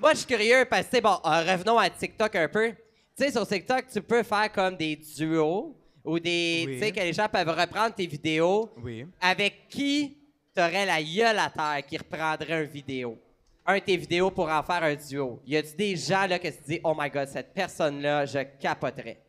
moi, 0.00 0.12
je 0.12 0.18
suis 0.18 0.26
curieux 0.26 0.64
parce 0.68 0.88
que, 0.88 1.00
bon, 1.00 1.16
revenons 1.24 1.78
à 1.78 1.88
TikTok 1.90 2.34
un 2.36 2.48
peu. 2.48 2.70
Tu 3.16 3.24
sais, 3.24 3.30
sur 3.30 3.46
TikTok, 3.46 3.86
tu 3.92 4.00
peux 4.02 4.22
faire 4.22 4.50
comme 4.52 4.76
des 4.76 4.96
duos 4.96 5.76
ou 6.04 6.18
des. 6.18 6.64
Oui. 6.66 6.74
Tu 6.74 6.80
sais, 6.80 6.92
que 6.92 7.00
les 7.00 7.12
gens 7.12 7.28
peuvent 7.28 7.48
reprendre 7.48 7.94
tes 7.94 8.06
vidéos. 8.06 8.70
oui. 8.82 9.06
Avec 9.20 9.68
qui 9.68 10.16
t'aurais 10.54 10.86
la 10.86 11.02
gueule 11.02 11.38
à 11.38 11.50
terre 11.50 11.86
qui 11.86 11.96
reprendrait 11.96 12.64
une 12.64 12.70
vidéo? 12.70 13.18
Un 13.66 13.76
de 13.76 13.80
tes 13.80 13.96
vidéos 13.96 14.30
pour 14.30 14.48
en 14.48 14.62
faire 14.62 14.82
un 14.82 14.94
duo. 14.94 15.40
Y 15.46 15.56
a-tu 15.56 15.74
des 15.74 15.96
gens 15.96 16.26
là 16.26 16.38
que 16.38 16.48
tu 16.48 16.58
dis, 16.68 16.80
oh 16.84 16.94
my 16.96 17.08
god, 17.08 17.26
cette 17.28 17.54
personne-là, 17.54 18.26
je 18.26 18.40
capoterais? 18.60 19.22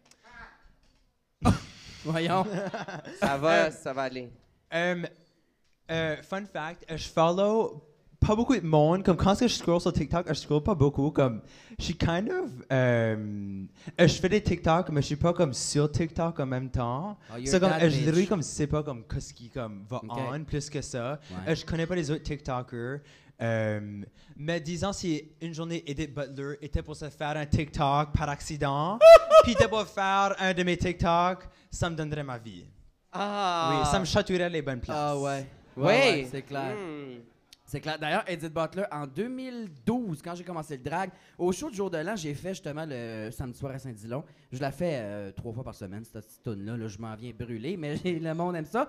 Voyons. 2.03 2.45
Ça 3.19 3.38
va, 3.38 3.71
ça 3.71 3.93
va 3.93 4.01
aller. 4.03 4.30
Um, 4.71 5.07
euh, 5.89 6.17
fun 6.21 6.43
fact, 6.45 6.86
euh, 6.91 6.97
je 6.97 7.07
follow 7.07 7.82
pas 8.26 8.36
beaucoup 8.36 8.55
de 8.55 8.65
monde. 8.65 9.03
Comme 9.03 9.17
quand 9.17 9.36
je 9.39 9.47
scroll 9.47 9.80
sur 9.82 9.93
TikTok, 9.93 10.26
je 10.28 10.34
scroll 10.34 10.63
pas 10.63 10.76
beaucoup. 10.76 11.11
Comme, 11.11 11.41
je 11.78 11.84
suis 11.86 11.97
kind 11.97 12.30
of. 12.30 12.49
euh, 12.71 13.63
euh, 13.99 14.07
je 14.07 14.13
fais 14.13 14.30
des 14.30 14.41
TikTok, 14.41 14.89
mais 14.89 15.01
je 15.01 15.07
suis 15.07 15.15
pas 15.15 15.34
comme 15.34 15.53
sur 15.53 15.91
TikTok 15.91 16.39
en 16.39 16.45
même 16.45 16.69
temps. 16.69 17.17
Oh, 17.32 17.39
C'est 17.43 17.59
comme, 17.59 17.69
that 17.69 17.84
euh, 17.84 17.89
je 17.89 18.11
bitch. 18.11 18.30
comme, 18.30 18.41
sais 18.41 18.67
pas 18.67 18.84
comme 18.84 19.03
qu'est-ce 19.03 19.34
qui 19.34 19.49
comme 19.49 19.86
va 19.89 19.97
Ok. 19.97 20.11
on 20.34 20.43
plus 20.43 20.69
que 20.69 20.82
ça. 20.82 21.19
Ouais. 21.32 21.51
Euh, 21.51 21.55
je 21.55 21.65
connais 21.65 21.86
pas 21.86 21.95
les 21.95 22.09
autres 22.11 22.23
TikTokers. 22.23 22.99
Euh, 23.41 24.01
mais 24.38 24.61
disons 24.61 24.93
si 24.93 25.21
une 25.41 25.53
journée 25.53 25.84
Edith 25.86 26.13
Butler 26.15 26.55
était 26.61 26.82
pour 26.82 26.95
se 26.95 27.09
faire 27.09 27.36
un 27.36 27.45
TikTok 27.45 28.13
par 28.13 28.30
accident, 28.30 28.97
puis 29.43 29.51
était 29.51 29.67
pour 29.67 29.84
faire 29.86 30.34
un 30.39 30.53
de 30.53 30.63
mes 30.63 30.78
TikTok, 30.78 31.49
ça 31.69 31.89
me 31.89 31.95
donnerait 31.97 32.23
ma 32.23 32.38
vie. 32.38 32.63
Ah. 33.11 33.71
Oui, 33.82 33.89
ça 33.91 33.99
me 33.99 34.05
chatouillerait 34.05 34.49
les 34.49 34.61
bonnes 34.61 34.80
places. 34.80 34.95
Ah 34.97 35.17
ouais. 35.19 35.45
Oui. 35.76 35.84
Ouais, 35.84 35.93
ouais, 35.93 36.28
c'est 36.32 36.41
clair. 36.43 36.73
Hmm. 36.76 37.19
C'est 37.66 37.80
clair. 37.80 37.97
D'ailleurs, 37.97 38.24
Edith 38.28 38.53
Butler, 38.53 38.84
en 38.91 39.07
2012, 39.07 40.22
quand 40.22 40.36
j'ai 40.36 40.43
commencé 40.43 40.78
le 40.78 40.84
drag, 40.84 41.09
au 41.38 41.51
show 41.51 41.70
du 41.70 41.76
jour 41.76 41.89
de 41.89 41.97
l'an, 41.97 42.16
j'ai 42.16 42.36
fait 42.36 42.49
justement 42.49 42.86
le 42.88 43.32
samedi 43.32 43.57
soir 43.57 43.74
à 43.74 43.80
Saint-Dilon. 43.80 44.24
Je 44.51 44.61
la 44.61 44.72
fais 44.72 44.99
euh, 44.99 45.32
trois 45.32 45.51
fois 45.51 45.63
par 45.63 45.74
semaine, 45.74 46.03
cette 46.05 46.43
tune-là. 46.43 46.78
Là, 46.78 46.88
je 46.88 46.99
m'en 46.99 47.16
viens 47.16 47.32
brûler, 47.38 47.76
mais 47.76 47.95
le 48.05 48.34
monde 48.34 48.55
aime 48.55 48.66
ça. 48.66 48.88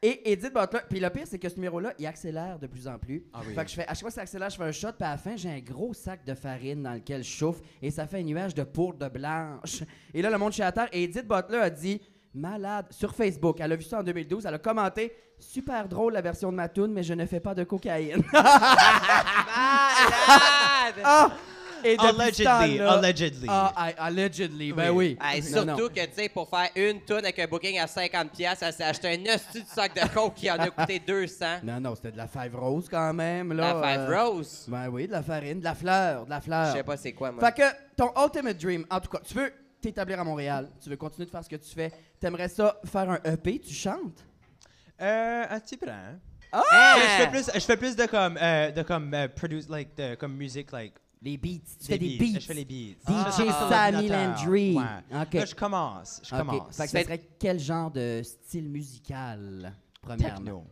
Et 0.00 0.30
Edith 0.30 0.52
Butler, 0.54 0.80
puis 0.88 1.00
le 1.00 1.10
pire, 1.10 1.26
c'est 1.26 1.40
que 1.40 1.48
ce 1.48 1.56
numéro-là, 1.56 1.92
il 1.98 2.06
accélère 2.06 2.58
de 2.58 2.68
plus 2.68 2.86
en 2.86 2.98
plus. 2.98 3.24
Ah 3.32 3.40
oui. 3.44 3.54
Fait 3.54 3.64
que 3.64 3.70
je 3.70 3.74
fais, 3.74 3.84
à 3.84 3.94
chaque 3.94 4.00
fois 4.00 4.10
que 4.10 4.14
ça 4.14 4.20
accélère, 4.20 4.50
je 4.50 4.56
fais 4.56 4.62
un 4.62 4.72
shot, 4.72 4.92
puis 4.92 5.04
à 5.04 5.10
la 5.10 5.16
fin, 5.16 5.34
j'ai 5.34 5.50
un 5.50 5.58
gros 5.58 5.92
sac 5.92 6.24
de 6.24 6.34
farine 6.34 6.84
dans 6.84 6.92
lequel 6.92 7.24
je 7.24 7.30
chauffe, 7.30 7.60
et 7.82 7.90
ça 7.90 8.06
fait 8.06 8.18
un 8.18 8.22
nuage 8.22 8.54
de 8.54 8.62
poudre 8.62 9.08
blanche. 9.08 9.82
Et 10.14 10.22
là, 10.22 10.30
le 10.30 10.38
monde 10.38 10.52
chez 10.52 10.62
à 10.62 10.70
terre, 10.70 10.88
et 10.92 11.02
Edith 11.02 11.26
Butler 11.26 11.58
a 11.58 11.70
dit 11.70 12.00
malade 12.34 12.86
sur 12.90 13.14
Facebook. 13.14 13.58
Elle 13.60 13.72
a 13.72 13.76
vu 13.76 13.84
ça 13.84 14.00
en 14.00 14.02
2012, 14.02 14.46
elle 14.46 14.54
a 14.54 14.58
commenté 14.58 15.12
super 15.38 15.88
drôle 15.88 16.12
la 16.14 16.20
version 16.20 16.50
de 16.50 16.56
ma 16.56 16.68
tune, 16.68 16.92
mais 16.92 17.02
je 17.02 17.14
ne 17.14 17.26
fais 17.26 17.40
pas 17.40 17.54
de 17.54 17.64
cocaïne. 17.64 18.22
Malade! 18.32 18.54
Ah! 21.04 21.30
Et 21.84 21.96
Allegedly, 21.96 22.80
allegedly. 22.80 23.46
Ah, 23.48 23.72
I- 23.76 23.94
allegedly, 23.98 24.72
ben 24.72 24.90
oui. 24.90 25.16
Hey, 25.22 25.40
Non, 25.52 25.64
non. 25.64 25.76
surtout 25.76 25.94
que, 25.94 26.04
tu 26.06 26.12
sais, 26.14 26.28
pour 26.28 26.48
faire 26.48 26.68
une 26.74 27.00
tonne 27.02 27.18
avec 27.24 27.38
un 27.38 27.46
booking 27.46 27.78
à 27.78 27.86
50$, 27.86 28.30
piastres, 28.30 28.64
elle 28.64 28.72
s'est 28.72 28.82
acheté 28.82 29.08
un 29.08 29.32
hostie 29.34 29.62
de 29.62 29.68
sac 29.68 29.94
de 29.94 30.08
coke 30.12 30.34
qui 30.34 30.50
en 30.50 30.56
a 30.58 30.70
coûté 30.70 30.98
200. 30.98 31.46
Non, 31.62 31.78
non, 31.80 31.94
c'était 31.94 32.10
de 32.10 32.16
la 32.16 32.26
Five 32.26 32.56
Rose 32.56 32.88
quand 32.90 33.14
même. 33.14 33.52
Là, 33.52 33.74
La 33.74 33.80
Five 33.92 34.10
euh, 34.10 34.22
Rose? 34.24 34.64
Ben 34.66 34.88
oui, 34.88 35.06
de 35.06 35.12
la 35.12 35.22
farine, 35.22 35.60
de 35.60 35.64
la 35.64 35.76
fleur, 35.76 36.24
de 36.24 36.30
la 36.30 36.40
fleur. 36.40 36.66
Je 36.72 36.78
sais 36.78 36.82
pas 36.82 36.96
c'est 36.96 37.12
quoi, 37.12 37.30
moi. 37.30 37.44
Fait 37.48 37.62
que 37.62 37.68
ton 37.96 38.10
ultimate 38.24 38.58
dream, 38.58 38.84
en 38.90 38.98
tout 38.98 39.10
cas, 39.10 39.20
tu 39.24 39.34
veux 39.34 39.52
t'établir 39.80 40.18
à 40.18 40.24
Montréal, 40.24 40.68
tu 40.82 40.90
veux 40.90 40.96
continuer 40.96 41.26
de 41.26 41.30
faire 41.30 41.44
ce 41.44 41.48
que 41.48 41.54
tu 41.56 41.70
fais, 41.72 41.92
t'aimerais 42.20 42.48
ça 42.48 42.80
faire 42.84 43.10
un 43.10 43.20
EP, 43.24 43.58
tu 43.60 43.74
chantes? 43.74 44.24
Euh, 45.00 45.44
un 45.48 45.60
petit 45.60 45.76
peu, 45.76 45.88
hein. 45.88 46.18
Ah! 46.52 46.96
Je 46.96 47.22
fais 47.22 47.30
plus, 47.30 47.50
je 47.54 47.60
fais 47.60 47.76
plus 47.76 47.94
de 47.94 48.06
comme, 48.06 48.38
euh, 48.40 48.70
de 48.70 48.82
comme, 48.82 49.12
euh, 49.14 49.28
produce, 49.28 49.68
like, 49.68 49.96
de, 49.96 50.14
comme 50.14 50.34
musique, 50.34 50.72
like. 50.72 50.94
Les 51.20 51.36
beats, 51.36 51.76
tu 51.80 51.86
fais 51.86 51.98
des 51.98 52.16
beats. 52.16 52.38
Je 52.40 52.46
fais 52.46 52.54
les 52.54 52.64
beats. 52.64 52.96
DJ 53.06 53.34
sur 53.34 53.68
Sammy. 53.68 54.08
Landry. 54.08 54.76
Ouais. 54.76 55.20
OK. 55.22 55.34
Là, 55.34 55.44
je 55.44 55.54
commence, 55.54 56.20
je 56.24 56.30
commence. 56.30 56.76
Fait 56.76 56.84
que 56.84 56.90
ça 56.90 57.02
serait 57.02 57.28
quel 57.38 57.58
genre 57.58 57.90
de 57.90 58.22
style 58.22 58.68
musical, 58.68 59.72
premièrement? 60.00 60.36
Techno. 60.36 60.64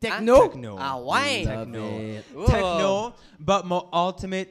Techno? 0.00 0.48
Techno. 0.48 0.76
Ah 0.80 1.00
ouais? 1.00 1.44
Love 1.44 1.72
Techno. 1.72 1.88
Oh. 2.34 2.44
Techno, 2.46 3.12
but 3.38 3.64
mon 3.64 3.88
ultimate, 3.92 4.48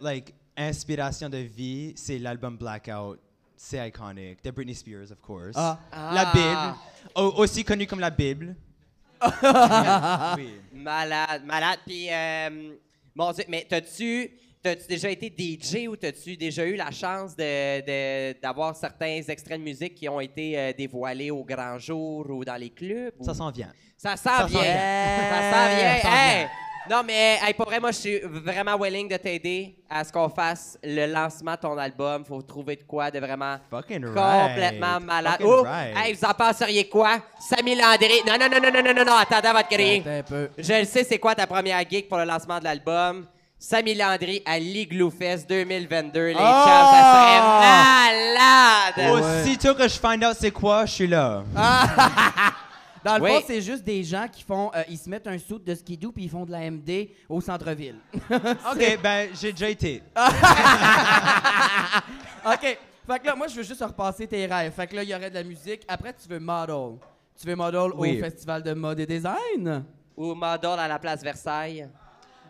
like, 0.00 0.34
inspiration 0.56 1.28
de 1.28 1.38
vie, 1.38 1.92
c'est 1.96 2.18
l'album 2.18 2.56
Blackout. 2.56 3.20
C'est 3.66 3.88
iconic. 3.88 4.44
De 4.44 4.50
Britney 4.50 4.74
Spears, 4.74 5.10
of 5.10 5.20
course. 5.22 5.54
Ah. 5.56 5.78
La 6.12 6.28
Ah. 6.28 6.32
Bible. 6.34 6.74
Au- 7.14 7.42
aussi 7.42 7.64
connu 7.64 7.86
comme 7.86 8.00
la 8.00 8.10
Bible. 8.10 8.54
oui. 10.36 10.60
Malade, 10.72 11.42
malade. 11.46 11.78
Puis, 11.86 12.08
euh, 12.10 12.74
mon 13.14 13.32
Dieu, 13.32 13.44
mais 13.48 13.66
t'as-tu, 13.68 14.30
t'as-tu 14.62 14.86
déjà 14.86 15.08
été 15.08 15.32
DJ 15.34 15.88
ou 15.88 15.96
t'as-tu 15.96 16.36
déjà 16.36 16.66
eu 16.66 16.76
la 16.76 16.90
chance 16.90 17.34
de, 17.34 17.80
de- 17.80 18.40
d'avoir 18.40 18.76
certains 18.76 19.22
extraits 19.26 19.58
de 19.58 19.64
musique 19.64 19.94
qui 19.94 20.08
ont 20.10 20.20
été 20.20 20.58
euh, 20.58 20.72
dévoilés 20.76 21.30
au 21.30 21.42
grand 21.42 21.78
jour 21.78 22.28
ou 22.30 22.44
dans 22.44 22.56
les 22.56 22.70
clubs? 22.70 23.14
ou- 23.18 23.24
Ça 23.24 23.32
s'en 23.32 23.50
vient. 23.50 23.72
Ça 23.96 24.16
s'en 24.16 24.30
Ça 24.40 24.44
vient. 24.46 24.60
s'en 24.60 24.64
Ça 25.30 25.52
s'en 25.52 25.76
vient. 25.76 25.96
Ça 25.96 26.02
s'en 26.02 26.08
Hey! 26.14 26.38
vient. 26.40 26.50
Non, 26.90 27.02
mais 27.06 27.38
hey, 27.42 27.54
pour 27.54 27.64
vrai, 27.66 27.80
moi, 27.80 27.90
je 27.92 27.96
suis 27.96 28.18
vraiment 28.20 28.76
willing 28.78 29.08
de 29.08 29.16
t'aider 29.16 29.74
à 29.88 30.04
ce 30.04 30.12
qu'on 30.12 30.28
fasse 30.28 30.78
le 30.82 31.06
lancement 31.06 31.52
de 31.52 31.56
ton 31.56 31.78
album. 31.78 32.24
Faut 32.26 32.42
trouver 32.42 32.76
de 32.76 32.82
quoi 32.82 33.10
de 33.10 33.18
vraiment 33.18 33.56
Fucking 33.70 34.04
right. 34.04 34.48
complètement 34.48 35.00
malade. 35.00 35.32
Fucking 35.40 35.46
Oh! 35.48 35.62
right. 35.62 35.96
Hey, 35.96 36.12
vous 36.14 36.24
en 36.26 36.34
penseriez 36.34 36.86
quoi? 36.88 37.20
Samy 37.40 37.74
Landry. 37.74 38.20
Non, 38.26 38.34
non, 38.38 38.48
non, 38.50 38.60
non, 38.60 38.70
non, 38.70 38.82
non, 38.82 38.92
non, 38.94 39.04
non, 39.04 39.16
attendez 39.16 39.48
un 39.48 40.22
peu. 40.22 40.50
Je 40.58 40.72
le 40.80 40.84
sais, 40.84 41.04
c'est 41.04 41.18
quoi 41.18 41.34
ta 41.34 41.46
première 41.46 41.82
gig 41.88 42.06
pour 42.08 42.18
le 42.18 42.24
lancement 42.24 42.58
de 42.58 42.64
l'album? 42.64 43.26
Samy 43.58 43.94
Landry 43.94 44.42
à 44.44 44.58
l'Igloo 44.58 45.10
Fest 45.10 45.48
2022. 45.48 46.26
Les 46.26 46.34
Ah! 46.38 46.64
chums, 46.66 46.86
ça 46.92 47.00
serait 48.92 49.14
malade! 49.14 49.40
Aussitôt 49.40 49.74
que 49.74 49.88
je 49.88 49.98
find 49.98 50.22
out 50.22 50.36
c'est 50.38 50.50
quoi, 50.50 50.84
je 50.84 50.92
suis 50.92 51.06
là. 51.06 51.44
Dans 53.04 53.16
le 53.18 53.22
Oui. 53.24 53.30
fond, 53.32 53.42
c'est 53.46 53.60
juste 53.60 53.84
des 53.84 54.02
gens 54.02 54.26
qui 54.32 54.42
font, 54.42 54.70
euh, 54.74 54.82
ils 54.88 54.96
se 54.98 55.10
mettent 55.10 55.26
un 55.26 55.36
suit 55.38 55.58
de 55.60 55.74
skidoo 55.74 56.10
puis 56.10 56.24
ils 56.24 56.30
font 56.30 56.44
de 56.46 56.50
la 56.52 56.70
MD 56.70 57.10
au 57.28 57.40
centre-ville. 57.40 57.96
OK, 58.30 58.98
ben, 59.02 59.28
j'ai 59.38 59.52
déjà 59.52 59.68
été. 59.68 60.02
OK. 62.46 62.78
Fait 63.06 63.18
que 63.18 63.26
là, 63.26 63.34
moi, 63.36 63.46
je 63.48 63.56
veux 63.56 63.62
juste 63.62 63.82
repasser 63.84 64.26
tes 64.26 64.46
rêves. 64.46 64.72
Fait 64.72 64.86
que 64.86 64.96
là, 64.96 65.02
il 65.02 65.10
y 65.10 65.14
aurait 65.14 65.28
de 65.28 65.34
la 65.34 65.42
musique. 65.44 65.82
Après, 65.86 66.14
tu 66.14 66.26
veux 66.28 66.38
model. 66.40 66.98
Tu 67.38 67.46
veux 67.46 67.54
model 67.56 67.90
Oui. 67.96 68.16
au 68.16 68.20
Festival 68.24 68.62
de 68.62 68.72
mode 68.72 69.00
et 69.00 69.06
design? 69.06 69.84
Ou 70.16 70.34
Model 70.34 70.78
à 70.78 70.88
la 70.88 70.98
place 70.98 71.22
Versailles. 71.22 71.88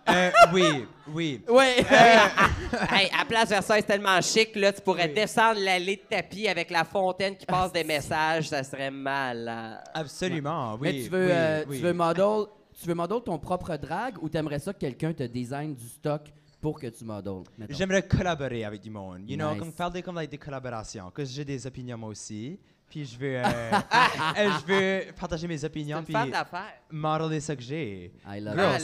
Euh, 0.09 0.31
oui, 0.53 0.87
oui. 1.09 1.43
Oui. 1.49 1.65
hey, 2.91 3.11
à 3.19 3.25
Place 3.25 3.49
Versailles, 3.49 3.81
c'est 3.81 3.87
tellement 3.87 4.21
chic, 4.21 4.55
là, 4.57 4.73
tu 4.73 4.81
pourrais 4.83 5.09
descendre 5.09 5.61
l'allée 5.61 5.97
de 5.97 6.03
tapis 6.17 6.47
avec 6.49 6.71
la 6.71 6.85
fontaine 6.85 7.37
qui 7.37 7.47
passe 7.47 7.73
des 7.73 7.85
messages, 7.85 8.49
ça 8.49 8.63
serait 8.63 8.91
malade. 8.91 9.83
Absolument, 9.95 10.75
oui. 10.75 10.81
Mais 10.83 11.03
tu 11.05 11.09
veux, 11.09 11.27
oui, 11.27 11.33
euh, 11.33 11.65
oui. 11.69 11.77
tu 11.79 11.83
veux 11.85 11.93
model, 11.93 12.47
tu 12.81 12.87
veux 12.89 12.95
model 12.95 13.19
ton 13.25 13.39
propre 13.39 13.77
drag 13.77 14.23
ou 14.23 14.29
t'aimerais 14.29 14.59
ça 14.59 14.73
que 14.73 14.79
quelqu'un 14.79 15.13
te 15.13 15.23
design 15.23 15.75
du 15.75 15.89
stock 15.89 16.23
pour 16.61 16.79
que 16.79 16.87
tu 16.87 17.05
model? 17.05 17.43
J'aimerais 17.71 18.07
collaborer 18.07 18.65
avec 18.65 18.81
du 18.83 18.91
monde. 18.91 19.29
You 19.29 19.37
know, 19.37 19.51
Nice. 19.51 19.59
comme 19.59 19.73
faire 19.73 19.91
des, 19.91 20.03
comme, 20.03 20.17
like, 20.17 20.31
des 20.31 20.39
collaborations. 20.39 21.11
Parce 21.15 21.29
que 21.29 21.35
j'ai 21.35 21.45
des 21.45 21.67
opinions 21.67 21.99
moi 21.99 22.09
aussi. 22.11 22.59
Puis 22.89 23.05
je 23.07 23.19
veux, 23.19 23.37
euh, 23.39 23.43
je 24.37 24.73
veux 24.73 25.13
partager 25.19 25.49
mes 25.49 25.59
C'est 25.59 25.67
opinions. 25.67 25.99
une 25.99 26.05
Puis 26.05 26.13
femme 26.13 26.31
d'affaires. 26.31 26.75
modeler 26.93 27.41
ça 27.41 27.57
que 27.57 27.63
j'ai. 27.63 28.13
I 28.25 28.39
love 28.41 28.55
Girl, 28.57 28.77
it. 28.77 28.83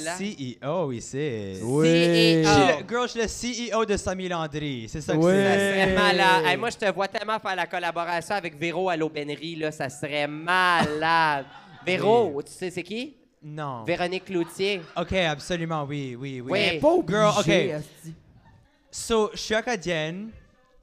Voilà. 0.59 0.75
CEO 0.83 0.93
ici. 0.93 1.59
Oui. 1.63 2.43
CEO. 2.43 2.45
Je 2.45 2.49
suis 2.49 2.67
le- 2.83 2.89
Girl, 2.89 3.09
je 3.09 3.29
suis 3.29 3.63
le 3.69 3.69
CEO 3.79 3.85
de 3.85 3.97
Samy 3.97 4.29
Landry. 4.29 4.89
C'est 4.89 5.01
ça 5.01 5.13
que 5.13 5.19
Oui. 5.19 5.27
Ça 5.33 5.55
c'est. 5.55 5.73
serait 5.85 5.95
malade. 5.95 6.45
Hey, 6.45 6.57
moi, 6.57 6.71
je 6.71 6.77
te 6.79 6.93
vois 6.93 7.07
tellement 7.07 7.39
faire 7.39 7.55
la 7.55 7.67
collaboration 7.67 8.35
avec 8.35 8.59
Véro 8.59 8.89
à 8.89 8.97
l'aubainerie, 8.97 9.55
là, 9.55 9.71
ça 9.71 9.89
serait 9.89 10.27
malade. 10.27 11.47
Véro, 11.87 12.43
tu 12.45 12.53
sais 12.53 12.71
c'est 12.71 12.83
qui? 12.83 13.15
Non. 13.43 13.85
Véronique 13.85 14.25
Cloutier. 14.25 14.83
OK, 14.97 15.13
absolument, 15.15 15.85
oui, 15.85 16.17
oui, 16.19 16.41
oui. 16.41 16.51
Oui. 16.51 16.59
Mais 16.73 16.79
pas 16.81 16.89
obligé, 16.93 17.19
Girl, 17.19 17.35
OK. 17.39 18.13
So, 18.91 19.31
je 19.33 19.39
suis 19.39 19.55
acadienne, 19.55 20.31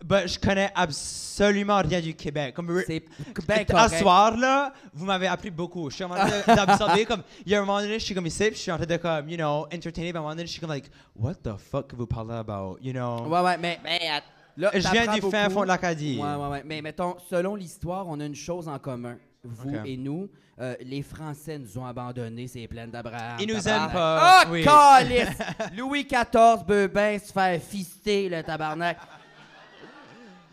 mais 0.10 0.28
je 0.28 0.39
connais 0.39 0.70
absolument 0.76 1.78
rien 1.78 2.00
du 2.02 2.14
Québec. 2.14 2.54
Comme, 2.56 2.82
C'est 2.86 3.04
ben 3.48 3.66
à 3.74 3.89
ce 3.89 3.98
soir, 3.98 4.38
là, 4.38 4.72
vous 4.93 5.06
m'avez 5.06 5.28
appris 5.28 5.50
beaucoup. 5.50 5.89
Je 5.89 5.95
suis 5.95 6.04
en 6.04 6.10
train 6.10 6.28
d'absorber, 6.56 7.06
comme, 7.06 7.24
il 7.45 7.52
y 7.52 7.56
a 7.56 7.60
un 7.60 7.66
moment 7.66 7.80
donné, 7.82 8.00
je 8.00 8.06
suis 8.06 8.14
comme 8.16 8.28
ici, 8.28 8.45
puis 8.45 8.56
je 8.56 8.62
suis 8.62 8.72
en 8.72 8.78
train 8.78 8.86
de, 8.86 8.98
comme, 8.98 9.30
you 9.30 9.38
know, 9.38 9.66
entertainer, 9.74 10.12
puis 10.12 10.18
à 10.18 10.20
un 10.20 10.22
moment 10.22 10.30
donné, 10.36 10.45
je 10.45 10.52
suis 10.52 10.62
comme, 10.62 10.72
like, 10.72 10.89
what 11.16 11.36
the 11.36 11.58
fuck 11.58 11.93
vous 11.95 12.06
parlez 12.08 12.36
about, 12.36 12.78
you 12.82 12.93
know? 12.93 13.28
Ouais, 13.28 13.41
ouais, 13.41 13.58
mais 13.58 13.80
Ben, 13.84 14.00
att- 14.18 14.24
là, 14.56 14.72
je 14.74 14.88
viens 14.91 15.14
du 15.14 15.22
fin 15.22 15.50
fond 15.50 15.62
de 15.62 15.68
l'Acadie. 15.68 16.20
Ouais, 16.22 16.36
ouais, 16.36 16.48
ouais. 16.50 16.64
Mais 16.66 16.82
mettons, 16.82 17.16
selon 17.30 17.56
l'histoire, 17.56 18.08
on 18.08 18.20
a 18.20 18.26
une 18.26 18.36
chose 18.36 18.68
en 18.68 18.78
commun. 18.80 19.18
Vous 19.43 19.70
Ok. 19.70 19.82
et 19.86 19.95
nous, 19.98 20.30
euh, 20.60 20.76
les 20.82 21.04
Français 21.04 21.58
nous 21.60 21.78
ont 21.78 21.86
abandonnés, 21.86 22.48
c'est 22.48 22.68
plein 22.68 22.88
d'Abraham. 22.88 23.38
Ils 23.39 23.48
nous 23.48 23.68
aiment 23.68 23.91
pas. 23.91 24.43
Oh, 24.45 24.50
oui. 24.52 24.66
Louis 25.78 26.04
XIV, 26.06 26.66
Beubin, 26.68 27.18
se 27.20 27.32
faire 27.32 27.62
fister, 27.62 28.28
le 28.30 28.41
tabarnak. 28.43 28.98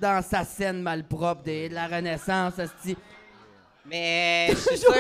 Dans 0.04 0.20
sa 0.22 0.44
scène 0.44 0.82
malpropre 0.82 1.42
de, 1.44 1.68
de 1.68 1.74
la 1.74 1.86
Renaissance, 1.86 2.58
asti. 2.58 2.94
mais 3.86 4.48
je 4.50 4.56
suis 4.56 4.76
sûr. 4.76 4.92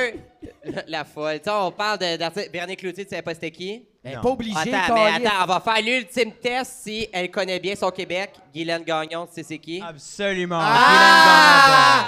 La, 0.64 0.82
la 0.88 1.04
folle. 1.04 1.40
Tu 1.40 1.44
sais, 1.44 1.50
on 1.50 1.70
parle 1.72 1.98
de- 1.98 2.16
d'artiste. 2.16 2.50
Véronique 2.50 2.78
Cloutier, 2.80 3.04
tu 3.04 3.14
sais 3.14 3.20
pas 3.20 3.34
c'était 3.34 3.50
qui? 3.50 3.84
Non. 4.02 4.22
pas 4.22 4.28
obligée, 4.30 4.74
Attends, 4.74 4.94
mais 4.94 5.26
attends, 5.26 5.42
on 5.42 5.46
va 5.46 5.60
faire 5.60 5.82
l'ultime 5.82 6.32
test 6.32 6.72
si 6.84 7.06
elle 7.12 7.30
connaît 7.30 7.60
bien 7.60 7.74
son 7.76 7.90
Québec. 7.90 8.30
Guylaine 8.54 8.82
Gagnon, 8.82 9.26
tu 9.26 9.34
sais 9.34 9.42
c'est 9.42 9.58
qui? 9.58 9.82
Absolument. 9.86 10.60
Ah! 10.62 12.04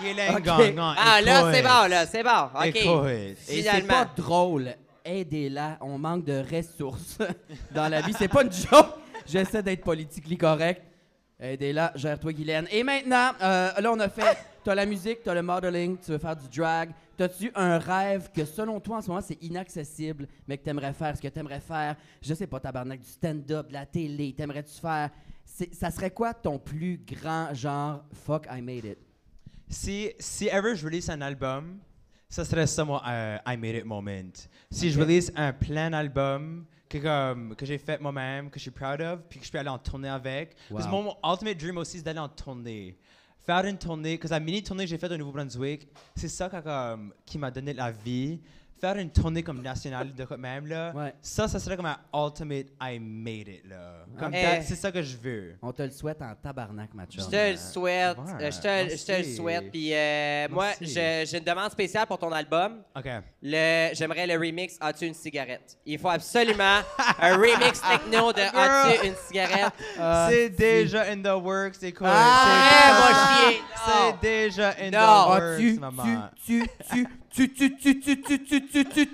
Guylaine 0.00 0.36
Ok. 0.36 0.42
Gagnon. 0.44 0.94
Ah, 0.96 1.20
là, 1.20 1.52
c'est 1.52 1.62
bon, 1.62 1.88
là, 1.88 2.06
c'est 2.06 2.22
bon. 2.22 2.50
OK. 2.54 3.36
Et 3.48 3.62
c'est 3.64 3.86
pas 3.86 4.06
drôle. 4.16 4.74
Aidez-la, 5.04 5.78
on 5.80 5.98
manque 5.98 6.24
de 6.24 6.44
ressources 6.54 7.18
dans 7.72 7.88
la 7.88 8.00
vie. 8.00 8.12
C'est 8.16 8.28
pas 8.28 8.42
une 8.42 8.52
joke. 8.52 8.90
J'essaie 9.26 9.62
d'être 9.62 9.82
politiquement 9.82 10.36
correct. 10.36 10.82
Aidez-la, 11.38 11.92
gère-toi, 11.94 12.32
Guylaine. 12.32 12.66
Et 12.70 12.82
maintenant, 12.82 13.32
euh, 13.42 13.70
là, 13.78 13.92
on 13.92 14.00
a 14.00 14.08
fait. 14.08 14.38
T'as 14.64 14.74
la 14.74 14.86
musique, 14.86 15.22
t'as 15.22 15.34
le 15.34 15.42
modeling, 15.42 15.96
tu 15.98 16.10
veux 16.10 16.18
faire 16.18 16.34
du 16.34 16.48
drag. 16.48 16.90
T'as-tu 17.16 17.52
un 17.54 17.78
rêve 17.78 18.30
que, 18.34 18.44
selon 18.44 18.80
toi, 18.80 18.96
en 18.96 19.02
ce 19.02 19.08
moment, 19.08 19.20
c'est 19.20 19.40
inaccessible, 19.42 20.26
mais 20.48 20.58
que 20.58 20.64
t'aimerais 20.64 20.92
faire? 20.92 21.16
Ce 21.16 21.22
que 21.22 21.28
t'aimerais 21.28 21.60
faire, 21.60 21.94
je 22.20 22.34
sais 22.34 22.46
pas, 22.46 22.58
tabarnak, 22.58 23.00
du 23.00 23.08
stand-up, 23.08 23.68
de 23.68 23.72
la 23.74 23.86
télé, 23.86 24.32
t'aimerais-tu 24.32 24.80
faire? 24.80 25.10
Ça 25.44 25.90
serait 25.90 26.10
quoi 26.10 26.34
ton 26.34 26.58
plus 26.58 26.98
grand 27.06 27.54
genre? 27.54 28.02
Fuck, 28.12 28.46
I 28.50 28.60
made 28.60 28.84
it? 28.84 28.98
Si, 29.68 30.10
si 30.18 30.48
ever 30.48 30.74
je 30.74 30.84
release 30.84 31.08
un 31.08 31.20
album, 31.20 31.78
Ça 32.28 32.44
serait 32.44 32.66
ça 32.66 32.84
mon 32.84 33.00
euh, 33.06 33.38
I 33.46 33.56
made 33.56 33.76
it 33.76 33.84
moment. 33.84 34.32
Si 34.70 34.90
je 34.90 34.98
release 34.98 35.32
un 35.36 35.52
plein 35.52 35.92
album 35.92 36.66
que, 36.88 36.98
comme, 36.98 37.54
que 37.56 37.66
j'ai 37.66 37.78
fait 37.78 38.00
moi-même, 38.00 38.50
que 38.50 38.58
je 38.58 38.62
suis 38.62 38.70
proud 38.70 39.00
of, 39.00 39.20
puis 39.28 39.40
que 39.40 39.46
je 39.46 39.52
peux 39.52 39.58
aller 39.58 39.68
en 39.68 39.78
tournée 39.78 40.08
avec. 40.08 40.56
Parce 40.70 40.86
que 40.86 40.90
mon, 40.90 41.02
mon 41.02 41.16
ultimate 41.24 41.58
dream 41.58 41.76
aussi, 41.78 41.98
c'est 41.98 42.04
d'aller 42.04 42.18
en 42.18 42.28
tournée. 42.28 42.96
Faire 43.44 43.64
une 43.64 43.78
tournée, 43.78 44.18
parce 44.18 44.30
que 44.30 44.34
la 44.34 44.40
mini 44.40 44.62
tournée 44.62 44.84
que 44.84 44.90
j'ai 44.90 44.98
faite 44.98 45.12
au 45.12 45.16
Nouveau-Brunswick, 45.16 45.88
c'est 46.16 46.28
ça 46.28 46.50
qui 47.24 47.38
m'a 47.38 47.50
donné 47.50 47.72
la 47.72 47.90
vie. 47.92 48.40
Faire 48.80 48.96
une 48.98 49.10
tournée 49.10 49.42
comme 49.42 49.62
nationale 49.62 50.14
de 50.14 50.24
quand 50.26 50.36
même 50.36 50.66
là, 50.66 50.92
Ouais. 50.94 51.14
ça, 51.22 51.48
ça 51.48 51.58
serait 51.58 51.76
comme 51.76 51.86
un 51.86 51.98
ultimate 52.14 52.66
I 52.80 52.98
made 53.00 53.48
it 53.48 53.66
là. 53.66 54.04
Comme 54.18 54.32
that, 54.32 54.62
c'est 54.62 54.74
ça 54.76 54.92
que 54.92 55.00
je 55.02 55.16
veux. 55.16 55.56
On 55.62 55.72
te 55.72 55.82
le 55.82 55.90
souhaite 55.90 56.20
en 56.20 56.34
tabarnak, 56.34 56.92
ma 56.92 57.06
chum. 57.06 57.24
Je 57.24 57.30
te 57.30 57.50
le 57.52 57.56
souhaite. 57.56 58.18
Ouais, 58.18 58.50
je, 58.50 58.58
te, 58.60 58.96
je 58.96 59.06
te 59.06 59.12
le 59.18 59.24
souhaite. 59.24 59.70
Puis 59.70 59.94
euh, 59.94 60.46
moi, 60.50 60.68
j'ai 60.80 61.24
une 61.36 61.44
demande 61.44 61.70
spéciale 61.70 62.06
pour 62.06 62.18
ton 62.18 62.30
album. 62.32 62.82
Ok. 62.94 63.06
Le, 63.42 63.90
j'aimerais 63.94 64.26
le 64.26 64.34
remix 64.34 64.76
As-tu 64.80 65.06
une 65.06 65.14
cigarette? 65.14 65.78
Il 65.86 65.98
faut 65.98 66.08
absolument 66.10 66.80
un 67.20 67.36
remix 67.36 67.80
techno 67.80 68.32
de 68.32 68.40
As-tu 68.54 69.06
une 69.06 69.14
cigarette? 69.26 69.72
Ah, 69.98 70.28
c'est 70.30 70.50
déjà 70.50 71.02
in 71.10 71.22
the 71.22 71.42
works. 71.42 71.76
Ah, 72.02 72.42
c'est 72.44 72.92
va 72.92 73.08
déjà- 73.08 73.50
chier, 73.50 73.60
non. 73.60 74.18
C'est 74.20 74.20
déjà 74.20 74.68
in 74.80 74.84
Non. 74.84 74.90
the 74.90 74.94
Ah, 74.98 75.28
works, 75.28 75.80
maman. 75.80 76.02
tu, 76.44 76.62
tu, 76.62 76.66
tu, 76.90 77.06
tu, 77.36 77.52
tu, 77.52 77.76
tu, 77.76 78.00
tu, 78.00 78.22
tu, 78.22 78.44
tu, 78.44 78.66
tu, 78.66 78.84
tu, 78.86 79.08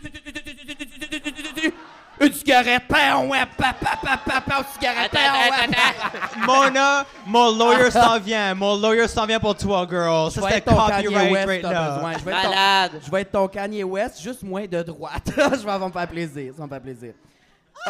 tu, 1.54 1.74
une 2.20 2.32
cigarette, 2.32 2.82
pain, 2.86 3.26
ouais, 3.26 3.40
pa, 3.56 3.72
pa, 3.72 3.96
pa, 4.00 4.16
pa, 4.16 4.40
pa, 4.40 4.64
cigarette, 4.72 5.10
attends, 5.12 5.18
ouais, 5.18 5.74
attends. 5.74 6.46
Mona, 6.46 7.04
mon 7.26 7.50
lawyer 7.56 7.90
s'en 7.90 8.20
vient. 8.20 8.54
Mon 8.54 8.76
lawyer 8.76 9.08
s'en 9.08 9.26
vient 9.26 9.40
pour 9.40 9.56
toi, 9.56 9.84
girl. 9.90 10.30
Je 10.30 10.34
Ça, 10.34 10.40
vais 10.42 10.46
c'était 10.54 10.58
être 10.58 10.76
ton 10.76 10.86
Kanye 10.86 11.04
copyright 11.04 11.32
West, 11.32 11.46
right 11.48 11.62
besoin. 11.62 12.12
Je 12.12 12.24
vais 12.24 12.30
Malade. 12.30 12.92
Je 13.04 13.10
vais 13.10 13.20
être 13.22 13.32
ton 13.32 13.48
Kanye 13.48 13.82
West, 13.82 14.22
juste 14.22 14.42
moins 14.44 14.66
de 14.66 14.82
droite. 14.82 15.32
je 15.36 15.66
vais 15.66 15.78
me 15.78 15.90
faire 15.90 16.08
plaisir, 16.08 16.52
ça 16.52 16.58
va 16.58 16.64
me 16.66 16.70
faire 16.70 16.82
plaisir. 16.82 17.14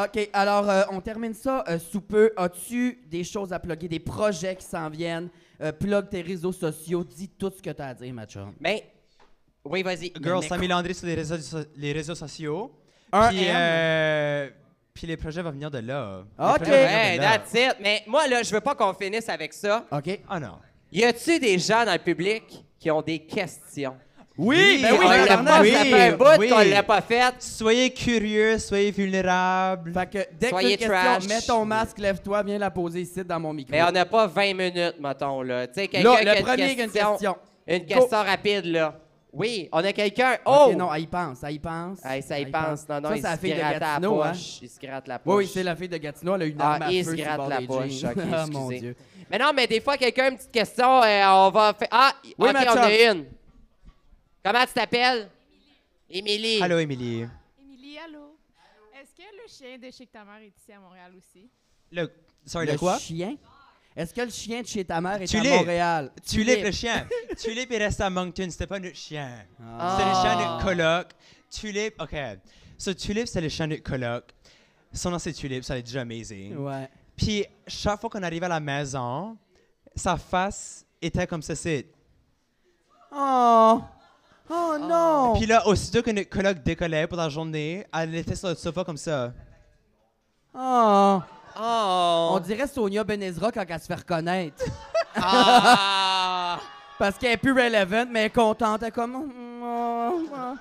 OK, 0.02 0.30
alors 0.32 0.70
euh, 0.70 0.82
on 0.90 1.00
termine 1.02 1.34
ça 1.34 1.62
euh, 1.68 1.78
sous 1.78 2.00
peu. 2.00 2.32
As-tu 2.38 3.00
des 3.10 3.24
choses 3.24 3.52
à 3.52 3.58
plugger, 3.58 3.88
des 3.88 4.00
projets 4.00 4.56
qui 4.56 4.64
s'en 4.64 4.88
viennent? 4.88 5.28
Euh, 5.60 5.70
plug 5.70 6.08
tes 6.08 6.22
réseaux 6.22 6.52
sociaux, 6.52 7.04
dis 7.04 7.28
tout 7.28 7.52
ce 7.54 7.62
que 7.62 7.70
tu 7.70 7.82
as 7.82 7.88
à 7.88 7.94
dire, 7.94 8.12
ma 8.14 8.24
chum. 8.24 8.52
Mais, 8.58 8.84
oui, 9.64 9.82
vas-y. 9.82 10.12
Girl, 10.22 10.40
Mais- 10.40 10.48
Samy 10.48 10.68
Landry 10.68 10.94
sur 10.94 11.06
les 11.06 11.14
réseaux, 11.14 11.36
les 11.76 11.92
réseaux 11.92 12.14
sociaux. 12.14 12.72
Un 13.12 13.28
Puis, 13.28 13.44
euh, 13.48 14.48
puis 14.94 15.06
les 15.06 15.16
projets 15.16 15.42
vont 15.42 15.50
venir 15.50 15.70
de 15.70 15.78
là. 15.78 16.22
Ok. 16.38 16.66
là. 16.66 17.18
that's 17.18 17.52
it. 17.54 17.76
Mais 17.80 18.02
moi, 18.06 18.26
là, 18.26 18.42
je 18.42 18.52
veux 18.52 18.60
pas 18.60 18.74
qu'on 18.74 18.94
finisse 18.94 19.28
avec 19.28 19.52
ça. 19.52 19.84
OK? 19.90 20.20
Ah 20.28 20.40
non. 20.40 20.58
Y 20.90 21.04
a-tu 21.04 21.38
des 21.38 21.58
gens 21.58 21.84
dans 21.84 21.92
le 21.92 21.98
public 21.98 22.42
qui 22.78 22.90
ont 22.90 23.02
des 23.02 23.18
questions? 23.20 23.96
Oui, 24.38 24.80
ben 24.80 24.92
oui, 24.92 25.04
on 25.04 25.10
l'a 25.10 25.38
pas, 25.38 25.60
oui, 25.60 25.70
fait 25.72 25.92
un 25.92 26.16
bout 26.16 26.24
oui. 26.38 26.48
qu'on 26.48 26.58
l'a 26.58 26.82
pas 26.82 27.02
fait. 27.02 27.34
Soyez 27.38 27.92
curieux, 27.92 28.58
soyez 28.58 28.90
vulnérables. 28.90 29.92
Fait 29.92 30.06
que 30.10 30.34
dès 30.38 30.48
Soyez 30.48 30.78
que 30.78 30.84
trash. 30.86 31.18
question, 31.18 31.34
mets 31.34 31.42
ton 31.42 31.64
masque, 31.66 31.98
lève-toi, 31.98 32.42
viens 32.42 32.58
la 32.58 32.70
poser 32.70 33.02
ici 33.02 33.22
dans 33.24 33.38
mon 33.38 33.52
micro. 33.52 33.70
Mais 33.72 33.82
on 33.82 33.90
n'a 33.90 34.06
pas 34.06 34.26
20 34.26 34.54
minutes, 34.54 34.96
mettons, 35.00 35.42
là. 35.42 35.66
Tu 35.66 35.74
sais, 35.74 35.88
quelqu'un 35.88 36.16
qui 36.16 36.28
a 36.28 36.32
le 36.32 36.38
une 36.40 36.44
premier 36.46 36.56
qui 36.74 36.80
a 36.80 36.84
une 36.84 36.90
question. 36.90 37.10
question. 37.12 37.36
Une 37.66 37.84
question 37.84 38.18
rapide, 38.22 38.64
là. 38.64 38.98
Oui, 39.32 39.66
on 39.72 39.82
a 39.82 39.92
quelqu'un. 39.94 40.36
Oh! 40.44 40.72
Non, 40.76 40.92
elle 40.92 41.02
y 41.04 41.06
pense, 41.06 41.42
elle 41.42 41.54
y 41.54 41.58
pense. 41.58 42.00
Ça 42.00 42.18
y 42.18 42.22
Elle 42.42 42.50
pense. 42.50 42.86
Non, 42.86 43.00
non, 43.00 43.08
ça, 43.08 43.16
il 43.16 43.22
c'est 43.22 43.28
la 43.28 43.34
se 43.36 43.40
fille 43.40 43.52
de 43.54 43.58
gratte 43.58 43.72
la 43.72 43.78
Gatineau, 43.80 44.22
hein? 44.22 44.32
Il 44.60 44.68
se 44.68 44.80
gratte 44.80 45.08
la 45.08 45.18
poche. 45.18 45.34
Oui, 45.34 45.44
oui, 45.44 45.50
c'est 45.54 45.62
la 45.62 45.76
fille 45.76 45.88
de 45.88 45.96
Gatineau, 45.96 46.34
elle 46.34 46.42
a 46.42 46.44
une 46.46 46.56
Ah, 46.60 46.72
arme 46.72 46.82
à 46.82 46.92
il 46.92 47.04
feu 47.04 47.10
se 47.12 47.16
gratte 47.16 47.48
la 47.48 47.60
poche. 47.62 48.04
ah, 48.32 48.46
mon. 48.50 48.68
Dieu. 48.68 48.94
Mais 49.30 49.38
non, 49.38 49.52
mais 49.54 49.66
des 49.66 49.80
fois, 49.80 49.96
quelqu'un 49.96 50.24
a 50.24 50.28
une 50.28 50.36
petite 50.36 50.52
question, 50.52 51.02
euh, 51.02 51.24
on 51.28 51.50
va 51.50 51.72
faire... 51.72 51.88
Ah, 51.90 52.12
Oui, 52.38 52.50
OK, 52.50 52.56
on 52.68 52.76
a 52.76 52.92
une. 53.10 53.24
Comment 54.44 54.66
tu 54.66 54.72
t'appelles? 54.74 55.30
Émilie. 56.10 56.62
Allô, 56.62 56.78
Émilie. 56.78 57.26
Émilie, 57.58 57.96
allô? 58.04 58.36
Est-ce 59.00 59.16
que 59.16 59.22
le 59.22 59.48
chien 59.48 59.78
de 59.78 59.90
chez 59.90 60.06
ta 60.06 60.24
mère 60.24 60.42
est 60.42 60.48
ici 60.48 60.72
à 60.76 60.78
Montréal 60.78 61.12
aussi? 61.16 61.48
Le, 61.90 62.10
sorry, 62.44 62.66
Le 62.66 62.72
le 62.72 62.78
quoi? 62.78 62.98
chien? 62.98 63.36
Est-ce 63.96 64.14
que 64.14 64.20
le 64.22 64.30
chien 64.30 64.62
de 64.62 64.66
chez 64.66 64.84
ta 64.84 65.00
mère 65.00 65.20
est 65.20 65.26
Tulip. 65.26 65.52
à 65.52 65.56
Montréal? 65.58 66.12
Tulip, 66.26 66.64
le 66.64 66.70
chien. 66.72 67.06
Tulip 67.38 67.70
est 67.70 67.78
resté 67.78 68.02
à 68.02 68.10
Moncton, 68.10 68.46
c'était 68.50 68.66
pas 68.66 68.78
notre 68.78 68.96
chien. 68.96 69.30
Ah. 69.62 69.96
C'était 69.98 70.08
le 70.08 70.14
chien 70.14 70.36
de 70.36 70.42
Ah. 70.46 70.58
coloc. 70.62 71.08
Tulip, 71.50 71.94
OK. 72.00 72.16
So, 72.78 72.94
Tulip, 72.94 73.26
c'est 73.28 73.40
le 73.40 73.48
chien 73.50 73.68
de 73.68 73.76
coloc. 73.76 74.24
Son 74.92 75.10
nom, 75.10 75.18
c'est 75.18 75.32
Tulip, 75.32 75.62
ça 75.64 75.76
est 75.78 75.82
déjà 75.82 76.00
amazing. 76.02 76.56
Ouais. 76.56 76.88
Puis, 77.16 77.44
chaque 77.66 78.00
fois 78.00 78.08
qu'on 78.08 78.22
arrivait 78.22 78.46
à 78.46 78.48
la 78.50 78.60
maison, 78.60 79.36
sa 79.94 80.16
face 80.16 80.84
était 81.00 81.26
comme 81.26 81.42
c'est. 81.42 81.86
Oh! 83.14 83.82
Oh 84.50 84.76
non! 84.80 85.34
Puis 85.36 85.46
là, 85.46 85.66
aussitôt 85.66 86.02
que 86.02 86.10
notre 86.10 86.28
coloc 86.30 86.62
décollait 86.62 87.06
pour 87.06 87.16
la 87.18 87.28
journée, 87.28 87.86
elle 87.92 88.14
était 88.14 88.34
sur 88.34 88.48
le 88.48 88.54
sofa 88.54 88.84
comme 88.84 88.96
ça. 88.96 89.32
Oh! 90.54 91.20
Oh! 91.60 92.30
On 92.32 92.38
dirait 92.40 92.66
Sonia 92.66 93.04
Benezra 93.04 93.50
quand 93.52 93.64
elle 93.68 93.80
se 93.80 93.86
fait 93.86 93.94
reconnaître. 93.94 94.64
Ah! 95.16 96.58
Parce 96.98 97.18
qu'elle 97.18 97.32
est 97.32 97.36
plus 97.36 97.52
relevant, 97.52 98.06
mais 98.10 98.20
elle 98.20 98.26
est 98.26 98.30
contente. 98.30 98.82
Elle 98.82 98.88
est 98.88 98.92
comme. 98.92 99.16
Oh, 99.16 100.22
oh. 100.32 100.54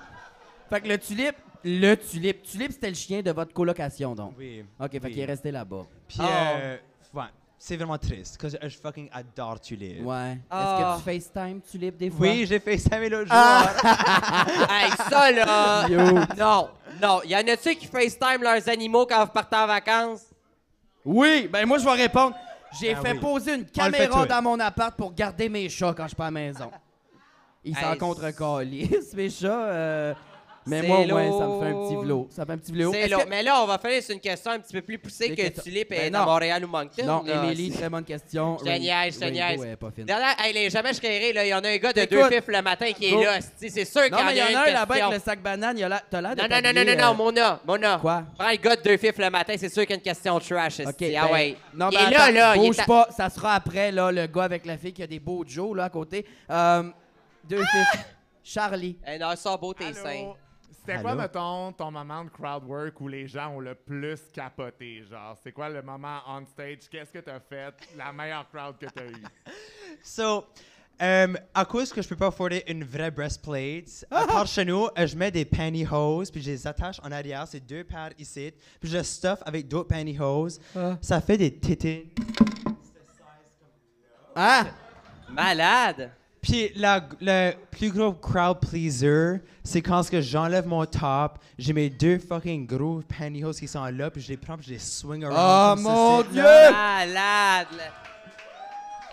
Fait 0.68 0.80
que 0.80 0.88
le 0.88 0.98
tulipe, 0.98 1.36
le 1.64 1.94
tulipe. 1.94 2.42
Tulipe, 2.42 2.72
c'était 2.72 2.88
le 2.88 2.94
chien 2.96 3.22
de 3.22 3.30
votre 3.30 3.52
colocation, 3.52 4.14
donc. 4.14 4.34
Oui. 4.38 4.64
OK, 4.80 4.90
fait 4.90 5.10
qu'il 5.10 5.20
est 5.20 5.24
resté 5.26 5.50
là-bas. 5.50 5.84
Puis, 6.08 6.18
Oh. 6.20 6.24
euh, 6.26 6.76
ouais, 7.14 7.24
c'est 7.58 7.76
vraiment 7.76 7.96
triste, 7.96 8.38
parce 8.40 8.54
que 8.56 8.68
je 8.68 8.76
fucking 8.76 9.08
adore 9.12 9.60
Tulip. 9.60 10.04
Ouais. 10.04 10.32
Est-ce 10.50 10.82
que 10.82 10.96
tu 10.96 11.02
FaceTime 11.04 11.60
Tulip 11.60 11.96
des 11.96 12.10
fois? 12.10 12.26
Oui, 12.26 12.44
j'ai 12.44 12.78
ça 12.78 12.98
l'autre 12.98 13.26
jour. 13.26 13.30
Ah! 13.30 14.46
hey, 14.68 14.90
ça, 15.08 15.30
là... 15.30 15.88
Yo. 15.88 16.00
Non, 16.36 16.70
non. 17.00 17.22
Y 17.24 17.36
en 17.36 17.46
a-tu 17.52 17.76
qui 17.76 17.86
FaceTime 17.86 18.42
leurs 18.42 18.68
animaux 18.68 19.06
quand 19.06 19.24
vous 19.24 19.30
partez 19.30 19.56
en 19.56 19.66
vacances? 19.68 20.22
Oui, 21.04 21.48
ben 21.52 21.66
moi 21.66 21.78
je 21.78 21.84
vais 21.84 21.90
répondre. 21.92 22.36
J'ai 22.80 22.94
Ah 22.94 23.00
fait 23.00 23.12
oui. 23.12 23.18
poser 23.18 23.54
une 23.54 23.64
fait 23.66 23.70
caméra 23.72 24.24
dans 24.26 24.42
mon 24.42 24.58
appart 24.60 24.96
pour 24.96 25.12
garder 25.12 25.48
mes 25.48 25.68
chats 25.68 25.92
quand 25.96 26.04
je 26.04 26.08
suis 26.08 26.16
pas 26.16 26.24
à 26.24 26.28
la 26.28 26.30
maison. 26.32 26.70
Ils 27.64 27.76
s'en 27.76 27.92
Hey, 27.92 27.98
contre-calissent, 27.98 29.12
mes 29.14 29.30
chats. 29.30 29.64
euh, 29.66 30.14
Mais 30.66 30.82
moi, 30.82 30.98
ouais, 31.00 31.06
ça 31.06 31.46
me 31.46 31.60
fait 31.60 31.66
un 31.70 31.74
petit 31.86 31.96
vlot. 31.96 32.28
Ça 32.30 32.42
me 32.42 32.46
fait 32.46 32.52
un 32.52 32.58
petit 32.58 32.72
long. 32.72 32.92
que- 32.92 33.28
Mais 33.28 33.42
là, 33.42 33.62
on 33.62 33.66
va 33.66 33.78
faire 33.78 34.02
sur 34.02 34.14
une 34.14 34.20
question 34.20 34.50
un 34.52 34.58
petit 34.60 34.72
peu 34.72 34.82
plus 34.82 34.98
poussée 34.98 35.28
Des 35.30 35.36
que 35.36 35.42
questions. 35.42 35.62
Tulip 35.64 35.90
Ben 35.90 36.00
est 36.02 36.10
non. 36.10 36.20
à 36.20 36.24
Montréal 36.26 36.64
ou 36.64 36.68
Moncton. 36.68 37.04
Non, 37.04 37.22
là. 37.24 37.44
Émilie, 37.44 37.70
C'est- 37.72 37.78
très 37.78 37.88
bonne 37.90 38.04
question. 38.04 38.58
Je 38.58 38.64
te 38.64 38.78
niaise, 38.78 39.14
je 39.14 39.20
te 39.20 39.24
niaise. 39.24 39.60
Dernière, 39.98 40.36
hey, 40.44 40.52
les 40.52 40.70
jamais 40.70 40.92
je 40.94 41.00
créerai, 41.00 41.32
là, 41.32 41.44
il 41.44 41.48
y 41.48 41.54
en 41.54 41.60
a 41.64 41.68
un 41.68 41.76
gars 41.78 41.92
de 41.92 42.00
Écoute. 42.00 42.10
deux 42.18 42.28
fifs 42.28 42.46
le 42.48 42.62
matin 42.62 42.92
qui 42.92 43.06
est 43.06 43.10
Go. 43.10 43.22
là. 43.24 43.38
C'est 43.56 43.84
sûr 43.84 44.02
qu'il 44.02 44.12
Non, 44.12 44.18
mais 44.24 44.32
il 44.34 44.38
y 44.38 44.42
en 44.42 44.58
a 44.58 44.62
un 44.68 44.72
là-bas 44.72 44.94
avec 45.04 45.18
le 45.18 45.24
sac 45.24 45.42
banane. 45.42 45.78
Il 45.78 45.84
a 45.84 46.00
T'as 46.10 46.20
l'air 46.20 46.36
de 46.36 46.42
Non, 46.42 46.48
non, 46.48 46.56
non, 46.62 46.72
non, 46.72 46.84
non, 46.84 46.96
non, 46.96 47.10
euh, 47.10 47.14
Mona, 47.14 47.60
Mona. 47.66 47.98
Quoi? 48.00 48.22
Prends 48.38 48.50
le 48.50 48.56
gars 48.56 48.76
de 48.76 48.82
deux 48.82 48.96
fifs 48.96 49.18
le 49.18 49.30
matin, 49.30 49.54
c'est 49.58 49.68
sûr 49.68 49.82
qu'il 49.82 49.90
y 49.90 49.92
a 49.94 49.96
une 49.96 50.02
question 50.02 50.38
trash. 50.38 50.80
Ah 50.80 50.90
ben, 50.98 51.32
ouais. 51.32 51.56
Non, 51.74 51.88
il 51.90 51.98
ben 51.98 52.06
est 52.06 52.10
là, 52.10 52.22
attends, 52.24 52.32
là. 52.34 52.56
il 52.56 52.60
Bouge 52.68 52.86
pas, 52.86 53.08
ça 53.16 53.28
sera 53.30 53.54
après, 53.54 53.90
là, 53.92 54.10
le 54.12 54.26
gars 54.26 54.44
avec 54.44 54.64
la 54.66 54.76
fille 54.78 54.92
qui 54.92 55.02
a 55.02 55.06
des 55.06 55.18
beaux 55.20 55.44
Joe, 55.46 55.76
là, 55.76 55.84
à 55.84 55.90
côté. 55.90 56.24
Euh, 56.50 56.82
deux 57.44 57.62
fifs. 57.64 58.04
Charlie. 58.44 58.96
Eh 59.06 59.18
non, 59.18 59.34
sors 59.36 59.58
beau 59.58 59.72
tes 59.72 59.92
seins. 59.92 60.32
C'était 60.84 61.00
quoi, 61.00 61.14
mettons, 61.14 61.70
ton 61.72 61.92
moment 61.92 62.24
de 62.24 62.30
crowd 62.30 62.64
work 62.64 63.00
où 63.00 63.06
les 63.06 63.28
gens 63.28 63.50
ont 63.50 63.60
le 63.60 63.76
plus 63.76 64.20
capoté? 64.32 65.04
Genre, 65.08 65.38
c'est 65.40 65.52
quoi 65.52 65.68
le 65.68 65.80
moment 65.80 66.18
on 66.26 66.44
stage? 66.44 66.88
Qu'est-ce 66.90 67.12
que 67.12 67.20
t'as 67.20 67.38
fait? 67.38 67.72
La 67.96 68.12
meilleure 68.12 68.48
crowd 68.50 68.76
que 68.78 68.86
t'as 68.86 69.04
eue? 69.04 69.22
So, 70.02 70.46
euh, 71.00 71.34
à 71.54 71.64
cause 71.64 71.92
que 71.92 72.02
je 72.02 72.08
peux 72.08 72.16
pas 72.16 72.28
afforder 72.28 72.64
une 72.66 72.82
vraie 72.82 73.12
breastplate, 73.12 74.04
à 74.10 74.26
part 74.26 74.46
chez 74.48 74.64
nous, 74.64 74.88
euh, 74.98 75.06
je 75.06 75.16
mets 75.16 75.30
des 75.30 75.44
pantyhose, 75.44 76.32
puis 76.32 76.42
je 76.42 76.50
les 76.50 76.66
attache 76.66 76.98
en 77.04 77.12
arrière, 77.12 77.46
c'est 77.46 77.60
deux 77.60 77.84
paires 77.84 78.10
ici, 78.18 78.52
puis 78.80 78.90
je 78.90 79.00
stuff 79.04 79.38
avec 79.46 79.68
d'autres 79.68 79.88
pantyhose. 79.88 80.60
Ça 81.00 81.20
fait 81.20 81.36
des 81.38 81.54
tétines. 81.54 82.08
Hein? 84.34 84.66
Malade. 85.28 86.10
Puis 86.42 86.72
la- 86.74 87.08
le 87.20 87.52
plus 87.70 87.90
gros 87.92 88.12
crowd 88.14 88.58
pleaser, 88.60 89.40
c'est 89.62 89.80
quand 89.80 90.08
que 90.10 90.20
j'enlève 90.20 90.66
mon 90.66 90.84
top, 90.84 91.38
j'ai 91.56 91.72
mes 91.72 91.88
deux 91.88 92.18
fucking 92.18 92.66
gros 92.66 93.00
pantyhose 93.16 93.60
qui 93.60 93.68
sont 93.68 93.84
là, 93.84 94.10
puis 94.10 94.20
je 94.20 94.28
les 94.30 94.36
prends, 94.36 94.56
puis 94.56 94.66
je 94.66 94.72
les 94.72 94.78
swing 94.80 95.22
around. 95.24 95.78
Oh 95.78 95.82
mon 95.82 96.18
ceci. 96.22 96.32
Dieu! 96.32 96.42
Malade. 96.42 97.68
là. 97.76 97.84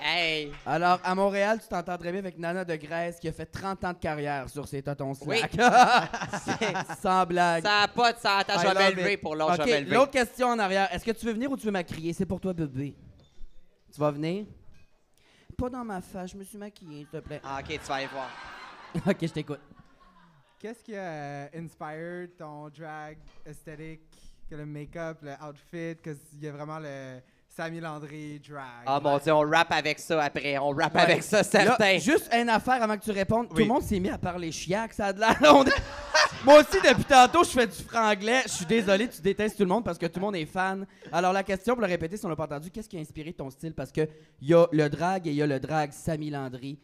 Hey. 0.01 0.51
Alors, 0.65 0.99
à 1.03 1.13
Montréal, 1.13 1.59
tu 1.61 1.67
t'entendrais 1.67 2.11
bien 2.11 2.19
avec 2.21 2.39
Nana 2.39 2.63
de 2.65 2.75
Grèce 2.77 3.19
qui 3.19 3.27
a 3.27 3.33
fait 3.33 3.45
30 3.45 3.83
ans 3.83 3.91
de 3.93 3.97
carrière 3.99 4.49
sur 4.49 4.65
ses 4.65 4.81
totons 4.81 5.11
Oui. 5.25 5.37
slack. 5.39 5.51
Sans 7.03 7.25
blague. 7.25 7.63
Ça 7.63 7.81
n'a 7.81 7.87
pas 7.89 8.13
de 8.13 8.17
sens. 8.17 8.25
Attends, 8.39 8.59
je 8.59 8.67
vais 8.75 8.89
m'élever 8.95 9.17
pour 9.17 9.35
l'autre. 9.35 9.55
je 9.57 9.61
OK, 9.61 9.67
vais 9.67 9.73
m'élever. 9.81 9.95
l'autre 9.95 10.11
question 10.11 10.47
en 10.47 10.57
arrière. 10.57 10.87
Est-ce 10.93 11.03
que 11.03 11.11
tu 11.11 11.25
veux 11.25 11.33
venir 11.33 11.51
ou 11.51 11.57
tu 11.57 11.65
veux 11.65 11.71
m'accrier? 11.71 12.13
C'est 12.13 12.25
pour 12.25 12.39
toi, 12.39 12.53
bébé. 12.53 12.95
Tu 13.93 13.99
vas 13.99 14.09
venir? 14.11 14.45
Pas 15.59 15.69
dans 15.69 15.83
ma 15.83 15.99
face, 16.01 16.31
je 16.31 16.37
me 16.37 16.43
suis 16.43 16.57
maquillée, 16.57 16.99
s'il 16.99 17.07
te 17.07 17.17
plaît. 17.17 17.41
Ah, 17.43 17.59
ok, 17.59 17.67
tu 17.67 17.79
vas 17.87 17.95
aller 17.95 18.07
voir. 18.07 18.29
OK, 19.07 19.17
je 19.21 19.27
t'écoute. 19.27 19.59
Qu'est-ce 20.57 20.83
qui 20.83 20.95
a 20.95 20.99
euh, 21.01 21.47
inspired 21.55 22.35
ton 22.37 22.69
drag 22.69 23.17
esthétique, 23.45 24.01
que 24.49 24.55
le 24.55 24.65
make-up, 24.65 25.19
le 25.21 25.31
outfit, 25.45 25.97
qu'il 26.01 26.17
y 26.41 26.47
a 26.47 26.51
vraiment 26.51 26.79
le 26.79 27.19
Samy 27.47 27.79
Landry, 27.79 28.39
drag? 28.39 28.83
Ah 28.85 28.99
mon 29.01 29.17
Dieu, 29.17 29.33
on 29.33 29.41
rappe 29.49 29.71
avec 29.71 29.99
ça 29.99 30.23
après. 30.23 30.57
On 30.57 30.69
rappe 30.69 30.95
Ouais. 30.95 31.01
avec 31.01 31.23
ça, 31.23 31.37
Là, 31.37 31.43
certain. 31.43 31.97
juste 31.97 32.29
une 32.33 32.49
affaire 32.49 32.81
avant 32.81 32.97
que 32.97 33.03
tu 33.03 33.11
répondes. 33.11 33.49
Tout 33.49 33.55
Oui. 33.55 33.63
le 33.63 33.69
monde 33.69 33.83
s'est 33.83 33.99
mis 33.99 34.09
à 34.09 34.17
parler 34.17 34.51
chiac, 34.51 34.93
ça 34.93 35.07
a 35.07 35.13
de 35.13 35.19
l'air. 35.19 35.37
On- 35.43 35.63
Moi 36.45 36.59
aussi, 36.61 36.77
depuis 36.81 37.03
tantôt, 37.03 37.43
je 37.43 37.49
fais 37.49 37.67
du 37.67 37.73
franglais. 37.83 38.43
Je 38.45 38.49
suis 38.51 38.65
désolé, 38.65 39.09
tu 39.09 39.21
détestes 39.21 39.57
tout 39.57 39.63
le 39.63 39.69
monde 39.69 39.83
parce 39.83 39.97
que 39.97 40.05
tout 40.05 40.19
le 40.19 40.25
monde 40.25 40.35
est 40.37 40.45
fan. 40.45 40.87
Alors, 41.11 41.33
la 41.33 41.43
question, 41.43 41.73
pour 41.75 41.81
le 41.81 41.87
répéter, 41.87 42.15
si 42.15 42.25
on 42.25 42.29
l'a 42.29 42.35
pas 42.35 42.45
entendu, 42.45 42.71
qu'est-ce 42.71 42.87
qui 42.87 42.97
a 42.97 43.01
inspiré 43.01 43.33
ton 43.33 43.49
style? 43.49 43.73
Parce 43.73 43.91
que 43.91 44.07
y 44.41 44.53
a 44.53 44.65
le 44.71 44.89
drag 44.89 45.27
et 45.27 45.31
il 45.31 45.35
y 45.35 45.41
a 45.41 45.47
le 45.47 45.59
drag 45.59 45.91
Samy 45.91 46.29
Landry. 46.29 46.79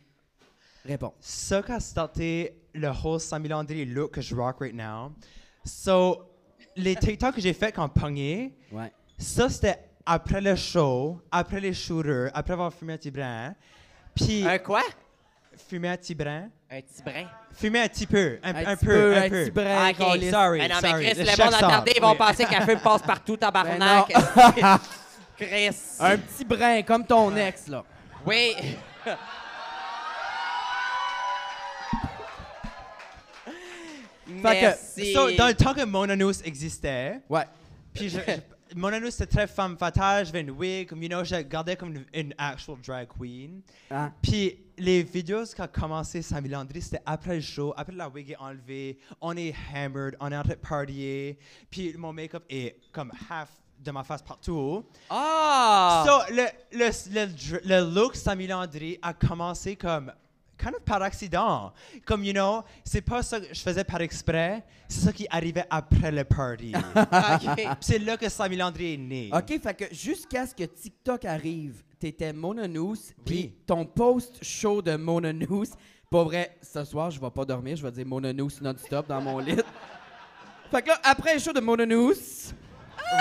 Réponds. 0.84 1.14
Ça 1.22 1.64
qui 1.64 1.72
a 1.72 1.80
starté 1.80 2.58
le 2.74 2.90
whole 2.90 3.20
Sammy 3.20 3.48
Landry 3.48 3.86
look 3.86 4.12
que 4.12 4.22
je 4.22 4.36
rock 4.36 4.58
right 4.60 4.76
now. 4.76 5.14
So, 5.64 6.24
les 6.76 6.96
TikTok 6.96 7.36
que 7.36 7.42
j'ai 7.42 7.54
fait 7.54 7.72
quand 7.72 7.88
pogné, 7.90 8.54
Ouais. 8.72 8.92
ça 9.18 9.50
c'était 9.50 9.80
après 10.06 10.42
le 10.42 10.56
show, 10.56 11.22
après 11.32 11.62
les 11.62 11.74
shooters, 11.74 12.30
après 12.34 12.54
avoir 12.54 12.72
fumé 12.74 12.94
un 12.94 12.98
petit 12.98 13.10
brin. 13.10 13.56
Puis, 14.14 14.46
Un 14.46 14.60
quoi? 14.60 14.82
fumé 15.58 15.88
un 15.88 15.98
petit 15.98 16.14
brin. 16.14 16.50
Un 16.76 16.82
petit 16.82 17.04
brin. 17.04 17.26
Fumé 17.54 17.80
un 17.80 17.88
petit 17.88 18.06
peu, 18.06 18.38
un, 18.44 18.54
Un 18.54 18.66
un 18.66 18.76
petit 18.76 18.86
peu, 18.86 18.92
peu, 18.92 19.16
un 19.18 19.22
peu. 19.30 19.44
petit 19.46 19.52
brin, 19.52 19.78
Ah, 19.78 19.90
ok. 19.92 19.98
câlisse. 19.98 20.32
Sorry, 20.32 20.60
Mais 20.60 20.68
non, 20.68 20.76
mais 20.84 20.90
sorry. 20.90 21.06
Chris, 21.06 21.14
Le 21.16 21.24
le 21.24 21.26
monde 21.30 21.38
sort, 21.38 21.64
attardé, 21.70 21.92
ils 21.96 22.02
vont 22.02 22.12
oui. 22.12 22.18
penser 22.18 22.46
qu'un 22.46 22.66
feu 22.66 22.78
passe 22.84 23.02
partout, 23.02 23.38
tabarnak. 23.38 24.08
Chris. 25.38 25.78
Un 26.02 26.18
petit 26.18 26.44
brin, 26.44 26.82
comme 26.82 27.06
ton 27.06 27.34
ex, 27.38 27.68
là. 27.68 27.84
Oui. 28.26 28.56
Fait 34.26 34.32
que, 34.32 34.62
Merci. 34.62 35.14
So, 35.14 35.32
dans 35.32 35.48
le 35.48 35.54
temps 35.54 35.74
que 35.74 35.86
Monanous 35.86 36.42
existait, 36.44 37.22
Ouais. 37.30 37.44
puis 37.94 38.10
je, 38.10 38.20
je- 38.28 38.76
Monanous 38.76 39.12
c'était 39.12 39.28
très 39.28 39.48
femme 39.48 39.78
fatale, 39.78 40.26
j'avais 40.26 40.42
une 40.42 40.52
wig, 40.52 40.90
comme, 40.90 41.02
you 41.04 41.10
know, 41.10 41.24
je 41.24 41.36
gardais 41.42 41.76
comme 41.76 41.96
une, 41.96 42.06
une 42.14 42.34
actual 42.38 42.78
drag 42.86 43.08
queen. 43.08 43.62
Hein? 43.92 44.12
Puis 44.22 44.58
les 44.78 45.04
vidéos 45.04 45.46
qui 45.46 45.62
ont 45.62 45.68
commencé 45.68 46.22
Sammy 46.22 46.50
Landry, 46.50 46.82
c'était 46.82 47.02
après 47.06 47.36
le 47.36 47.42
show, 47.42 47.74
après 47.78 47.94
la 47.94 48.10
wig 48.10 48.32
est 48.32 48.38
enlevée, 48.38 48.98
on 49.22 49.36
est 49.38 49.54
hammered, 49.74 50.16
on 50.20 50.32
est 50.32 50.38
en 50.38 50.44
train 50.44 50.54
de 50.54 50.60
partier, 50.60 51.38
puis 51.70 51.96
mon 51.98 52.14
make-up 52.14 52.44
est 52.50 52.78
comme 52.92 53.12
half 53.30 53.50
de 53.80 53.92
ma 53.92 54.04
face 54.04 54.22
partout. 54.22 54.86
Ah! 55.10 56.04
So, 56.06 56.34
le, 56.34 56.46
le, 56.72 57.60
le, 57.66 57.94
look 57.94 58.16
Sammy 58.16 58.48
Landry 58.48 58.98
a 59.02 59.14
commencé 59.14 59.76
comme 59.76 60.12
kind 60.58 60.76
of 60.76 60.84
par 60.84 61.02
accident. 61.02 61.74
Comme, 62.06 62.24
you 62.24 62.34
know, 62.34 62.64
c'est 62.84 63.02
pas 63.02 63.22
ça 63.22 63.40
que 63.40 63.54
je 63.54 63.60
faisais 63.60 63.84
par 63.84 64.02
exprès, 64.02 64.64
c'est 64.88 65.02
ça 65.02 65.14
qui 65.14 65.28
arrivait 65.30 65.66
après 65.70 66.12
le 66.12 66.24
party. 66.24 66.74
OK. 66.96 67.56
Puis 67.56 67.66
c'est 67.82 68.00
là 68.00 68.18
que 68.18 68.30
Sammy 68.30 68.56
Landry 68.56 68.94
est 68.94 68.98
né. 68.98 69.30
OK, 69.34 69.62
fait 69.62 69.74
que 69.74 69.94
jusqu'à 69.94 70.48
ce 70.48 70.56
que 70.56 70.64
TikTok 70.64 71.26
arrive, 71.26 71.84
t'étais 72.12 72.34
Mona 72.34 72.68
News, 72.68 72.96
puis 73.26 73.36
Oui. 73.36 73.54
ton 73.66 73.84
post-show 73.84 74.80
de 74.80 74.96
Mona 74.96 75.34
News, 75.34 75.66
pas 76.12 76.24
vrai, 76.24 76.56
ce 76.62 76.84
soir, 76.84 77.10
je 77.10 77.20
vais 77.20 77.32
pas 77.32 77.46
dormir, 77.46 77.76
je 77.76 77.82
vais 77.82 77.92
dire 77.92 78.06
Mona 78.06 78.32
News 78.32 78.52
non-stop 78.62 79.08
dans 79.08 79.20
mon 79.22 79.40
lit. 79.40 79.56
fait 80.72 80.82
que 80.84 80.88
là, 80.90 81.00
après 81.04 81.34
le 81.34 81.40
show 81.40 81.52
de 81.52 81.60
Mona 81.60 81.84
News, 81.84 82.14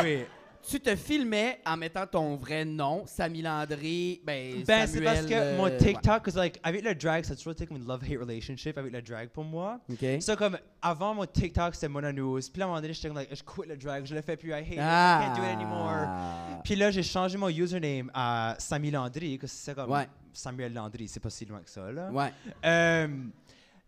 Oui. 0.02 0.24
Tu 0.68 0.80
te 0.80 0.94
filmais 0.96 1.60
en 1.66 1.76
mettant 1.76 2.06
ton 2.06 2.36
vrai 2.36 2.64
nom, 2.64 3.04
Samy 3.06 3.42
Landry, 3.42 4.20
ben, 4.24 4.62
Ben, 4.66 4.86
c'est 4.86 5.00
parce 5.00 5.26
que 5.26 5.34
euh, 5.34 5.56
mon 5.56 5.64
ouais. 5.64 5.76
TikTok, 5.76 6.24
cause 6.24 6.36
like, 6.36 6.58
avec 6.62 6.84
le 6.84 6.94
drag, 6.94 7.24
c'est 7.24 7.36
toujours 7.36 7.52
été 7.52 7.66
comme 7.66 7.76
une 7.76 7.86
love-hate 7.86 8.18
relationship 8.18 8.76
avec 8.78 8.92
le 8.92 9.02
drag 9.02 9.28
pour 9.28 9.44
moi. 9.44 9.80
OK. 9.90 10.04
So, 10.20 10.36
comme, 10.36 10.58
avant 10.80 11.14
mon 11.14 11.26
TikTok, 11.26 11.74
c'était 11.74 11.88
Mona 11.88 12.12
News. 12.12 12.40
Puis 12.40 12.58
là, 12.58 12.64
à 12.64 12.66
un 12.66 12.70
moment 12.70 12.80
donné, 12.80 12.94
j'étais 12.94 13.08
comme, 13.08 13.18
like, 13.18 13.30
je 13.30 13.42
quitte 13.42 13.66
le 13.68 13.76
drag, 13.76 14.06
je 14.06 14.14
le 14.14 14.22
fais 14.22 14.36
plus, 14.36 14.50
I 14.50 14.54
hate 14.54 14.66
it, 14.72 14.78
I 14.78 14.78
can't 14.78 15.36
do 15.36 15.42
it 15.42 15.54
anymore. 15.54 16.04
Ah. 16.06 16.60
Puis 16.64 16.76
là, 16.76 16.90
j'ai 16.90 17.02
changé 17.02 17.36
mon 17.36 17.48
username 17.48 18.10
à 18.14 18.56
Samy 18.58 18.90
Landry, 18.90 19.38
que 19.38 19.46
c'est 19.46 19.74
comme 19.74 19.90
Ouais. 19.90 20.08
Samuel 20.32 20.72
Landry, 20.74 21.08
c'est 21.08 21.20
pas 21.20 21.30
si 21.30 21.44
loin 21.44 21.60
que 21.60 21.70
ça, 21.70 21.90
là. 21.92 22.10
Ouais. 22.10 22.32
Euh, 22.64 23.08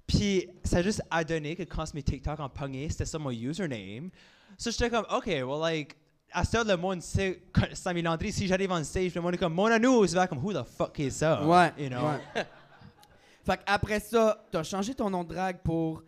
puis 0.07 0.49
ça 0.63 0.79
a 0.79 0.83
juste 0.83 1.03
a 1.11 1.25
donné 1.25 1.57
que 1.57 1.65
quand 1.65 1.93
mes 1.93 2.03
TikTok 2.03 2.39
en 2.39 2.49
pogné, 2.49 2.89
c'était 2.89 3.05
ça 3.05 3.19
mon 3.19 3.31
username. 3.31 4.11
So 4.57 4.71
j'étais 4.71 4.89
comme, 4.89 5.07
OK, 5.11 5.27
well, 5.27 5.61
like, 5.61 5.97
à 6.37 6.45
ce 6.45 6.69
le 6.69 6.77
monde 6.77 7.01
sait 7.01 7.41
que 7.51 7.75
Samy 7.75 8.03
Landry, 8.03 8.31
si 8.31 8.47
j'arrive 8.47 8.71
on 8.71 8.85
stage, 8.85 9.15
le 9.15 9.23
monde 9.23 9.35
est 9.35 9.39
comme, 9.39 9.55
Mona 9.55 9.79
News, 9.79 10.07
va 10.09 10.27
comme, 10.27 10.45
who 10.45 10.53
the 10.53 10.63
fuck 10.67 10.99
is 10.99 11.11
ça? 11.13 11.43
Ouais. 11.43 11.73
You 11.79 11.89
know? 11.89 12.03
ouais. 12.03 12.45
fait 13.47 13.61
qu'après 13.65 14.01
ça, 14.01 14.45
t'as 14.53 14.63
changé 14.63 14.95
ton 14.95 15.09
nom 15.09 15.25
de 15.25 15.33
drague 15.33 15.61
pour 15.65 16.03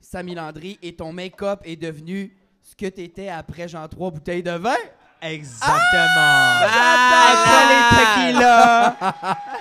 Samy 0.00 0.34
Landry 0.34 0.78
et 0.80 0.96
ton 0.96 1.12
make-up 1.12 1.60
est 1.64 1.76
devenu 1.76 2.34
ce 2.62 2.74
que 2.74 2.86
t'étais 2.86 3.28
après 3.28 3.68
genre 3.68 3.86
trois 3.86 4.10
bouteilles 4.10 4.42
de 4.42 4.52
vin? 4.52 4.74
Exactement. 5.20 5.74
Ah, 5.76 7.34
Après 7.34 8.24
les 8.24 8.32
tequila, 8.32 8.96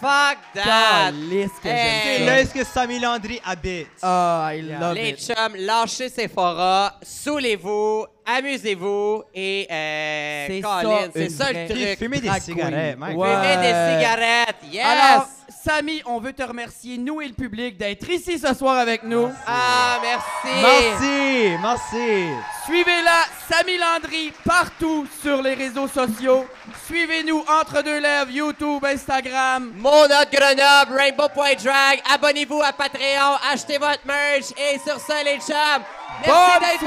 Fuck 0.00 0.38
that! 0.54 0.64
Calisse 1.12 1.50
que 1.62 1.68
Hey. 1.68 2.00
c'est 2.02 2.16
j'aime 2.18 2.26
là 2.26 2.40
est-ce 2.40 2.54
que 2.54 2.64
Samy 2.64 2.98
Landry 3.00 3.40
habite? 3.44 3.88
Ah, 4.02 4.50
I 4.52 4.62
love 4.62 4.94
Les 4.94 5.10
it. 5.10 5.18
chums, 5.18 5.56
lâchez 5.56 6.08
Sephora, 6.08 6.94
saoulez-vous, 7.02 8.06
amusez-vous 8.26 9.22
et 9.34 9.66
euh, 9.70 10.46
C'est 10.46 10.60
Colin, 10.60 10.82
ça, 10.82 11.08
c'est 11.14 11.24
une 11.24 11.30
ça 11.30 11.44
vraie- 11.44 11.68
le 11.68 11.74
Puis 11.74 11.84
truc. 11.84 11.98
fumer 11.98 12.20
des 12.20 12.28
Drag 12.28 12.42
cigarettes, 12.42 12.96
my 12.98 13.14
Ouais. 13.14 13.28
Fumez 13.28 13.56
des 13.56 13.98
cigarettes, 13.98 14.56
yes! 14.72 14.84
Alors, 14.86 15.26
Samy, 15.64 16.02
on 16.06 16.20
veut 16.20 16.32
te 16.32 16.42
remercier, 16.42 16.98
nous 16.98 17.20
et 17.20 17.26
le 17.26 17.34
public, 17.34 17.76
d'être 17.76 18.08
ici 18.08 18.38
ce 18.38 18.54
soir 18.54 18.78
avec 18.78 19.02
nous. 19.02 19.28
ah, 19.46 19.98
merci! 20.00 20.62
Merci, 20.62 21.56
merci. 21.60 22.28
Suivez-la, 22.64 23.24
Samy 23.50 23.76
Landry, 23.78 24.32
partout 24.44 25.06
sur 25.20 25.42
les 25.42 25.54
réseaux 25.54 25.88
sociaux. 25.88 26.46
Suivez-nous 26.86 27.44
entre 27.60 27.82
deux 27.82 27.98
lèvres, 27.98 28.30
YouTube, 28.30 28.84
Instagram. 28.84 29.72
Mon 29.76 30.04
autre 30.04 30.30
Grenoble, 30.30 30.96
Rainbow 30.96 31.28
Point 31.34 31.54
Drag. 31.62 32.00
Abonnez-vous 32.14 32.62
à 32.62 32.72
Patreon, 32.72 33.36
achetez 33.52 33.78
votre 33.78 34.06
merch 34.06 34.52
et 34.56 34.78
sur 34.78 35.00
ça, 35.00 35.22
les 35.24 35.38
chums, 35.40 35.82
merci 36.24 36.60
d'être 36.60 36.80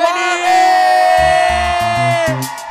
venus! 2.38 2.71